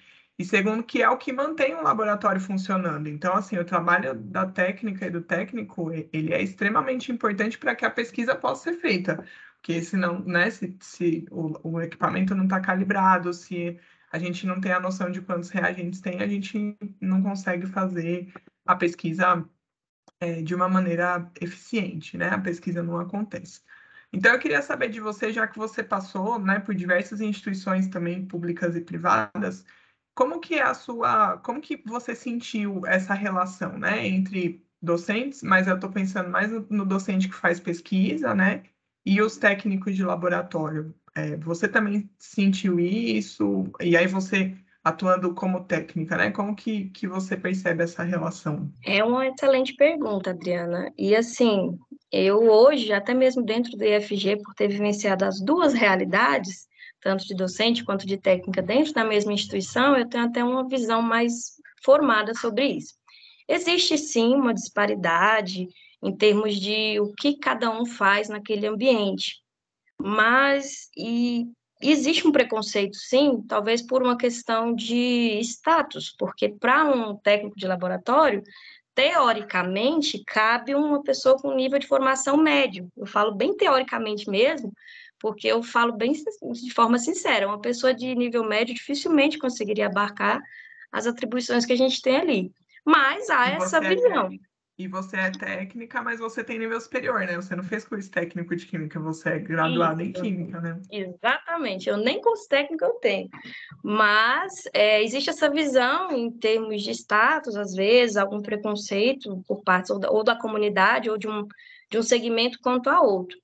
[0.42, 3.08] E segundo, que é o que mantém o laboratório funcionando.
[3.08, 7.84] Então, assim, o trabalho da técnica e do técnico, ele é extremamente importante para que
[7.84, 9.24] a pesquisa possa ser feita.
[9.54, 13.78] Porque senão, né, se, se o, o equipamento não está calibrado, se
[14.10, 18.32] a gente não tem a noção de quantos reagentes tem, a gente não consegue fazer
[18.66, 19.48] a pesquisa
[20.18, 22.30] é, de uma maneira eficiente, né?
[22.30, 23.60] A pesquisa não acontece.
[24.12, 28.26] Então, eu queria saber de você, já que você passou né, por diversas instituições também
[28.26, 29.64] públicas e privadas,
[30.14, 35.68] como que é a sua, como que você sentiu essa relação, né, entre docentes, mas
[35.68, 38.64] eu estou pensando mais no docente que faz pesquisa, né,
[39.04, 40.94] e os técnicos de laboratório.
[41.14, 43.64] É, você também sentiu isso?
[43.80, 46.30] E aí você atuando como técnica, né?
[46.30, 48.70] Como que, que você percebe essa relação?
[48.84, 50.92] É uma excelente pergunta, Adriana.
[50.98, 51.78] E assim,
[52.10, 56.66] eu hoje, até mesmo dentro do IFG, por ter vivenciado as duas realidades,
[57.02, 61.02] tanto de docente quanto de técnica dentro da mesma instituição, eu tenho até uma visão
[61.02, 62.94] mais formada sobre isso.
[63.48, 65.66] Existe sim uma disparidade
[66.02, 69.42] em termos de o que cada um faz naquele ambiente,
[70.00, 71.46] mas e
[71.80, 77.66] existe um preconceito, sim, talvez por uma questão de status, porque para um técnico de
[77.66, 78.42] laboratório,
[78.94, 82.88] teoricamente, cabe uma pessoa com nível de formação médio.
[82.96, 84.72] Eu falo bem teoricamente mesmo,
[85.22, 90.42] porque eu falo bem de forma sincera, uma pessoa de nível médio dificilmente conseguiria abarcar
[90.90, 92.52] as atribuições que a gente tem ali.
[92.84, 94.26] Mas há essa é visão.
[94.26, 94.38] É,
[94.76, 97.36] e você é técnica, mas você tem nível superior, né?
[97.36, 100.80] Você não fez curso técnico de química, você é graduada em química, né?
[100.90, 101.88] Exatamente.
[101.88, 103.28] Eu nem curso técnico eu tenho.
[103.84, 109.92] Mas é, existe essa visão em termos de status, às vezes, algum preconceito por parte
[109.92, 111.46] ou da, ou da comunidade ou de um,
[111.88, 113.41] de um segmento quanto a outro.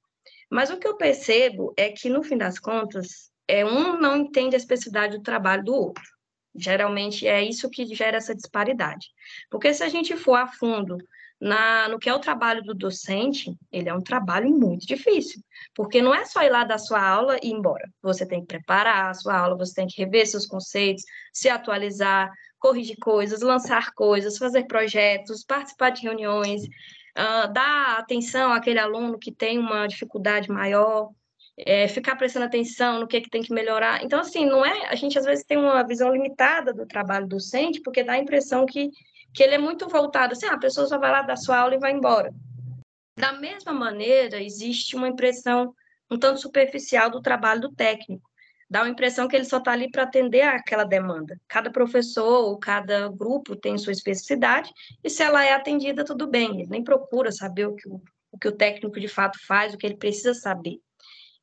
[0.50, 4.54] Mas o que eu percebo é que, no fim das contas, é, um não entende
[4.54, 6.04] a especificidade do trabalho do outro.
[6.54, 9.08] Geralmente é isso que gera essa disparidade.
[9.50, 10.98] Porque se a gente for a fundo
[11.40, 15.40] na, no que é o trabalho do docente, ele é um trabalho muito difícil,
[15.74, 17.88] porque não é só ir lá dar sua aula e ir embora.
[18.02, 22.30] Você tem que preparar a sua aula, você tem que rever seus conceitos, se atualizar,
[22.58, 26.62] corrigir coisas, lançar coisas, fazer projetos, participar de reuniões,
[27.16, 31.10] uh, dar atenção àquele aluno que tem uma dificuldade maior,
[31.56, 34.02] é, ficar prestando atenção no que, é que tem que melhorar.
[34.04, 34.88] Então, assim, não é.
[34.88, 38.64] A gente às vezes tem uma visão limitada do trabalho docente, porque dá a impressão
[38.64, 38.90] que
[39.32, 41.74] que ele é muito voltado assim, ah, a pessoa só vai lá dar sua aula
[41.74, 42.32] e vai embora.
[43.16, 45.74] Da mesma maneira, existe uma impressão
[46.10, 48.27] um tanto superficial do trabalho do técnico.
[48.70, 51.40] Dá a impressão que ele só está ali para atender aquela demanda.
[51.48, 54.70] Cada professor ou cada grupo tem sua especificidade,
[55.02, 56.60] e se ela é atendida, tudo bem.
[56.60, 59.78] Ele nem procura saber o que o, o, que o técnico de fato faz, o
[59.78, 60.78] que ele precisa saber.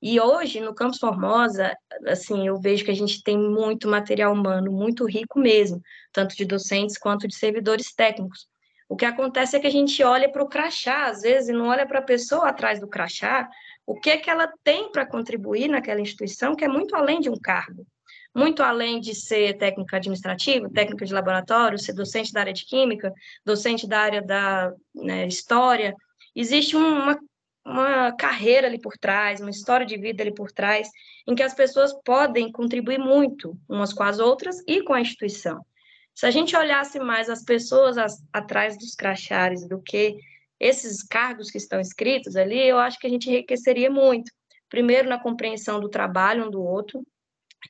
[0.02, 4.72] E hoje, no Campus Formosa, assim, eu vejo que a gente tem muito material humano,
[4.72, 8.48] muito rico mesmo, tanto de docentes quanto de servidores técnicos.
[8.88, 11.70] O que acontece é que a gente olha para o crachá, às vezes, e não
[11.70, 13.50] olha para a pessoa atrás do crachá,
[13.86, 17.30] o que é que ela tem para contribuir naquela instituição, que é muito além de
[17.30, 17.86] um cargo.
[18.34, 23.14] Muito além de ser técnica administrativa, técnica de laboratório, ser docente da área de química,
[23.46, 25.96] docente da área da né, história,
[26.36, 27.18] existe uma
[27.66, 30.88] uma carreira ali por trás, uma história de vida ali por trás,
[31.28, 35.66] em que as pessoas podem contribuir muito umas com as outras e com a instituição.
[36.14, 40.18] Se a gente olhasse mais as pessoas as, atrás dos crachares do que
[40.60, 44.32] esses cargos que estão escritos ali, eu acho que a gente enriqueceria muito.
[44.70, 47.06] Primeiro, na compreensão do trabalho um do outro,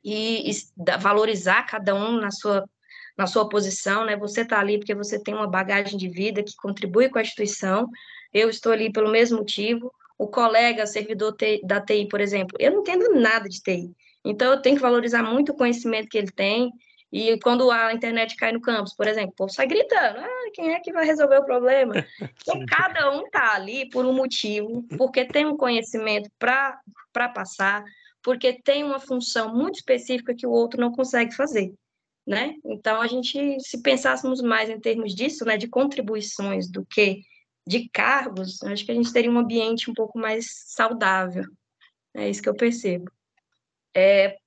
[0.04, 0.54] e, e
[1.00, 2.68] valorizar cada um na sua
[3.18, 4.18] na sua posição, né?
[4.18, 7.88] Você está ali porque você tem uma bagagem de vida que contribui com a instituição,
[8.34, 9.90] eu estou ali pelo mesmo motivo.
[10.18, 11.34] O colega, servidor
[11.64, 13.96] da TI, por exemplo, eu não entendo nada de TI.
[14.24, 16.72] Então, eu tenho que valorizar muito o conhecimento que ele tem.
[17.18, 20.74] E quando a internet cai no campus, por exemplo, o povo sai gritando: ah, quem
[20.74, 21.94] é que vai resolver o problema?
[22.42, 26.78] Então, cada um está ali por um motivo, porque tem um conhecimento para
[27.34, 27.86] passar,
[28.22, 31.74] porque tem uma função muito específica que o outro não consegue fazer.
[32.28, 32.56] Né?
[32.66, 37.22] Então, a gente, se pensássemos mais em termos disso, né, de contribuições do que
[37.66, 41.46] de cargos, acho que a gente teria um ambiente um pouco mais saudável.
[42.14, 43.10] É isso que eu percebo.
[43.96, 44.38] É,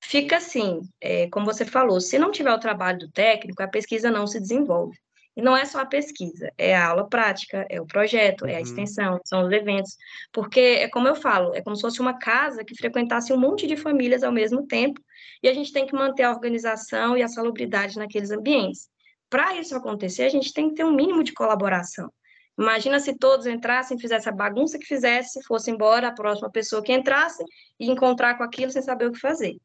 [0.00, 4.10] fica assim, é, como você falou, se não tiver o trabalho do técnico, a pesquisa
[4.10, 4.98] não se desenvolve.
[5.36, 8.56] E não é só a pesquisa, é a aula prática, é o projeto, é a
[8.56, 8.62] uhum.
[8.62, 9.96] extensão, são os eventos.
[10.32, 13.64] Porque, é como eu falo, é como se fosse uma casa que frequentasse um monte
[13.64, 15.00] de famílias ao mesmo tempo,
[15.40, 18.88] e a gente tem que manter a organização e a salubridade naqueles ambientes.
[19.30, 22.12] Para isso acontecer, a gente tem que ter um mínimo de colaboração.
[22.58, 26.92] Imagina se todos entrassem, fizessem a bagunça que fizesse, fosse embora a próxima pessoa que
[26.92, 27.44] entrasse
[27.78, 29.56] e encontrar com aquilo sem saber o que fazer.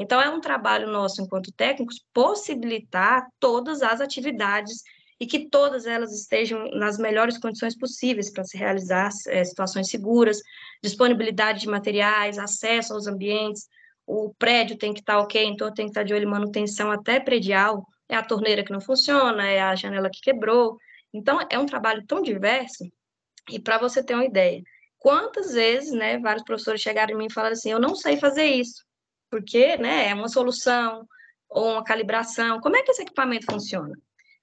[0.00, 4.84] Então, é um trabalho nosso, enquanto técnicos, possibilitar todas as atividades
[5.18, 10.38] e que todas elas estejam nas melhores condições possíveis para se realizar é, situações seguras,
[10.80, 13.66] disponibilidade de materiais, acesso aos ambientes,
[14.06, 17.18] o prédio tem que estar ok, então tem que estar de olho em manutenção até
[17.18, 20.78] predial, é a torneira que não funciona, é a janela que quebrou,
[21.12, 22.84] então, é um trabalho tão diverso,
[23.50, 24.62] e para você ter uma ideia,
[24.96, 28.44] quantas vezes, né, vários professores chegaram em mim e falaram assim, eu não sei fazer
[28.44, 28.86] isso,
[29.30, 31.06] porque, né, é uma solução
[31.48, 33.94] ou uma calibração, como é que esse equipamento funciona?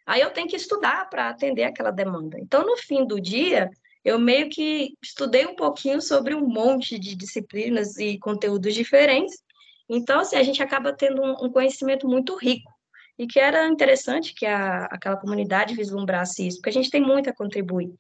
[0.06, 2.38] Aí eu tenho que estudar para atender aquela demanda.
[2.40, 3.70] Então, no fim do dia,
[4.04, 9.36] eu meio que estudei um pouquinho sobre um monte de disciplinas e conteúdos diferentes.
[9.90, 12.72] Então, assim, a gente acaba tendo um, conhecimento muito rico
[13.18, 17.30] e que era interessante que a, aquela comunidade vislumbrasse isso, porque a gente tem muito
[17.30, 17.92] a contribuir.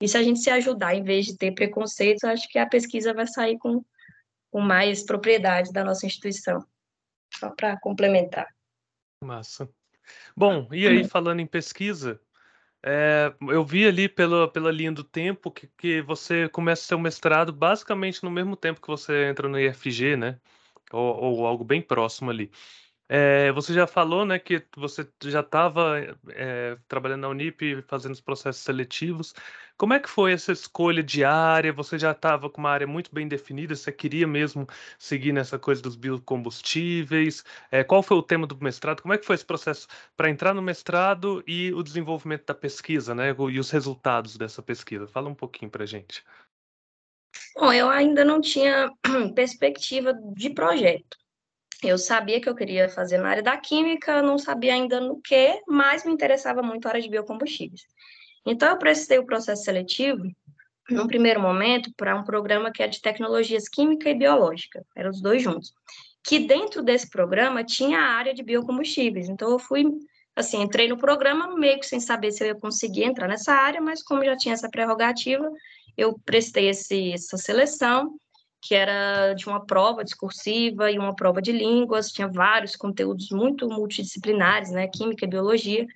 [0.00, 3.14] E se a gente se ajudar, em vez de ter preconceitos, acho que a pesquisa
[3.14, 3.82] vai sair com,
[4.54, 6.64] com mais propriedade da nossa instituição.
[7.36, 8.46] Só para complementar.
[9.20, 9.68] Massa.
[10.36, 12.20] Bom, e aí, falando em pesquisa,
[12.80, 17.52] é, eu vi ali pela, pela linha do tempo que, que você começa seu mestrado
[17.52, 20.38] basicamente no mesmo tempo que você entra no IFG, né?
[20.92, 22.48] Ou, ou algo bem próximo ali.
[23.08, 25.98] É, você já falou, né, que você já estava
[26.30, 29.34] é, trabalhando na Unip, fazendo os processos seletivos.
[29.76, 31.72] Como é que foi essa escolha de área?
[31.72, 33.74] Você já estava com uma área muito bem definida?
[33.74, 34.66] Você queria mesmo
[34.98, 37.44] seguir nessa coisa dos biocombustíveis?
[37.70, 39.02] É, qual foi o tema do mestrado?
[39.02, 39.86] Como é que foi esse processo
[40.16, 45.06] para entrar no mestrado e o desenvolvimento da pesquisa, né, e os resultados dessa pesquisa?
[45.08, 46.24] Fala um pouquinho para gente.
[47.56, 48.90] Bom, eu ainda não tinha
[49.34, 51.23] perspectiva de projeto.
[51.82, 55.60] Eu sabia que eu queria fazer na área da química, não sabia ainda no que,
[55.66, 57.82] mas me interessava muito a área de biocombustíveis.
[58.46, 60.22] Então, eu prestei o processo seletivo,
[60.90, 65.20] num primeiro momento, para um programa que é de tecnologias química e biológica, eram os
[65.20, 65.72] dois juntos.
[66.26, 69.28] que dentro desse programa tinha a área de biocombustíveis.
[69.28, 69.84] Então, eu fui,
[70.34, 73.80] assim, entrei no programa meio que sem saber se eu ia conseguir entrar nessa área,
[73.80, 75.50] mas como já tinha essa prerrogativa,
[75.96, 78.18] eu prestei esse, essa seleção,
[78.64, 83.68] que era de uma prova discursiva e uma prova de línguas, tinha vários conteúdos muito
[83.68, 85.86] multidisciplinares, né, química e biologia.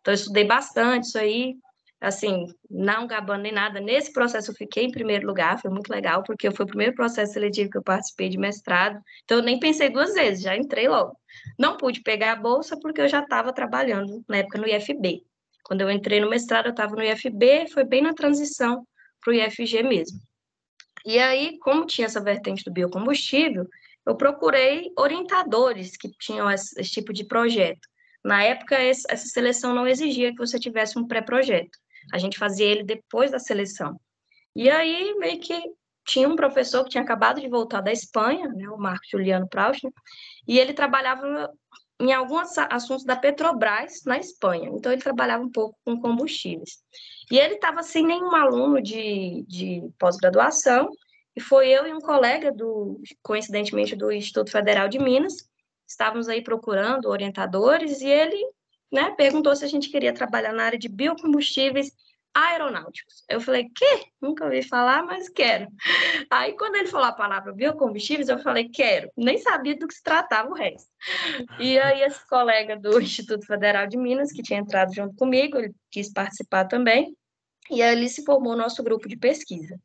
[0.00, 1.54] Então, eu estudei bastante isso aí,
[2.00, 3.80] assim, não gabando nem nada.
[3.80, 7.32] Nesse processo eu fiquei em primeiro lugar, foi muito legal, porque foi o primeiro processo
[7.32, 9.00] seletivo que eu participei de mestrado.
[9.22, 11.16] Então eu nem pensei duas vezes, já entrei logo.
[11.56, 15.22] Não pude pegar a bolsa porque eu já estava trabalhando na época no IFB.
[15.62, 18.84] Quando eu entrei no mestrado, eu estava no IFB, foi bem na transição
[19.22, 20.18] para o IFG mesmo.
[21.06, 23.68] E aí, como tinha essa vertente do biocombustível,
[24.04, 27.88] eu procurei orientadores que tinham esse, esse tipo de projeto.
[28.24, 31.78] Na época, essa seleção não exigia que você tivesse um pré-projeto.
[32.12, 34.00] A gente fazia ele depois da seleção.
[34.54, 35.56] E aí, meio que
[36.04, 39.86] tinha um professor que tinha acabado de voltar da Espanha, né, o Marco Juliano Proust,
[40.46, 41.48] e ele trabalhava
[42.00, 44.70] em alguns assuntos da Petrobras na Espanha.
[44.72, 46.82] Então, ele trabalhava um pouco com combustíveis.
[47.30, 50.90] E ele estava sem nenhum aluno de, de pós-graduação,
[51.34, 55.48] e foi eu e um colega, do, coincidentemente, do Instituto Federal de Minas,
[55.86, 58.42] estávamos aí procurando orientadores, e ele
[58.92, 61.92] né, perguntou se a gente queria trabalhar na área de biocombustíveis
[62.36, 63.24] aeronáuticos.
[63.30, 64.04] Eu falei, que?
[64.20, 65.68] Nunca ouvi falar, mas quero.
[66.30, 69.10] Aí, quando ele falou a palavra biocombustíveis, eu falei, quero.
[69.16, 70.90] Nem sabia do que se tratava o resto.
[71.58, 75.74] E aí, esse colega do Instituto Federal de Minas, que tinha entrado junto comigo, ele
[75.90, 77.16] quis participar também,
[77.70, 79.80] e ali se formou o nosso grupo de pesquisa.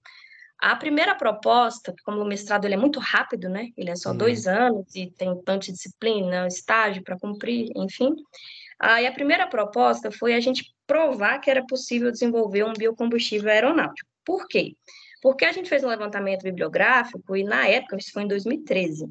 [0.60, 3.70] A primeira proposta, como o mestrado ele é muito rápido, né?
[3.78, 4.18] Ele é só uhum.
[4.18, 8.14] dois anos e tem tanta disciplina, estágio para cumprir, enfim.
[8.78, 14.10] Aí a primeira proposta foi a gente provar que era possível desenvolver um biocombustível aeronáutico.
[14.26, 14.76] Por quê?
[15.22, 19.10] Porque a gente fez um levantamento bibliográfico e na época, isso foi em 2013,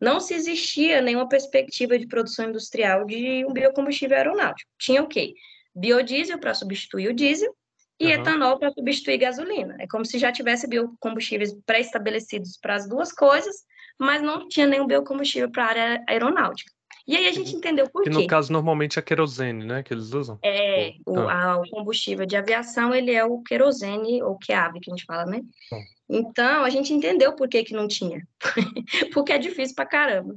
[0.00, 4.70] não se existia nenhuma perspectiva de produção industrial de um biocombustível aeronáutico.
[4.78, 5.34] Tinha o quê?
[5.74, 7.52] Biodiesel para substituir o diesel
[7.98, 8.12] e uhum.
[8.12, 9.74] etanol para substituir gasolina.
[9.80, 13.56] É como se já tivesse biocombustíveis pré-estabelecidos para as duas coisas,
[13.98, 16.75] mas não tinha nenhum biocombustível para a área aeronáutica.
[17.06, 18.10] E aí a gente entendeu por quê.
[18.10, 20.38] Que no caso normalmente é querosene, né, que eles usam?
[20.42, 21.52] É, o, ah.
[21.52, 25.24] a, o combustível de aviação, ele é o querosene, ou QAV, que a gente fala,
[25.24, 25.42] né?
[25.72, 25.76] Ah.
[26.08, 28.26] Então, a gente entendeu por que, que não tinha.
[29.12, 30.36] Porque é difícil pra caramba.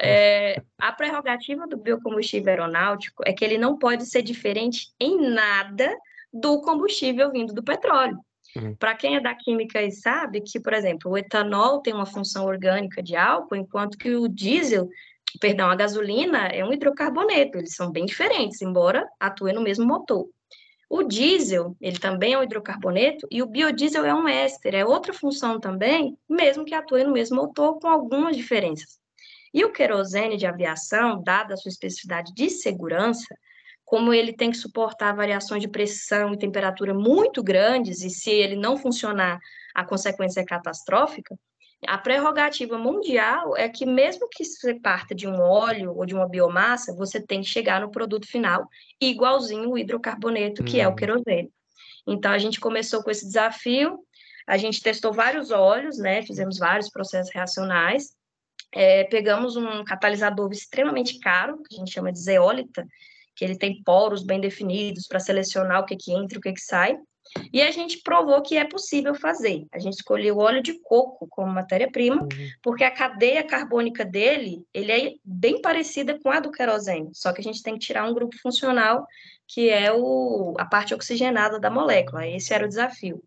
[0.00, 5.94] É, a prerrogativa do biocombustível aeronáutico é que ele não pode ser diferente em nada
[6.32, 8.18] do combustível vindo do petróleo.
[8.54, 8.74] Uhum.
[8.74, 12.44] Para quem é da química e sabe que, por exemplo, o etanol tem uma função
[12.44, 14.88] orgânica de álcool, enquanto que o diesel
[15.40, 20.28] perdão, a gasolina é um hidrocarboneto, eles são bem diferentes, embora atuem no mesmo motor.
[20.88, 25.12] O diesel, ele também é um hidrocarboneto, e o biodiesel é um éster, é outra
[25.12, 29.00] função também, mesmo que atue no mesmo motor, com algumas diferenças.
[29.52, 33.34] E o querosene de aviação, dada a sua especificidade de segurança,
[33.84, 38.54] como ele tem que suportar variações de pressão e temperatura muito grandes, e se ele
[38.54, 39.40] não funcionar,
[39.74, 41.36] a consequência é catastrófica,
[41.86, 46.28] a prerrogativa mundial é que, mesmo que você parta de um óleo ou de uma
[46.28, 48.68] biomassa, você tem que chegar no produto final
[49.00, 50.96] igualzinho o hidrocarboneto, que é o hum.
[50.96, 51.50] querosene.
[52.06, 53.98] Então, a gente começou com esse desafio,
[54.46, 56.22] a gente testou vários óleos, né?
[56.22, 58.14] Fizemos vários processos reacionais,
[58.72, 62.86] é, pegamos um catalisador extremamente caro, que a gente chama de zeólita,
[63.34, 66.52] que ele tem poros bem definidos para selecionar o que, que entra e o que,
[66.52, 66.96] que sai.
[67.52, 69.66] E a gente provou que é possível fazer.
[69.72, 72.28] A gente escolheu o óleo de coco como matéria-prima, uhum.
[72.62, 77.40] porque a cadeia carbônica dele, ele é bem parecida com a do querosene, só que
[77.40, 79.06] a gente tem que tirar um grupo funcional,
[79.46, 82.26] que é o, a parte oxigenada da molécula.
[82.26, 83.22] Esse era o desafio.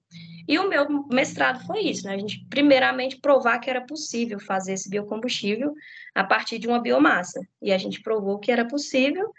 [0.48, 2.16] E o meu mestrado foi isso, né?
[2.16, 5.76] A gente, primeiramente, provar que era possível fazer esse biocombustível
[6.16, 7.40] a partir de uma biomassa.
[7.62, 9.32] E a gente provou que era possível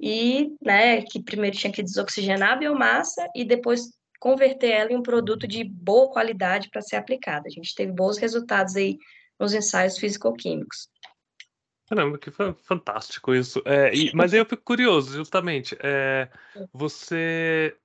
[0.00, 3.90] e, né, que primeiro tinha que desoxigenar a biomassa e depois
[4.22, 7.48] converter ela em um produto de boa qualidade para ser aplicado.
[7.48, 8.96] A gente teve bons resultados aí
[9.36, 10.88] nos ensaios físico-químicos.
[11.88, 13.60] Caramba, que fantástico isso.
[13.64, 15.76] É, e, mas aí eu fico curioso, justamente.
[15.82, 16.28] É,
[16.72, 17.76] você.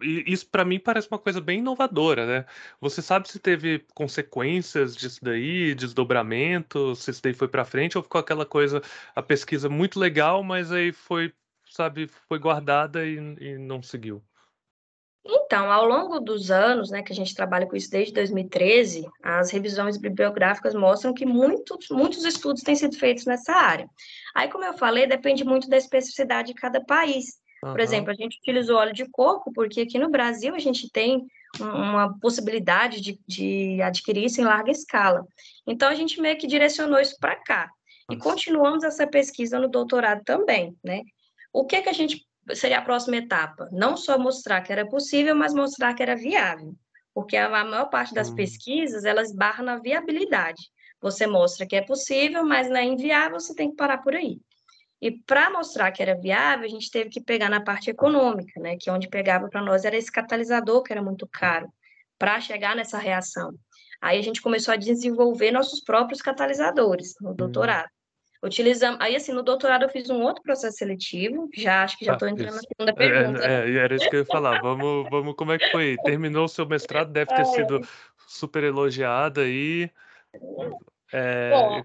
[0.00, 2.46] Isso para mim parece uma coisa bem inovadora, né?
[2.80, 8.02] Você sabe se teve consequências disso daí, desdobramento, se isso daí foi para frente ou
[8.02, 8.80] ficou aquela coisa,
[9.14, 11.30] a pesquisa muito legal, mas aí foi,
[11.68, 14.24] sabe, foi guardada e, e não seguiu?
[15.30, 19.50] Então, ao longo dos anos, né, que a gente trabalha com isso desde 2013, as
[19.50, 23.86] revisões bibliográficas mostram que muitos, muitos estudos têm sido feitos nessa área.
[24.34, 27.36] Aí, como eu falei, depende muito da especificidade de cada país.
[27.62, 27.72] Uhum.
[27.72, 31.26] Por exemplo, a gente utilizou óleo de coco porque aqui no Brasil a gente tem
[31.60, 35.26] uma possibilidade de, de adquirir isso em larga escala.
[35.66, 37.68] Então, a gente meio que direcionou isso para cá.
[38.10, 41.02] E continuamos essa pesquisa no doutorado também, né?
[41.52, 43.68] O que, que a gente seria a próxima etapa?
[43.72, 46.74] Não só mostrar que era possível, mas mostrar que era viável.
[47.14, 48.34] Porque a, maior parte das hum.
[48.34, 50.70] pesquisas, elas barram na viabilidade.
[51.00, 54.40] Você mostra que é possível, mas não é inviável, você tem que parar por aí.
[55.00, 58.76] E para mostrar que era viável, a gente teve que pegar na parte econômica, né?
[58.78, 61.72] Que onde pegava para nós era esse catalisador, que era muito caro,
[62.18, 63.52] para chegar nessa reação.
[64.00, 67.34] Aí a gente começou a desenvolver nossos próprios catalisadores no hum.
[67.34, 67.88] doutorado.
[68.42, 69.00] Utilizamos.
[69.00, 72.28] Aí, assim, no doutorado eu fiz um outro processo seletivo, já acho que já estou
[72.28, 72.56] ah, entrando isso.
[72.56, 73.44] na segunda é, pergunta.
[73.44, 74.60] É, é, era isso que eu ia falar.
[74.60, 75.96] Vamos, vamos, como é que foi?
[76.04, 77.44] Terminou o seu mestrado, deve ter é.
[77.44, 77.80] sido
[78.26, 79.90] super elogiada aí.
[81.12, 81.78] É, Bom,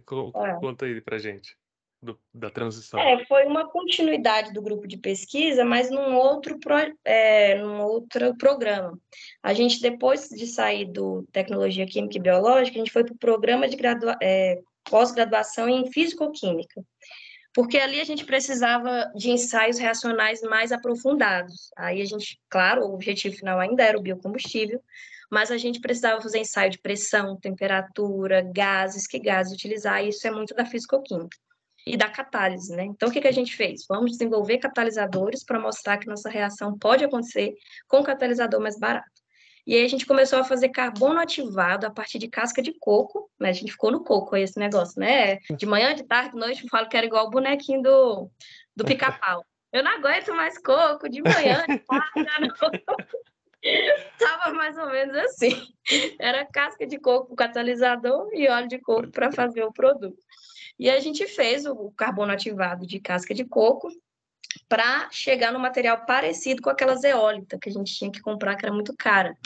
[0.45, 0.53] é.
[0.59, 1.55] conta aí pra gente
[2.03, 2.99] do, da transição.
[2.99, 8.35] É, foi uma continuidade do grupo de pesquisa, mas num outro, pro, é, num outro
[8.37, 8.99] programa.
[9.41, 13.17] A gente, depois de sair do Tecnologia Química e Biológica, a gente foi para o
[13.17, 14.59] programa de gradua, é,
[14.89, 16.83] pós-graduação em Físico-Química,
[17.53, 21.69] porque ali a gente precisava de ensaios reacionais mais aprofundados.
[21.77, 24.81] Aí a gente, claro, o objetivo final ainda era o biocombustível,
[25.31, 30.27] mas a gente precisava fazer ensaio de pressão, temperatura, gases, que gases utilizar, e isso
[30.27, 31.37] é muito da físico-química
[31.85, 32.83] e da catálise, né?
[32.85, 33.85] Então, o que, que a gente fez?
[33.87, 37.53] Vamos desenvolver catalisadores para mostrar que nossa reação pode acontecer
[37.87, 39.22] com um catalisador mais barato.
[39.65, 43.29] E aí a gente começou a fazer carbono ativado a partir de casca de coco,
[43.39, 43.49] né?
[43.49, 45.37] A gente ficou no coco esse negócio, né?
[45.57, 48.29] De manhã, de tarde, de noite, eu falo que era igual o bonequinho do,
[48.75, 49.45] do pica-pau.
[49.71, 53.03] Eu não aguento mais coco de manhã, de tarde, não.
[54.19, 55.73] Tava mais ou menos assim.
[56.19, 60.21] Era casca de coco, catalisador e óleo de coco para fazer o produto.
[60.77, 63.87] E a gente fez o carbono ativado de casca de coco
[64.67, 68.65] para chegar no material parecido com aquela zeólita que a gente tinha que comprar, que
[68.65, 69.37] era muito cara.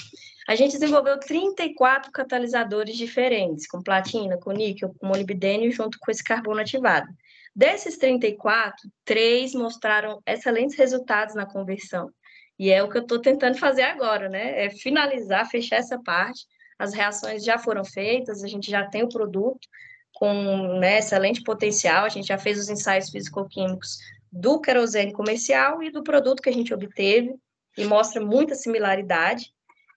[0.47, 6.23] A gente desenvolveu 34 catalisadores diferentes, com platina, com níquel, com molibdênio, junto com esse
[6.23, 7.07] carbono ativado.
[7.53, 12.09] Desses 34, três mostraram excelentes resultados na conversão.
[12.57, 14.65] E é o que eu estou tentando fazer agora, né?
[14.65, 16.45] É finalizar, fechar essa parte.
[16.79, 19.67] As reações já foram feitas, a gente já tem o produto,
[20.13, 22.05] com né, excelente potencial.
[22.05, 23.97] A gente já fez os ensaios físico-químicos
[24.32, 27.36] do querosene comercial e do produto que a gente obteve,
[27.78, 29.53] e mostra muita similaridade.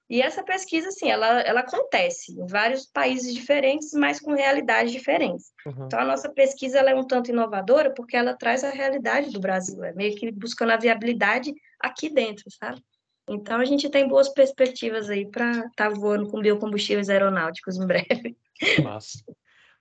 [0.09, 5.53] E essa pesquisa, assim, ela, ela acontece em vários países diferentes, mas com realidades diferentes.
[5.64, 5.87] Uhum.
[5.87, 9.41] Então, a nossa pesquisa ela é um tanto inovadora porque ela traz a realidade do
[9.41, 12.83] Brasil, é meio que buscando a viabilidade aqui dentro, sabe?
[13.28, 17.87] Então, a gente tem boas perspectivas aí para estar tá voando com biocombustíveis aeronáuticos em
[17.87, 18.37] breve.
[18.83, 19.24] Nossa.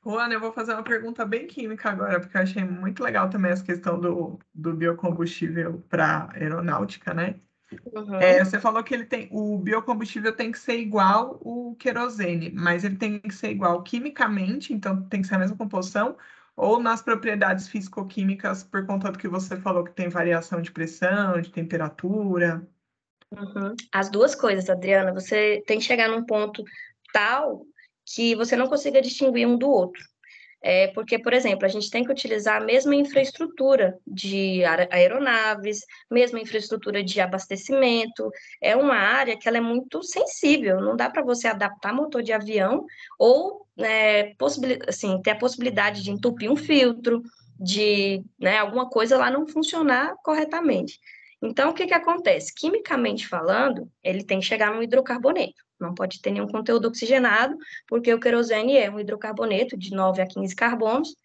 [0.03, 3.51] Juana, eu vou fazer uma pergunta bem química agora, porque eu achei muito legal também
[3.51, 7.35] essa questão do, do biocombustível para aeronáutica, né?
[7.93, 8.15] Uhum.
[8.15, 12.83] É, você falou que ele tem, o biocombustível tem que ser igual o querosene, mas
[12.83, 16.17] ele tem que ser igual quimicamente, então tem que ser a mesma composição,
[16.55, 21.39] ou nas propriedades físico-químicas, por conta do que você falou, que tem variação de pressão,
[21.39, 22.67] de temperatura.
[23.31, 23.75] Uhum.
[23.93, 25.13] As duas coisas, Adriana.
[25.13, 26.63] Você tem que chegar num ponto
[27.13, 27.65] tal
[28.13, 30.03] que você não consiga distinguir um do outro.
[30.61, 35.79] É porque, por exemplo, a gente tem que utilizar a mesma infraestrutura de aeronaves,
[36.11, 38.29] mesma infraestrutura de abastecimento.
[38.61, 42.33] É uma área que ela é muito sensível, não dá para você adaptar motor de
[42.33, 42.85] avião
[43.17, 44.33] ou é,
[44.85, 47.23] assim, ter a possibilidade de entupir um filtro,
[47.57, 50.99] de né, alguma coisa lá não funcionar corretamente.
[51.41, 52.53] Então, o que, que acontece?
[52.53, 55.63] Quimicamente falando, ele tem que chegar no hidrocarboneto.
[55.79, 57.55] Não pode ter nenhum conteúdo oxigenado,
[57.87, 61.15] porque o querosene é um hidrocarboneto de 9 a 15 carbonos,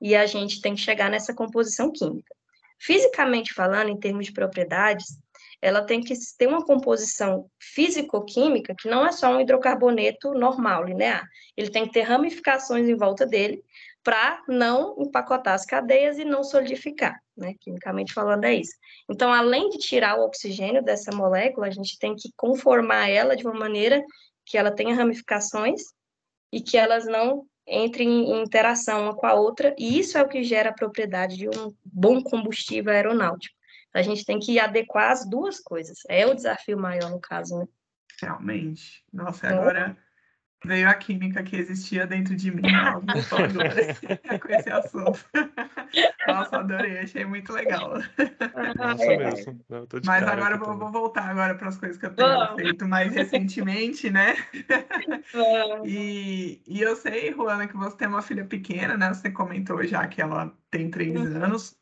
[0.00, 2.34] e a gente tem que chegar nessa composição química.
[2.78, 5.18] Fisicamente falando, em termos de propriedades,
[5.64, 11.26] ela tem que ter uma composição físico-química que não é só um hidrocarboneto normal, linear.
[11.56, 13.64] Ele tem que ter ramificações em volta dele
[14.02, 17.54] para não empacotar as cadeias e não solidificar, né?
[17.58, 18.74] Quimicamente falando, é isso.
[19.10, 23.46] Então, além de tirar o oxigênio dessa molécula, a gente tem que conformar ela de
[23.46, 24.04] uma maneira
[24.44, 25.80] que ela tenha ramificações
[26.52, 30.28] e que elas não entrem em interação uma com a outra, e isso é o
[30.28, 33.56] que gera a propriedade de um bom combustível aeronáutico.
[33.94, 35.98] A gente tem que adequar as duas coisas.
[36.08, 37.66] É o desafio maior no caso, né?
[38.20, 39.04] Realmente.
[39.12, 39.96] Nossa, então, agora
[40.64, 42.62] veio a química que existia dentro de mim.
[42.62, 43.36] Nossa,
[44.40, 45.24] com esse assunto.
[46.26, 47.94] Nossa, adorei, achei muito legal.
[48.76, 49.60] Nossa, mesmo.
[50.04, 53.14] Mas agora eu vou, vou, voltar agora para as coisas que eu tenho feito mais
[53.14, 54.34] recentemente, né?
[55.84, 59.12] e, e eu sei, Juana, que você tem uma filha pequena, né?
[59.12, 61.44] Você comentou já que ela tem três uhum.
[61.44, 61.76] anos.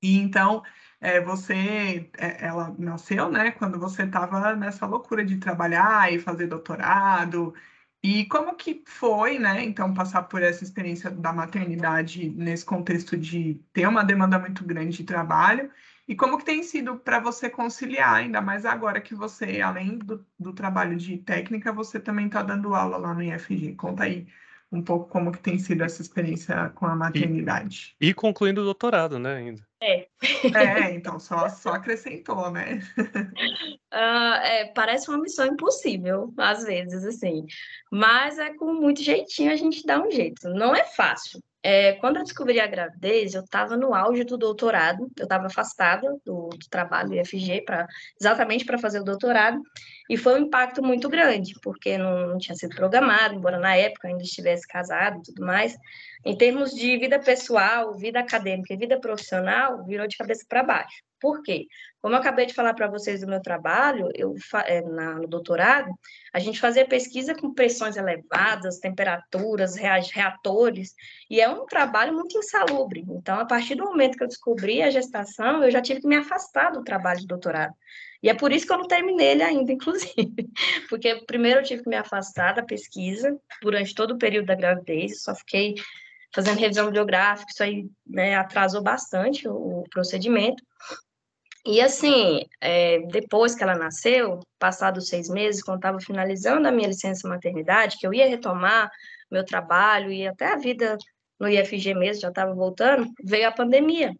[0.00, 0.62] E então
[1.04, 6.46] é, você, é, ela nasceu, né, quando você estava nessa loucura de trabalhar e fazer
[6.46, 7.54] doutorado.
[8.02, 13.60] E como que foi, né, então, passar por essa experiência da maternidade nesse contexto de
[13.72, 15.70] ter uma demanda muito grande de trabalho?
[16.08, 20.26] E como que tem sido para você conciliar, ainda mais agora que você, além do,
[20.38, 23.74] do trabalho de técnica, você também está dando aula lá no IFG?
[23.76, 24.26] Conta aí
[24.74, 27.94] um pouco como que tem sido essa experiência com a maternidade.
[28.00, 29.62] E, e concluindo o doutorado, né, ainda.
[29.80, 30.06] É.
[30.54, 32.80] É, então só, só acrescentou, né?
[33.92, 37.44] Uh, é, parece uma missão impossível, às vezes, assim.
[37.90, 40.48] Mas é com muito jeitinho a gente dá um jeito.
[40.48, 41.40] Não é fácil.
[41.66, 46.14] É, quando eu descobri a gravidez, eu estava no auge do doutorado, eu estava afastada
[46.22, 47.86] do, do, trabalho IFG pra,
[48.20, 49.58] exatamente para fazer o doutorado,
[50.08, 54.08] e foi um impacto muito grande, porque não, não, tinha sido programado, embora na época
[54.08, 55.76] ainda estivesse casado e tudo mais.
[56.24, 61.02] Em termos de vida pessoal, vida acadêmica e vida profissional, virou de cabeça para baixo.
[61.20, 61.66] Por quê?
[62.02, 64.34] Como eu acabei de falar para vocês do meu trabalho, eu
[64.66, 65.90] é, na, no doutorado,
[66.34, 70.94] a gente fazia pesquisa com pressões elevadas, temperaturas, reatores,
[71.30, 73.06] e é um trabalho muito insalubre.
[73.08, 76.16] Então, a partir do momento que eu descobri a gestação, eu já tive que me
[76.16, 77.74] afastar do trabalho de doutorado.
[78.24, 80.14] E é por isso que eu não terminei ele ainda, inclusive.
[80.88, 85.22] Porque primeiro eu tive que me afastar da pesquisa durante todo o período da gravidez,
[85.22, 85.74] só fiquei
[86.34, 90.64] fazendo revisão bibliográfica, isso aí né, atrasou bastante o, o procedimento.
[91.66, 96.88] E assim, é, depois que ela nasceu, passados seis meses, quando estava finalizando a minha
[96.88, 98.90] licença maternidade, que eu ia retomar
[99.30, 100.96] meu trabalho e até a vida
[101.38, 104.14] no IFG mesmo, já estava voltando, veio a pandemia.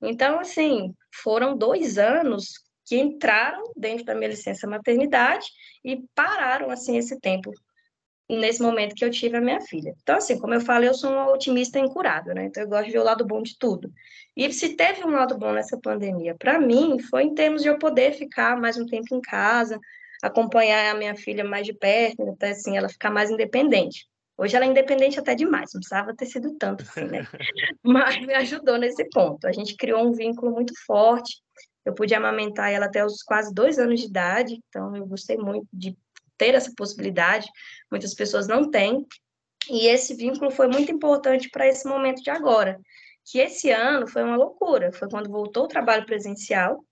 [0.00, 5.46] Então, assim, foram dois anos que entraram dentro da minha licença maternidade
[5.82, 7.50] e pararam, assim, esse tempo
[8.28, 9.94] nesse momento que eu tive a minha filha.
[10.02, 12.44] Então, assim, como eu falei, eu sou uma otimista incurável, né?
[12.44, 13.90] Então, eu gosto de ver o lado bom de tudo.
[14.36, 17.78] E se teve um lado bom nessa pandemia, para mim, foi em termos de eu
[17.78, 19.80] poder ficar mais um tempo em casa,
[20.22, 24.06] acompanhar a minha filha mais de perto, até assim, ela ficar mais independente.
[24.36, 27.26] Hoje ela é independente até demais, não precisava ter sido tanto assim, né?
[27.82, 29.46] Mas me ajudou nesse ponto.
[29.46, 31.42] A gente criou um vínculo muito forte.
[31.84, 35.66] Eu pude amamentar ela até os quase dois anos de idade, então eu gostei muito
[35.72, 35.96] de
[36.38, 37.48] ter essa possibilidade,
[37.90, 39.06] muitas pessoas não têm,
[39.70, 42.80] e esse vínculo foi muito importante para esse momento de agora,
[43.24, 46.84] que esse ano foi uma loucura, foi quando voltou o trabalho presencial,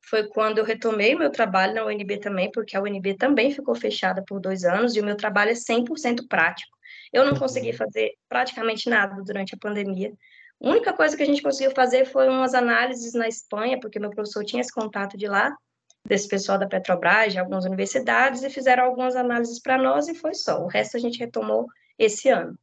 [0.00, 4.24] foi quando eu retomei meu trabalho na UNB também, porque a UNB também ficou fechada
[4.26, 6.76] por dois anos, e o meu trabalho é 100% prático.
[7.12, 7.76] Eu não consegui uhum.
[7.76, 10.12] fazer praticamente nada durante a pandemia.
[10.60, 14.10] A única coisa que a gente conseguiu fazer foi umas análises na Espanha, porque meu
[14.10, 15.56] professor tinha esse contato de lá,
[16.04, 20.34] desse pessoal da Petrobras, de algumas universidades, e fizeram algumas análises para nós e foi
[20.34, 20.62] só.
[20.62, 21.66] O resto a gente retomou
[21.98, 22.58] esse ano.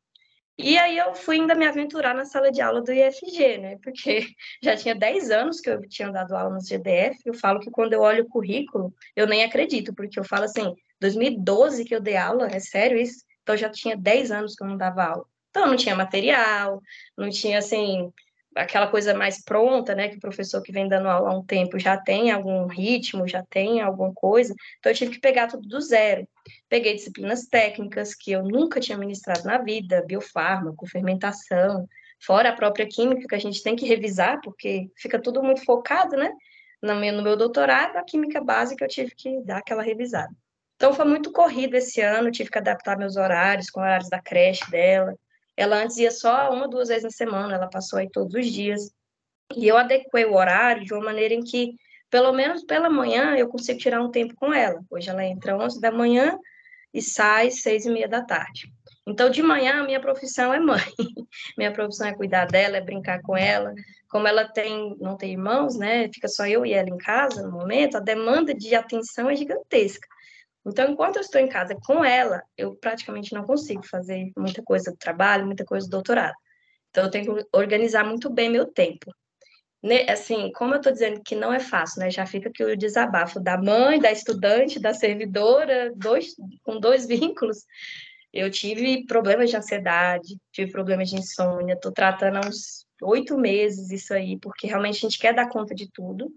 [0.57, 3.77] E aí eu fui ainda me aventurar na sala de aula do IFG, né?
[3.83, 4.25] Porque
[4.63, 7.19] já tinha 10 anos que eu tinha dado aula no GDF.
[7.25, 10.73] Eu falo que quando eu olho o currículo, eu nem acredito, porque eu falo assim,
[11.01, 13.25] 2012 que eu dei aula, é sério isso?
[13.43, 15.25] Então já tinha 10 anos que eu não dava aula.
[15.55, 16.81] Então não tinha material,
[17.17, 18.11] não tinha assim,
[18.53, 21.79] aquela coisa mais pronta, né, que o professor que vem dando aula há um tempo
[21.79, 25.79] já tem algum ritmo, já tem alguma coisa, então eu tive que pegar tudo do
[25.79, 26.27] zero.
[26.67, 31.87] Peguei disciplinas técnicas que eu nunca tinha ministrado na vida, biofármaco, fermentação,
[32.19, 36.17] fora a própria química que a gente tem que revisar, porque fica tudo muito focado,
[36.17, 36.33] né?
[36.81, 40.35] No meu, no meu doutorado, a química básica eu tive que dar aquela revisada.
[40.75, 44.69] Então foi muito corrido esse ano, tive que adaptar meus horários com horários da creche
[44.69, 45.15] dela,
[45.57, 48.91] ela antes ia só uma, duas vezes na semana, ela passou aí todos os dias.
[49.55, 51.75] E eu adequei o horário de uma maneira em que,
[52.09, 54.81] pelo menos pela manhã, eu consigo tirar um tempo com ela.
[54.89, 56.37] Hoje ela entra 11 da manhã
[56.93, 58.71] e sai seis e meia da tarde.
[59.07, 60.81] Então, de manhã, a minha profissão é mãe.
[61.57, 63.73] minha profissão é cuidar dela, é brincar com ela.
[64.09, 66.09] Como ela tem, não tem irmãos, né?
[66.11, 70.07] Fica só eu e ela em casa no momento, a demanda de atenção é gigantesca.
[70.65, 74.91] Então, enquanto eu estou em casa com ela, eu praticamente não consigo fazer muita coisa
[74.91, 76.33] do trabalho, muita coisa do doutorado.
[76.89, 79.13] Então, eu tenho que organizar muito bem meu tempo.
[80.09, 82.09] Assim, como eu estou dizendo que não é fácil, né?
[82.09, 87.63] Já fica aqui o desabafo da mãe, da estudante, da servidora, dois, com dois vínculos.
[88.33, 93.91] Eu tive problemas de ansiedade, tive problemas de insônia, estou tratando há uns oito meses
[93.91, 96.31] isso aí, porque realmente a gente quer dar conta de tudo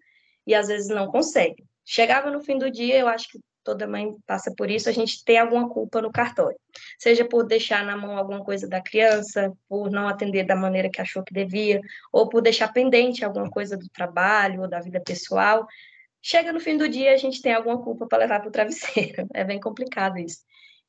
[0.47, 1.65] e às vezes não consegue.
[1.85, 5.23] Chegava no fim do dia, eu acho que toda mãe passa por isso, a gente
[5.23, 6.59] tem alguma culpa no cartório.
[6.99, 11.03] Seja por deixar na mão alguma coisa da criança, por não atender da maneira que
[11.03, 11.79] achou que devia,
[12.11, 15.67] ou por deixar pendente alguma coisa do trabalho ou da vida pessoal.
[16.23, 19.29] Chega no fim do dia, a gente tem alguma culpa para levar para o travesseiro.
[19.35, 20.39] É bem complicado isso.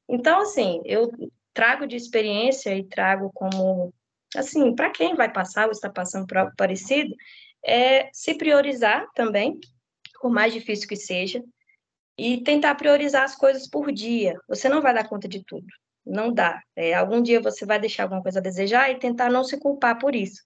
[0.07, 1.11] Então, assim, eu
[1.53, 3.93] trago de experiência e trago como,
[4.33, 7.13] assim, para quem vai passar ou está passando por algo parecido,
[7.61, 9.59] é se priorizar também,
[10.21, 11.43] por mais difícil que seja,
[12.19, 14.35] e tentar priorizar as coisas por dia.
[14.47, 15.67] Você não vai dar conta de tudo,
[16.05, 16.61] não dá.
[16.75, 19.97] É, algum dia você vai deixar alguma coisa a desejar e tentar não se culpar
[19.97, 20.41] por isso.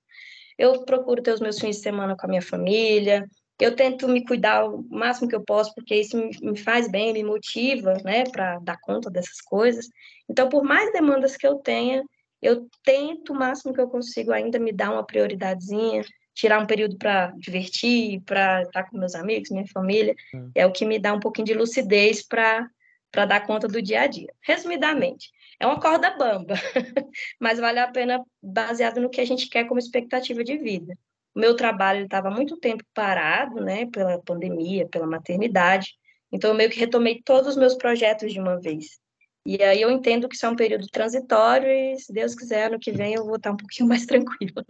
[0.58, 3.28] Eu procuro ter os meus fins de semana com a minha família,
[3.60, 7.24] eu tento me cuidar o máximo que eu posso, porque isso me, faz bem, me
[7.24, 9.88] motiva, né, para dar conta dessas coisas.
[10.30, 12.04] Então, por mais demandas que eu tenha,
[12.42, 16.98] eu tento o máximo que eu consigo ainda me dar uma prioridadezinha, tirar um período
[16.98, 20.52] para divertir, para estar com meus amigos, minha família, hum.
[20.56, 22.68] é o que me dá um pouquinho de lucidez para
[23.12, 24.34] para dar conta do dia a dia.
[24.42, 25.30] Resumidamente,
[25.60, 26.56] é uma corda bamba,
[27.40, 30.98] mas vale a pena baseado no que a gente quer como expectativa de vida.
[31.36, 35.94] O meu trabalho estava muito tempo parado, né, pela pandemia, pela maternidade,
[36.32, 39.00] então eu meio que retomei todos os meus projetos de uma vez.
[39.46, 42.80] E aí eu entendo que isso é um período transitório e, se Deus quiser, ano
[42.80, 44.66] que vem eu vou estar um pouquinho mais tranquila.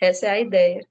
[0.00, 0.86] Essa é a ideia.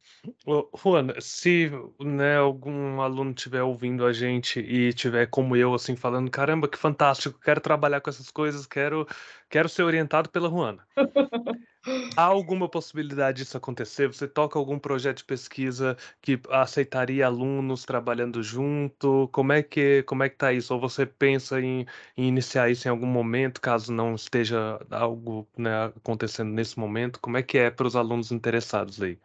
[0.76, 6.32] Juan, se né, algum aluno estiver ouvindo a gente e estiver como eu, assim, falando,
[6.32, 9.08] caramba, que fantástico, quero trabalhar com essas coisas, quero,
[9.50, 10.84] quero ser orientado pela Juana.
[12.16, 14.08] Há alguma possibilidade disso acontecer?
[14.08, 19.28] Você toca algum projeto de pesquisa que aceitaria alunos trabalhando junto?
[19.32, 20.74] Como é que como é que tá isso?
[20.74, 25.86] Ou você pensa em, em iniciar isso em algum momento, caso não esteja algo né,
[25.86, 27.20] acontecendo nesse momento?
[27.20, 29.18] Como é que é para os alunos interessados aí?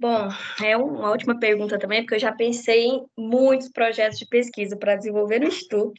[0.00, 0.28] Bom,
[0.64, 4.96] é uma última pergunta também, porque eu já pensei em muitos projetos de pesquisa para
[4.96, 5.92] desenvolver no Instituto,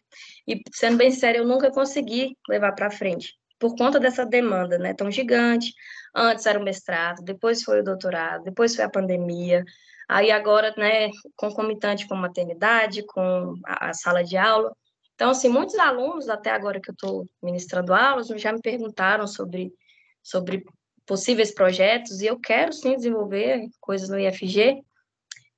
[0.45, 3.33] e sendo bem sério, eu nunca consegui levar para frente
[3.63, 5.73] por conta dessa demanda né, tão gigante.
[6.13, 9.63] Antes era o mestrado, depois foi o doutorado, depois foi a pandemia,
[10.09, 14.75] aí agora, né, concomitante com maternidade, com a, a sala de aula.
[15.15, 19.71] Então, assim, muitos alunos, até agora que eu estou ministrando aulas, já me perguntaram sobre,
[20.21, 20.65] sobre
[21.05, 24.83] possíveis projetos, e eu quero sim desenvolver coisas no IFG.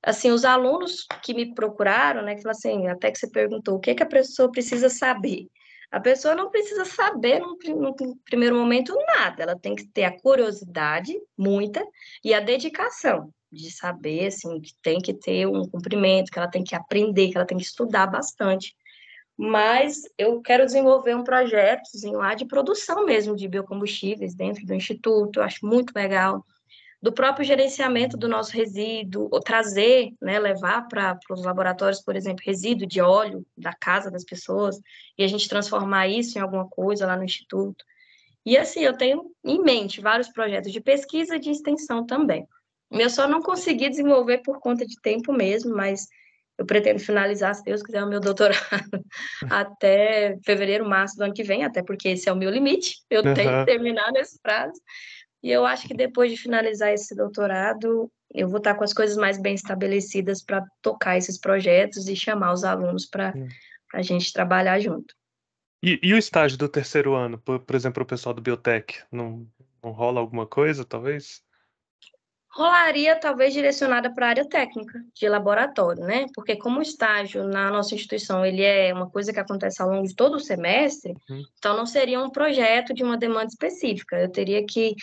[0.03, 3.79] Assim, os alunos que me procuraram, né, que falaram assim, até que você perguntou, o
[3.79, 5.47] que, que a pessoa precisa saber?
[5.91, 7.57] A pessoa não precisa saber no,
[8.25, 11.85] primeiro momento nada, ela tem que ter a curiosidade, muita,
[12.23, 16.63] e a dedicação de saber, assim, que tem que ter um cumprimento, que ela tem
[16.63, 18.75] que aprender, que ela tem que estudar bastante.
[19.37, 25.39] Mas eu quero desenvolver um projetozinho lá de produção mesmo de biocombustíveis dentro do instituto,
[25.39, 26.45] eu acho muito legal
[27.05, 32.43] do próprio gerenciamento do nosso resíduo, ou trazer, né, levar para os laboratórios, por exemplo,
[32.43, 34.81] resíduo de óleo da casa das pessoas,
[35.15, 37.85] e a gente transformar isso em alguma coisa lá no Instituto.
[38.43, 42.47] E assim, eu tenho em mente vários projetos de pesquisa e de extensão também.
[42.89, 46.07] Eu só não consegui desenvolver por conta de tempo mesmo, mas
[46.57, 48.57] eu pretendo finalizar, se Deus quiser, o meu doutorado
[49.51, 53.23] até fevereiro, março do ano que vem, até porque esse é o meu limite, eu
[53.23, 53.35] uhum.
[53.35, 54.81] tenho que terminar nesse prazo.
[55.43, 59.15] E eu acho que depois de finalizar esse doutorado, eu vou estar com as coisas
[59.15, 63.33] mais bem estabelecidas para tocar esses projetos e chamar os alunos para
[63.93, 65.13] a gente trabalhar junto.
[65.83, 69.47] E, e, o estágio do terceiro ano, por, por exemplo, o pessoal do Biotech, não,
[69.83, 71.43] não rola alguma coisa, talvez?
[72.55, 76.25] Rolaria, talvez, direcionada para a área técnica de laboratório, né?
[76.33, 80.07] Porque como o estágio na nossa instituição, ele é uma coisa que acontece ao longo
[80.07, 81.43] de todo o semestre, uhum.
[81.57, 84.17] então não seria um projeto de uma demanda específica.
[84.17, 84.95] Eu teria que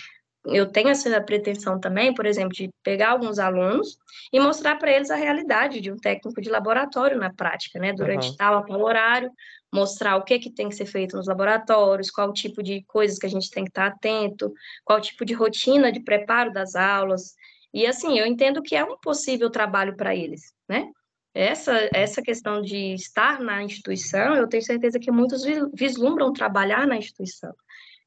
[0.46, 3.96] eu tenho essa pretensão também, por exemplo, de pegar alguns alunos
[4.32, 7.92] e mostrar para eles a realidade de um técnico de laboratório na prática, né?
[7.92, 8.36] Durante uhum.
[8.36, 9.30] tal, tal horário,
[9.72, 13.26] mostrar o que, que tem que ser feito nos laboratórios, qual tipo de coisas que
[13.26, 14.52] a gente tem que estar atento,
[14.84, 17.34] qual tipo de rotina de preparo das aulas.
[17.72, 20.90] E assim, eu entendo que é um possível trabalho para eles, né?
[21.34, 25.42] Essa, essa questão de estar na instituição, eu tenho certeza que muitos
[25.72, 27.54] vislumbram trabalhar na instituição.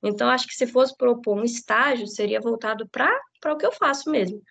[0.04, 4.10] Então, acho que se fosse propor um estágio, seria voltado para o que eu faço
[4.10, 4.42] mesmo,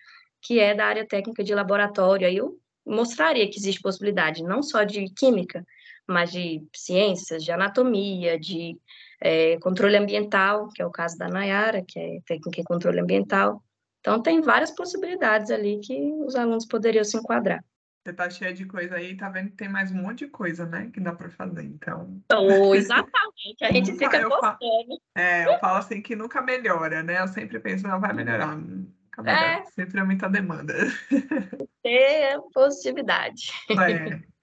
[0.41, 2.27] que é da área técnica de laboratório.
[2.27, 5.65] Aí eu mostraria que existe possibilidade não só de química,
[6.07, 8.77] mas de ciências, de anatomia, de
[9.21, 13.63] é, controle ambiental, que é o caso da Nayara, que é técnica em controle ambiental.
[13.99, 15.95] Então, tem várias possibilidades ali que
[16.25, 17.63] os alunos poderiam se enquadrar.
[18.05, 20.63] Você tá cheia de coisa aí, tá vendo que tem mais um monte de coisa,
[20.63, 20.91] né?
[20.93, 22.21] Que dá para fazer, então.
[22.31, 27.19] Oh, exatamente, a gente fica falo, É, eu falo assim que nunca melhora, né?
[27.19, 28.55] Eu sempre penso, não vai melhorar.
[28.55, 29.57] Nunca melhora.
[29.57, 29.65] É.
[29.71, 30.75] Sempre é muita demanda.
[31.81, 33.51] Ter positividade.
[33.71, 34.21] É.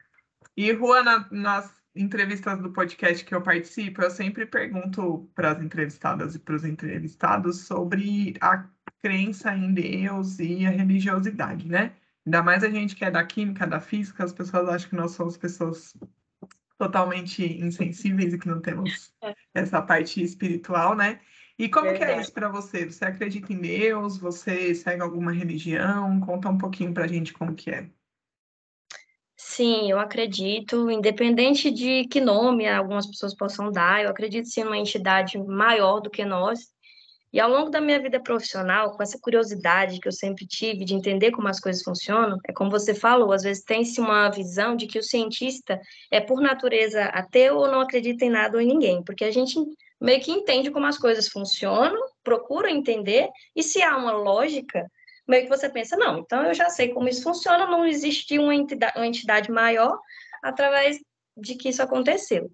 [0.54, 5.62] E, Rua, na, nas entrevistas do podcast que eu participo, eu sempre pergunto para as
[5.62, 8.68] entrevistadas e para os entrevistados sobre a
[9.00, 11.92] crença em Deus e a religiosidade, né?
[12.24, 15.12] Ainda mais a gente que é da química, da física, as pessoas acham que nós
[15.12, 15.94] somos pessoas
[16.78, 19.34] totalmente insensíveis e que não temos é.
[19.54, 21.20] essa parte espiritual, né?
[21.58, 22.12] E como Verdade.
[22.12, 22.86] que é isso para você?
[22.86, 24.18] Você acredita em Deus?
[24.18, 26.18] Você segue alguma religião?
[26.20, 27.88] Conta um pouquinho para a gente como que é.
[29.36, 34.78] Sim, eu acredito, independente de que nome algumas pessoas possam dar, eu acredito sim numa
[34.78, 36.72] entidade maior do que nós.
[37.32, 40.94] E ao longo da minha vida profissional, com essa curiosidade que eu sempre tive de
[40.94, 44.86] entender como as coisas funcionam, é como você falou, às vezes tem-se uma visão de
[44.86, 45.80] que o cientista
[46.10, 49.58] é por natureza ateu ou não acredita em nada ou em ninguém, porque a gente
[49.98, 54.86] meio que entende como as coisas funcionam, procura entender, e se há uma lógica,
[55.26, 58.54] meio que você pensa, não, então eu já sei como isso funciona, não existe uma
[58.54, 59.98] entidade, uma entidade maior
[60.42, 60.98] através
[61.36, 62.50] de que isso aconteceu.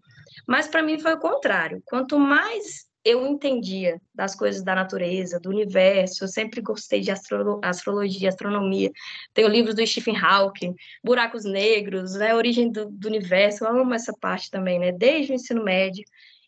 [0.47, 1.83] Mas para mim foi o contrário.
[1.87, 7.59] Quanto mais eu entendia das coisas da natureza, do universo, eu sempre gostei de astro
[7.65, 8.91] astrologia, astronomia.
[9.33, 14.13] Tenho livros do Stephen Hawking, Buracos Negros, né, Origem do, do Universo, eu amo essa
[14.21, 16.05] parte também, né, desde o ensino médio.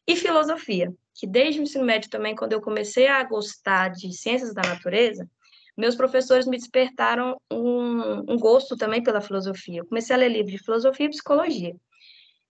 [0.07, 4.53] E filosofia, que desde o ensino médio também, quando eu comecei a gostar de ciências
[4.53, 5.27] da natureza,
[5.75, 9.81] meus professores me despertaram um, um gosto também pela filosofia.
[9.81, 11.75] Eu comecei a ler livros de filosofia e psicologia.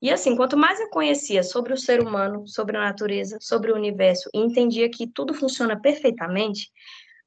[0.03, 3.75] E assim, quanto mais eu conhecia sobre o ser humano, sobre a natureza, sobre o
[3.75, 6.71] universo, e entendia que tudo funciona perfeitamente,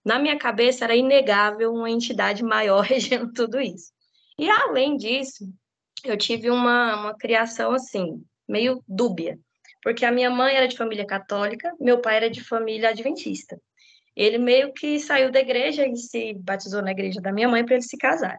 [0.03, 3.91] na minha cabeça era inegável uma entidade maior regendo tudo isso.
[4.37, 5.47] E além disso,
[6.03, 9.39] eu tive uma, uma criação assim, meio dúbia,
[9.83, 13.57] porque a minha mãe era de família católica, meu pai era de família adventista
[14.15, 17.75] ele meio que saiu da igreja e se batizou na igreja da minha mãe para
[17.75, 18.37] ele se casar.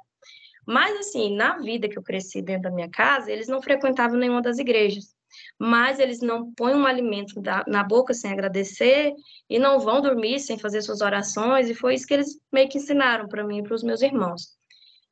[0.67, 4.43] Mas, assim, na vida que eu cresci dentro da minha casa, eles não frequentavam nenhuma
[4.43, 5.15] das igrejas.
[5.59, 9.13] Mas eles não põem um alimento na boca sem agradecer
[9.49, 12.79] e não vão dormir sem fazer suas orações, e foi isso que eles meio que
[12.79, 14.57] ensinaram para mim e para os meus irmãos.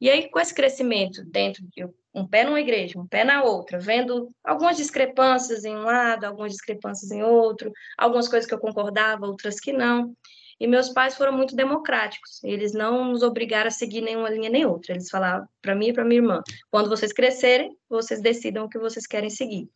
[0.00, 3.78] E aí, com esse crescimento dentro de um pé numa igreja, um pé na outra,
[3.78, 9.26] vendo algumas discrepâncias em um lado, algumas discrepâncias em outro, algumas coisas que eu concordava,
[9.26, 10.14] outras que não.
[10.62, 12.38] E meus pais foram muito democráticos.
[12.44, 14.92] Eles não nos obrigaram a seguir nenhuma linha nem outra.
[14.92, 16.40] Eles falavam para mim e para minha irmã:
[16.70, 19.68] quando vocês crescerem, vocês decidam o que vocês querem seguir.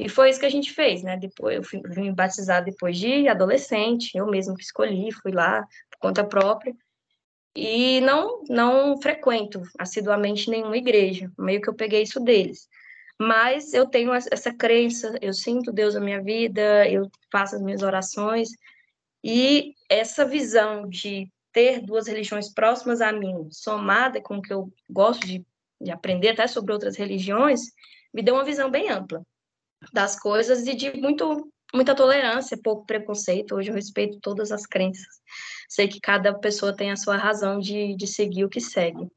[0.00, 1.16] E foi isso que a gente fez, né?
[1.16, 5.62] Depois eu fui, me batizar depois de adolescente, eu mesmo que escolhi, fui lá
[5.92, 6.74] por conta própria.
[7.54, 12.68] E não não frequento assiduamente nenhuma igreja, meio que eu peguei isso deles.
[13.16, 17.82] Mas eu tenho essa crença, eu sinto Deus na minha vida, eu faço as minhas
[17.82, 18.48] orações
[19.22, 24.72] e essa visão de ter duas religiões próximas a mim, somada com o que eu
[24.88, 25.44] gosto de,
[25.80, 27.60] de aprender até sobre outras religiões,
[28.12, 29.22] me deu uma visão bem ampla
[29.92, 33.54] das coisas e de muito muita tolerância, pouco preconceito.
[33.54, 35.20] Hoje eu respeito todas as crenças.
[35.68, 39.08] Sei que cada pessoa tem a sua razão de, de seguir o que segue.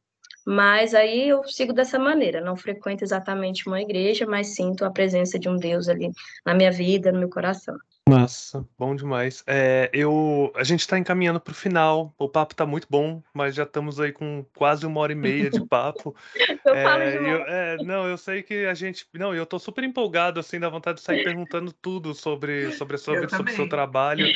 [0.45, 5.39] Mas aí eu sigo dessa maneira, não frequento exatamente uma igreja, mas sinto a presença
[5.39, 6.11] de um Deus ali
[6.45, 7.75] na minha vida, no meu coração.
[8.07, 9.43] Nossa, bom demais.
[9.47, 12.13] É, eu, a gente está encaminhando para o final.
[12.19, 15.49] O papo está muito bom, mas já estamos aí com quase uma hora e meia
[15.49, 16.15] de papo.
[16.37, 19.83] eu falo É, eu, é, não, eu sei que a gente, não, eu estou super
[19.83, 24.27] empolgado assim, da vontade de sair perguntando tudo sobre sobre sobre, sobre o seu trabalho.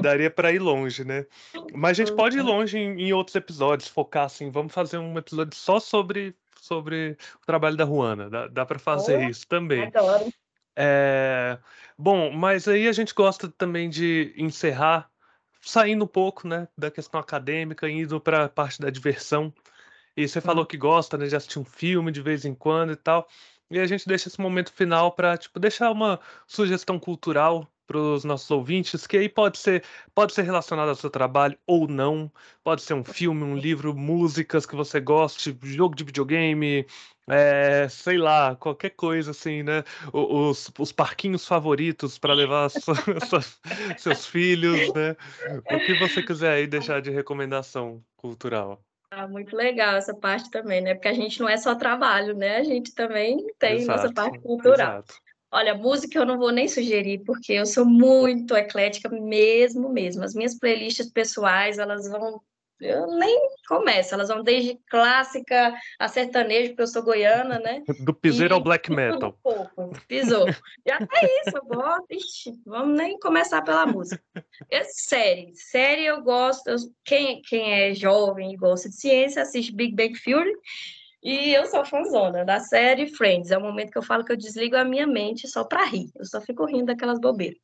[0.00, 1.26] Daria para ir longe, né?
[1.74, 4.48] Mas a gente pode ir longe em, em outros episódios, focar assim.
[4.48, 8.30] Vamos fazer um episódio só sobre sobre o trabalho da Ruana.
[8.30, 9.82] Dá, dá para fazer Oh, isso também.
[9.88, 10.32] adoro.
[10.80, 11.58] É,
[11.98, 15.10] bom, mas aí a gente gosta também de encerrar
[15.60, 19.52] saindo um pouco, né, da questão acadêmica, indo para a parte da diversão.
[20.16, 20.66] E você falou Hum.
[20.66, 23.28] que gosta, né, de assistir um filme de vez em quando e tal.
[23.70, 28.24] E a gente deixa esse momento final para, tipo, deixar uma sugestão cultural para os
[28.24, 29.84] nossos ouvintes, que aí pode ser,
[30.14, 32.32] pode ser relacionado ao seu trabalho ou não.
[32.64, 36.86] Pode ser um filme, um livro, músicas que você goste, jogo de videogame,
[37.30, 39.82] é, sei lá, qualquer coisa assim, né?
[40.12, 43.60] Os, os parquinhos favoritos para levar sua- suas-
[43.96, 45.16] seus filhos, né?
[45.70, 48.82] O que você quiser aí deixar de recomendação cultural.
[49.10, 50.94] Ah, muito legal essa parte também, né?
[50.94, 52.58] Porque a gente não é só trabalho, né?
[52.58, 54.74] A gente também tem nossa Exato, parte cultural.
[54.74, 55.14] exato.
[55.50, 60.22] Olha, música eu não vou nem sugerir, porque eu sou muito eclética mesmo, mesmo.
[60.22, 62.42] As minhas playlists pessoais, elas vão.
[62.80, 67.82] Eu nem começo, elas vão desde clássica a sertanejo, porque eu sou goiana, né?
[68.04, 69.38] Do piseiro ao E black tudo um metal.
[69.42, 70.46] pouco, pisou.
[70.86, 72.06] Já é isso, eu gosto.
[72.10, 74.22] Ixi, vamos nem começar pela música.
[74.70, 76.68] É série, série eu gosto.
[76.68, 80.52] eu- quem, quem é jovem e gosta de ciência, assiste Big Bang Theory.
[81.20, 83.50] E eu sou fãzona da série Friends.
[83.50, 86.10] É o momento que eu falo que eu desligo a minha mente só para rir.
[86.16, 87.58] Eu só fico rindo daquelas bobeiras.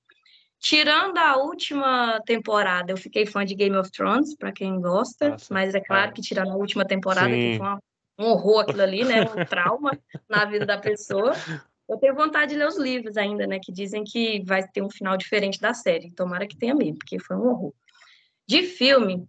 [0.65, 5.53] Tirando a última temporada, eu fiquei fã de Game of Thrones, para quem gosta, Nossa,
[5.53, 6.15] mas é claro é.
[6.15, 7.57] que tirando a última temporada, que Sim.
[7.59, 7.79] foi uma-
[8.19, 9.21] um horror aquilo ali, né?
[9.25, 9.91] Um trauma
[10.27, 11.33] na vida da pessoa.
[11.87, 13.59] Eu tenho vontade de ler os livros ainda, né?
[13.63, 16.11] Que dizem que vai ter um final diferente da série.
[16.13, 17.75] Tomara que tenha mesmo, porque foi um horror.
[18.49, 19.29] De filme,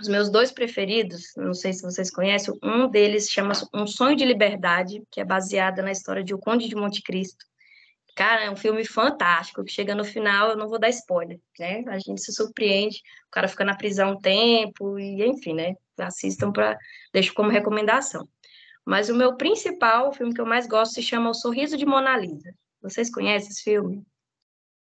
[0.00, 4.24] os meus dois preferidos, não sei se vocês conhecem, um deles chama Um Sonho de
[4.24, 7.44] Liberdade, que é baseada na história de O Conde de Monte Cristo.
[8.18, 11.84] Cara, é um filme fantástico, que chega no final, eu não vou dar spoiler, né?
[11.86, 12.96] A gente se surpreende,
[13.28, 15.74] o cara fica na prisão um tempo, e enfim, né?
[15.96, 16.76] Assistam para
[17.12, 18.28] deixo como recomendação.
[18.84, 21.86] Mas o meu principal, o filme que eu mais gosto, se chama O Sorriso de
[21.86, 22.52] Mona Lisa.
[22.82, 24.02] Vocês conhecem esse filme?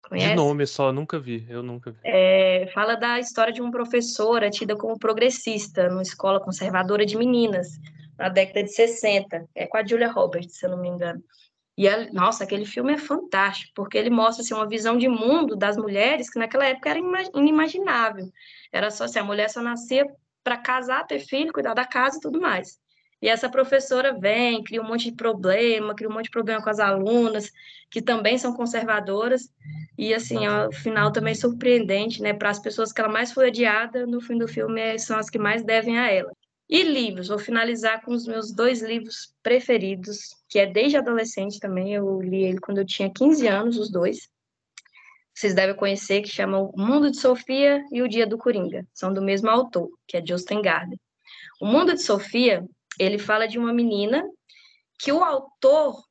[0.07, 0.29] Conhece?
[0.29, 2.01] De nome só, nunca vi, eu nunca vi.
[2.05, 7.69] É, fala da história de uma professora tida como progressista numa escola conservadora de meninas,
[8.19, 9.49] na década de 60.
[9.55, 11.25] É com a Julia Roberts, se eu não me engano.
[11.77, 15.77] E, nossa, aquele filme é fantástico, porque ele mostra assim, uma visão de mundo das
[15.77, 17.01] mulheres que naquela época era
[17.35, 18.31] inimaginável.
[18.71, 20.07] Era só assim, a mulher só nascia
[20.45, 22.79] para casar, ter filho, cuidar da casa e tudo mais.
[23.23, 26.69] E essa professora vem, cria um monte de problema, cria um monte de problema com
[26.69, 27.53] as alunas,
[27.89, 29.49] que também são conservadoras.
[29.97, 32.35] E, assim, o final também é surpreendente, né?
[32.35, 35.31] Para as pessoas que ela mais foi odiada, no fim do filme, é, são as
[35.31, 36.33] que mais devem a ela.
[36.75, 41.93] E livros, vou finalizar com os meus dois livros preferidos, que é desde adolescente também,
[41.93, 44.27] eu li ele quando eu tinha 15 anos, os dois.
[45.35, 48.87] Vocês devem conhecer, que chama O Mundo de Sofia e O Dia do Coringa.
[48.95, 50.99] São do mesmo autor, que é Justin Gardner.
[51.61, 52.67] O Mundo de Sofia
[52.99, 54.25] ele fala de uma menina
[54.99, 56.03] que o autor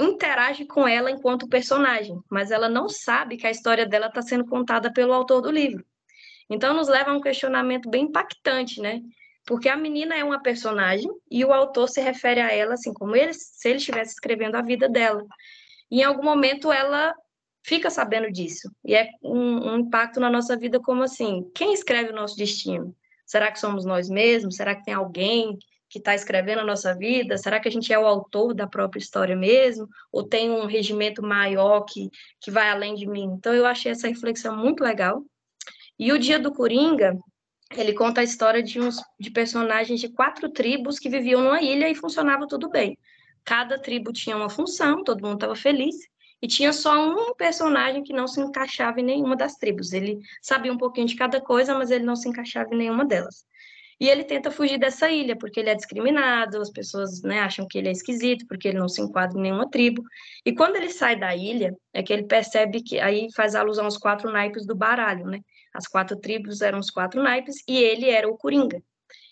[0.00, 4.44] interage com ela enquanto personagem, mas ela não sabe que a história dela está sendo
[4.46, 5.86] contada pelo autor do livro.
[6.50, 9.00] Então, nos leva a um questionamento bem impactante, né?
[9.48, 13.16] Porque a menina é uma personagem e o autor se refere a ela assim como
[13.16, 15.24] ele, se ele estivesse escrevendo a vida dela.
[15.90, 17.14] E em algum momento ela
[17.62, 18.70] fica sabendo disso.
[18.84, 22.94] E é um, um impacto na nossa vida como assim, quem escreve o nosso destino?
[23.24, 24.56] Será que somos nós mesmos?
[24.56, 25.56] Será que tem alguém
[25.88, 27.38] que está escrevendo a nossa vida?
[27.38, 29.88] Será que a gente é o autor da própria história mesmo?
[30.12, 33.24] Ou tem um regimento maior que, que vai além de mim?
[33.38, 35.22] Então, eu achei essa reflexão muito legal.
[35.98, 37.16] E o Dia do Coringa,
[37.76, 41.88] ele conta a história de, uns, de personagens de quatro tribos que viviam numa ilha
[41.88, 42.98] e funcionava tudo bem.
[43.44, 45.96] Cada tribo tinha uma função, todo mundo estava feliz,
[46.40, 49.92] e tinha só um personagem que não se encaixava em nenhuma das tribos.
[49.92, 53.44] Ele sabia um pouquinho de cada coisa, mas ele não se encaixava em nenhuma delas.
[54.00, 57.76] E ele tenta fugir dessa ilha, porque ele é discriminado, as pessoas né, acham que
[57.76, 60.04] ele é esquisito, porque ele não se enquadra em nenhuma tribo.
[60.46, 63.98] E quando ele sai da ilha, é que ele percebe que aí faz alusão aos
[63.98, 65.40] quatro naipes do baralho, né?
[65.78, 68.82] As quatro tribos eram os quatro naipes e ele era o Coringa.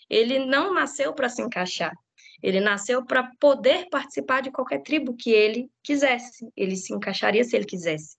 [0.08, 1.92] Ele não nasceu para se encaixar,
[2.40, 6.48] ele nasceu para poder participar de qualquer tribo que ele quisesse.
[6.56, 8.16] Ele se encaixaria se ele quisesse.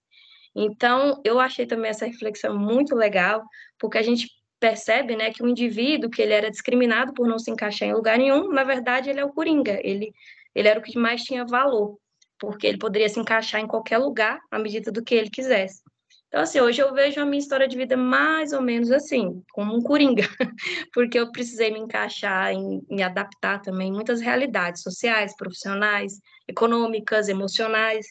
[0.54, 3.42] Então, eu achei também essa reflexão muito legal,
[3.78, 4.28] porque a gente
[4.60, 8.18] percebe, né, que o indivíduo que ele era discriminado por não se encaixar em lugar
[8.18, 10.12] nenhum, na verdade ele é o coringa, ele
[10.54, 11.96] ele era o que mais tinha valor,
[12.38, 15.80] porque ele poderia se encaixar em qualquer lugar à medida do que ele quisesse.
[16.28, 19.74] Então, assim, hoje eu vejo a minha história de vida mais ou menos assim, como
[19.74, 20.22] um coringa,
[20.92, 27.28] porque eu precisei me encaixar, em, me adaptar também em muitas realidades sociais, profissionais, econômicas,
[27.28, 28.06] emocionais,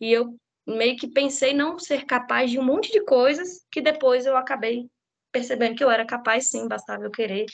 [0.00, 4.26] e eu meio que pensei não ser capaz de um monte de coisas que depois
[4.26, 4.88] eu acabei
[5.32, 7.46] percebendo que eu era capaz sim, bastava eu querer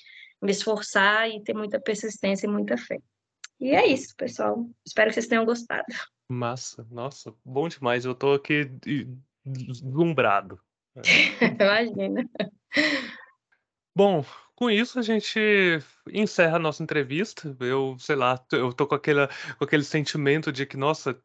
[0.43, 2.98] me esforçar e ter muita persistência e muita fé.
[3.59, 4.68] E é isso, pessoal.
[4.84, 5.84] Espero que vocês tenham gostado.
[6.28, 8.05] Massa, nossa, bom demais.
[8.05, 8.70] Eu tô aqui
[9.44, 10.60] deslumbrado.
[11.60, 12.28] Imagina.
[13.94, 14.24] Bom,
[14.55, 15.39] com isso a gente
[16.10, 17.55] encerra a nossa entrevista.
[17.60, 19.27] Eu, sei lá, eu tô com, aquele
[19.59, 21.19] com aquele sentimento de que, nossa,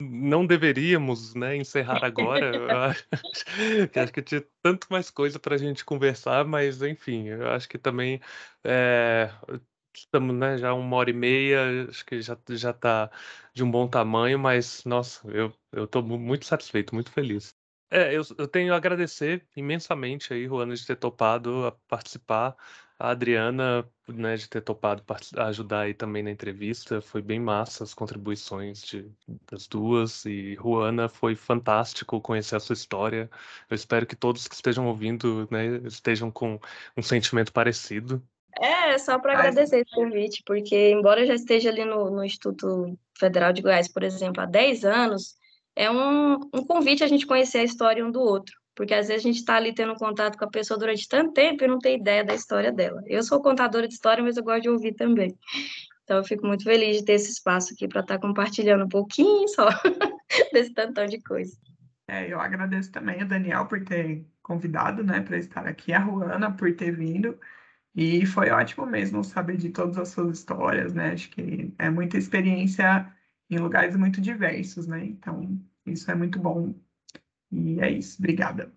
[0.00, 2.56] não deveríamos, né, encerrar agora.
[2.56, 3.04] Eu acho,
[3.92, 7.68] que acho que tinha tanto mais coisa para a gente conversar, mas enfim, eu acho
[7.68, 8.20] que também
[8.64, 9.30] é,
[10.00, 13.10] estamos, né, já uma hora e meia, acho que já já está
[13.54, 17.54] de um bom tamanho, mas nossa, eu eu estou muito satisfeito, muito feliz.
[17.90, 22.56] É, eu, eu tenho a agradecer imensamente aí, Juana, de ter topado a participar
[22.98, 25.04] a Adriana, né, de ter topado
[25.38, 29.10] ajudar aí também na entrevista, foi bem massa as contribuições de,
[29.50, 33.30] das duas, e Juana, foi fantástico conhecer a sua história.
[33.68, 36.58] Eu espero que todos que estejam ouvindo, né, estejam com
[36.96, 38.26] um sentimento parecido.
[38.60, 42.98] É, só para agradecer esse convite, porque embora eu já esteja ali no, no Instituto
[43.18, 45.36] Federal de Goiás, por exemplo, há 10 anos,
[45.74, 49.24] é um, um convite a gente conhecer a história um do outro porque às vezes
[49.24, 51.98] a gente está ali tendo contato com a pessoa durante tanto tempo e não tem
[51.98, 53.02] ideia da história dela.
[53.06, 55.34] Eu sou contadora de história, mas eu gosto de ouvir também.
[56.04, 58.88] Então, eu fico muito feliz de ter esse espaço aqui para estar tá compartilhando um
[58.88, 59.66] pouquinho só
[60.52, 61.56] desse tantão de coisa.
[62.06, 66.54] É, eu agradeço também a Daniel por ter convidado, né, para estar aqui, a Ruana
[66.54, 67.36] por ter vindo.
[67.96, 71.12] E foi ótimo mesmo saber de todas as suas histórias, né?
[71.12, 73.10] Acho que é muita experiência
[73.48, 75.02] em lugares muito diversos, né?
[75.02, 76.74] Então, isso é muito bom.
[77.50, 78.18] E é isso.
[78.18, 78.70] Obrigada.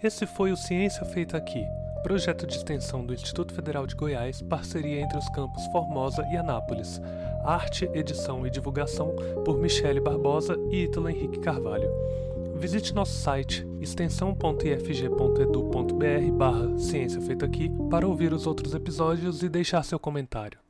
[0.00, 1.64] Esse foi o Ciência Feita Aqui,
[2.04, 7.00] projeto de extensão do Instituto Federal de Goiás, parceria entre os campos Formosa e Anápolis.
[7.44, 11.90] Arte, edição e divulgação por Michele Barbosa e Ítalo Henrique Carvalho.
[12.62, 19.82] Visite nosso site extensão.ifg.edu.br barra Ciência Feita Aqui para ouvir os outros episódios e deixar
[19.82, 20.60] seu comentário.